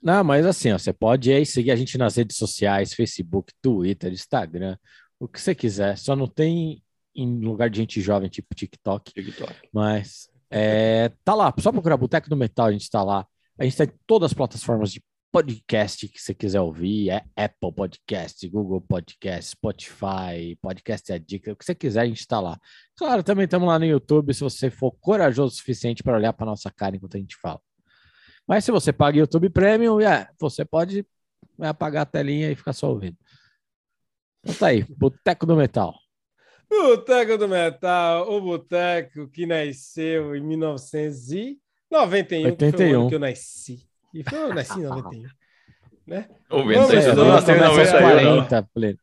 Não, 0.00 0.22
mas 0.22 0.46
assim, 0.46 0.72
ó, 0.72 0.78
você 0.78 0.92
pode 0.92 1.32
aí 1.32 1.44
seguir 1.44 1.72
a 1.72 1.76
gente 1.76 1.98
nas 1.98 2.16
redes 2.16 2.36
sociais, 2.36 2.94
Facebook, 2.94 3.52
Twitter, 3.60 4.12
Instagram, 4.12 4.76
o 5.18 5.28
que 5.28 5.40
você 5.40 5.54
quiser. 5.54 5.98
Só 5.98 6.14
não 6.14 6.26
tem 6.26 6.82
em 7.14 7.40
lugar 7.40 7.68
de 7.68 7.78
gente 7.78 8.00
jovem, 8.00 8.28
tipo 8.28 8.54
TikTok, 8.54 9.12
TikTok. 9.12 9.54
mas 9.72 10.28
é, 10.48 11.10
tá 11.24 11.34
lá. 11.34 11.52
Só 11.58 11.72
procurar 11.72 11.96
Boteco 11.96 12.30
do 12.30 12.36
Metal, 12.36 12.66
a 12.66 12.72
gente 12.72 12.88
tá 12.90 13.02
lá. 13.02 13.26
A 13.58 13.64
gente 13.64 13.76
tá 13.76 13.84
em 13.84 13.92
todas 14.06 14.30
as 14.30 14.34
plataformas 14.34 14.92
de 14.92 15.02
podcast 15.32 16.06
que 16.08 16.20
você 16.20 16.34
quiser 16.34 16.60
ouvir. 16.60 17.08
É 17.08 17.24
Apple 17.34 17.72
Podcast, 17.72 18.46
Google 18.50 18.82
Podcast, 18.82 19.52
Spotify, 19.52 20.58
Podcast 20.60 21.10
Addict, 21.10 21.50
o 21.50 21.56
que 21.56 21.64
você 21.64 21.74
quiser, 21.74 22.02
a 22.02 22.06
gente 22.06 22.26
tá 22.26 22.38
lá. 22.38 22.60
Claro, 22.94 23.22
também 23.22 23.46
estamos 23.46 23.66
lá 23.66 23.78
no 23.78 23.86
YouTube, 23.86 24.34
se 24.34 24.40
você 24.40 24.70
for 24.70 24.92
corajoso 25.00 25.54
o 25.54 25.56
suficiente 25.56 26.02
para 26.02 26.18
olhar 26.18 26.34
para 26.34 26.44
nossa 26.44 26.70
cara 26.70 26.94
enquanto 26.94 27.16
a 27.16 27.20
gente 27.20 27.36
fala. 27.36 27.58
Mas 28.46 28.62
se 28.64 28.70
você 28.70 28.92
paga 28.92 29.18
YouTube 29.18 29.48
Premium, 29.48 29.98
é, 30.00 30.28
você 30.38 30.66
pode 30.66 31.06
é, 31.58 31.66
apagar 31.66 32.02
a 32.02 32.06
telinha 32.06 32.50
e 32.50 32.54
ficar 32.54 32.74
só 32.74 32.90
ouvindo. 32.90 33.16
Então 34.44 34.56
tá 34.56 34.66
aí, 34.66 34.82
Boteco 34.82 35.46
do 35.46 35.56
Metal. 35.56 35.94
Boteco 36.68 37.38
do 37.38 37.48
Metal, 37.48 38.30
o 38.30 38.38
boteco 38.40 39.28
que 39.28 39.46
nasceu 39.46 40.36
em 40.36 40.42
1991, 40.42 41.58
que 42.20 42.30
foi 42.30 42.36
o 42.36 42.44
ano 42.44 42.50
81. 42.50 43.08
que 43.08 43.14
eu 43.14 43.18
nasci. 43.18 43.90
E 44.12 44.22
foi 44.22 44.38
eu 44.42 44.54
nasci 44.54 44.78
em 44.78 44.82
91, 44.84 45.28
né? 46.06 46.28
Ô, 46.50 46.58
Vamos 46.58 46.74
não 46.74 47.14
vamos 47.14 47.34
nasceu 47.34 47.54
em 47.54 47.58
começar 47.58 47.70
começa 47.70 47.96
às 47.96 48.02
91, 48.02 48.24
não. 48.24 48.36
40, 48.36 48.68
pleno. 48.74 48.98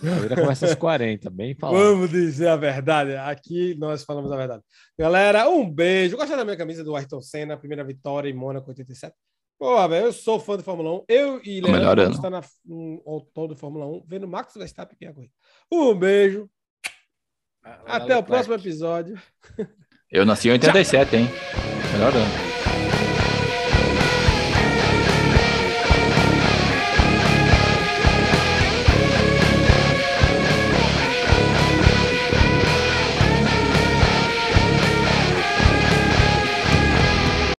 A 0.00 0.20
vida 0.20 0.36
começa 0.36 0.66
às 0.66 0.74
40, 0.76 1.30
bem 1.30 1.54
falado. 1.54 1.76
Vamos 1.76 2.10
dizer 2.10 2.48
a 2.48 2.56
verdade. 2.56 3.16
Aqui 3.16 3.74
nós 3.78 4.04
falamos 4.04 4.30
a 4.30 4.36
verdade. 4.36 4.62
Galera, 4.96 5.48
um 5.48 5.68
beijo. 5.68 6.16
Gostaram 6.16 6.38
da 6.38 6.44
minha 6.44 6.56
camisa 6.56 6.84
do 6.84 6.94
Ayrton 6.94 7.20
Senna, 7.20 7.56
primeira 7.56 7.82
vitória 7.82 8.28
em 8.28 8.34
Mônaco 8.34 8.68
87? 8.68 9.12
Pô, 9.58 9.88
velho, 9.88 10.06
eu 10.06 10.12
sou 10.12 10.38
fã 10.38 10.56
de 10.56 10.62
Fórmula 10.62 11.00
1. 11.00 11.04
Eu 11.08 11.40
e 11.42 11.60
O 11.60 11.72
melhor 11.72 11.96
Leandro 11.96 12.14
está 12.14 12.30
na 12.30 12.40
um, 12.64 13.02
autor 13.04 13.48
de 13.48 13.56
Fórmula 13.56 13.86
1, 13.86 14.04
vendo 14.06 14.28
Max 14.28 14.54
Verstappen 14.54 14.96
ganhar 15.00 15.14
corrida. 15.14 15.32
Um 15.70 15.94
beijo. 15.96 16.48
Até 17.84 18.16
o 18.16 18.22
próximo 18.22 18.54
episódio. 18.54 19.20
Eu 20.10 20.24
nasci 20.24 20.48
em 20.48 20.52
87, 20.52 21.16
hein? 21.16 21.26
Melhor 21.92 22.14
ano. 22.14 22.47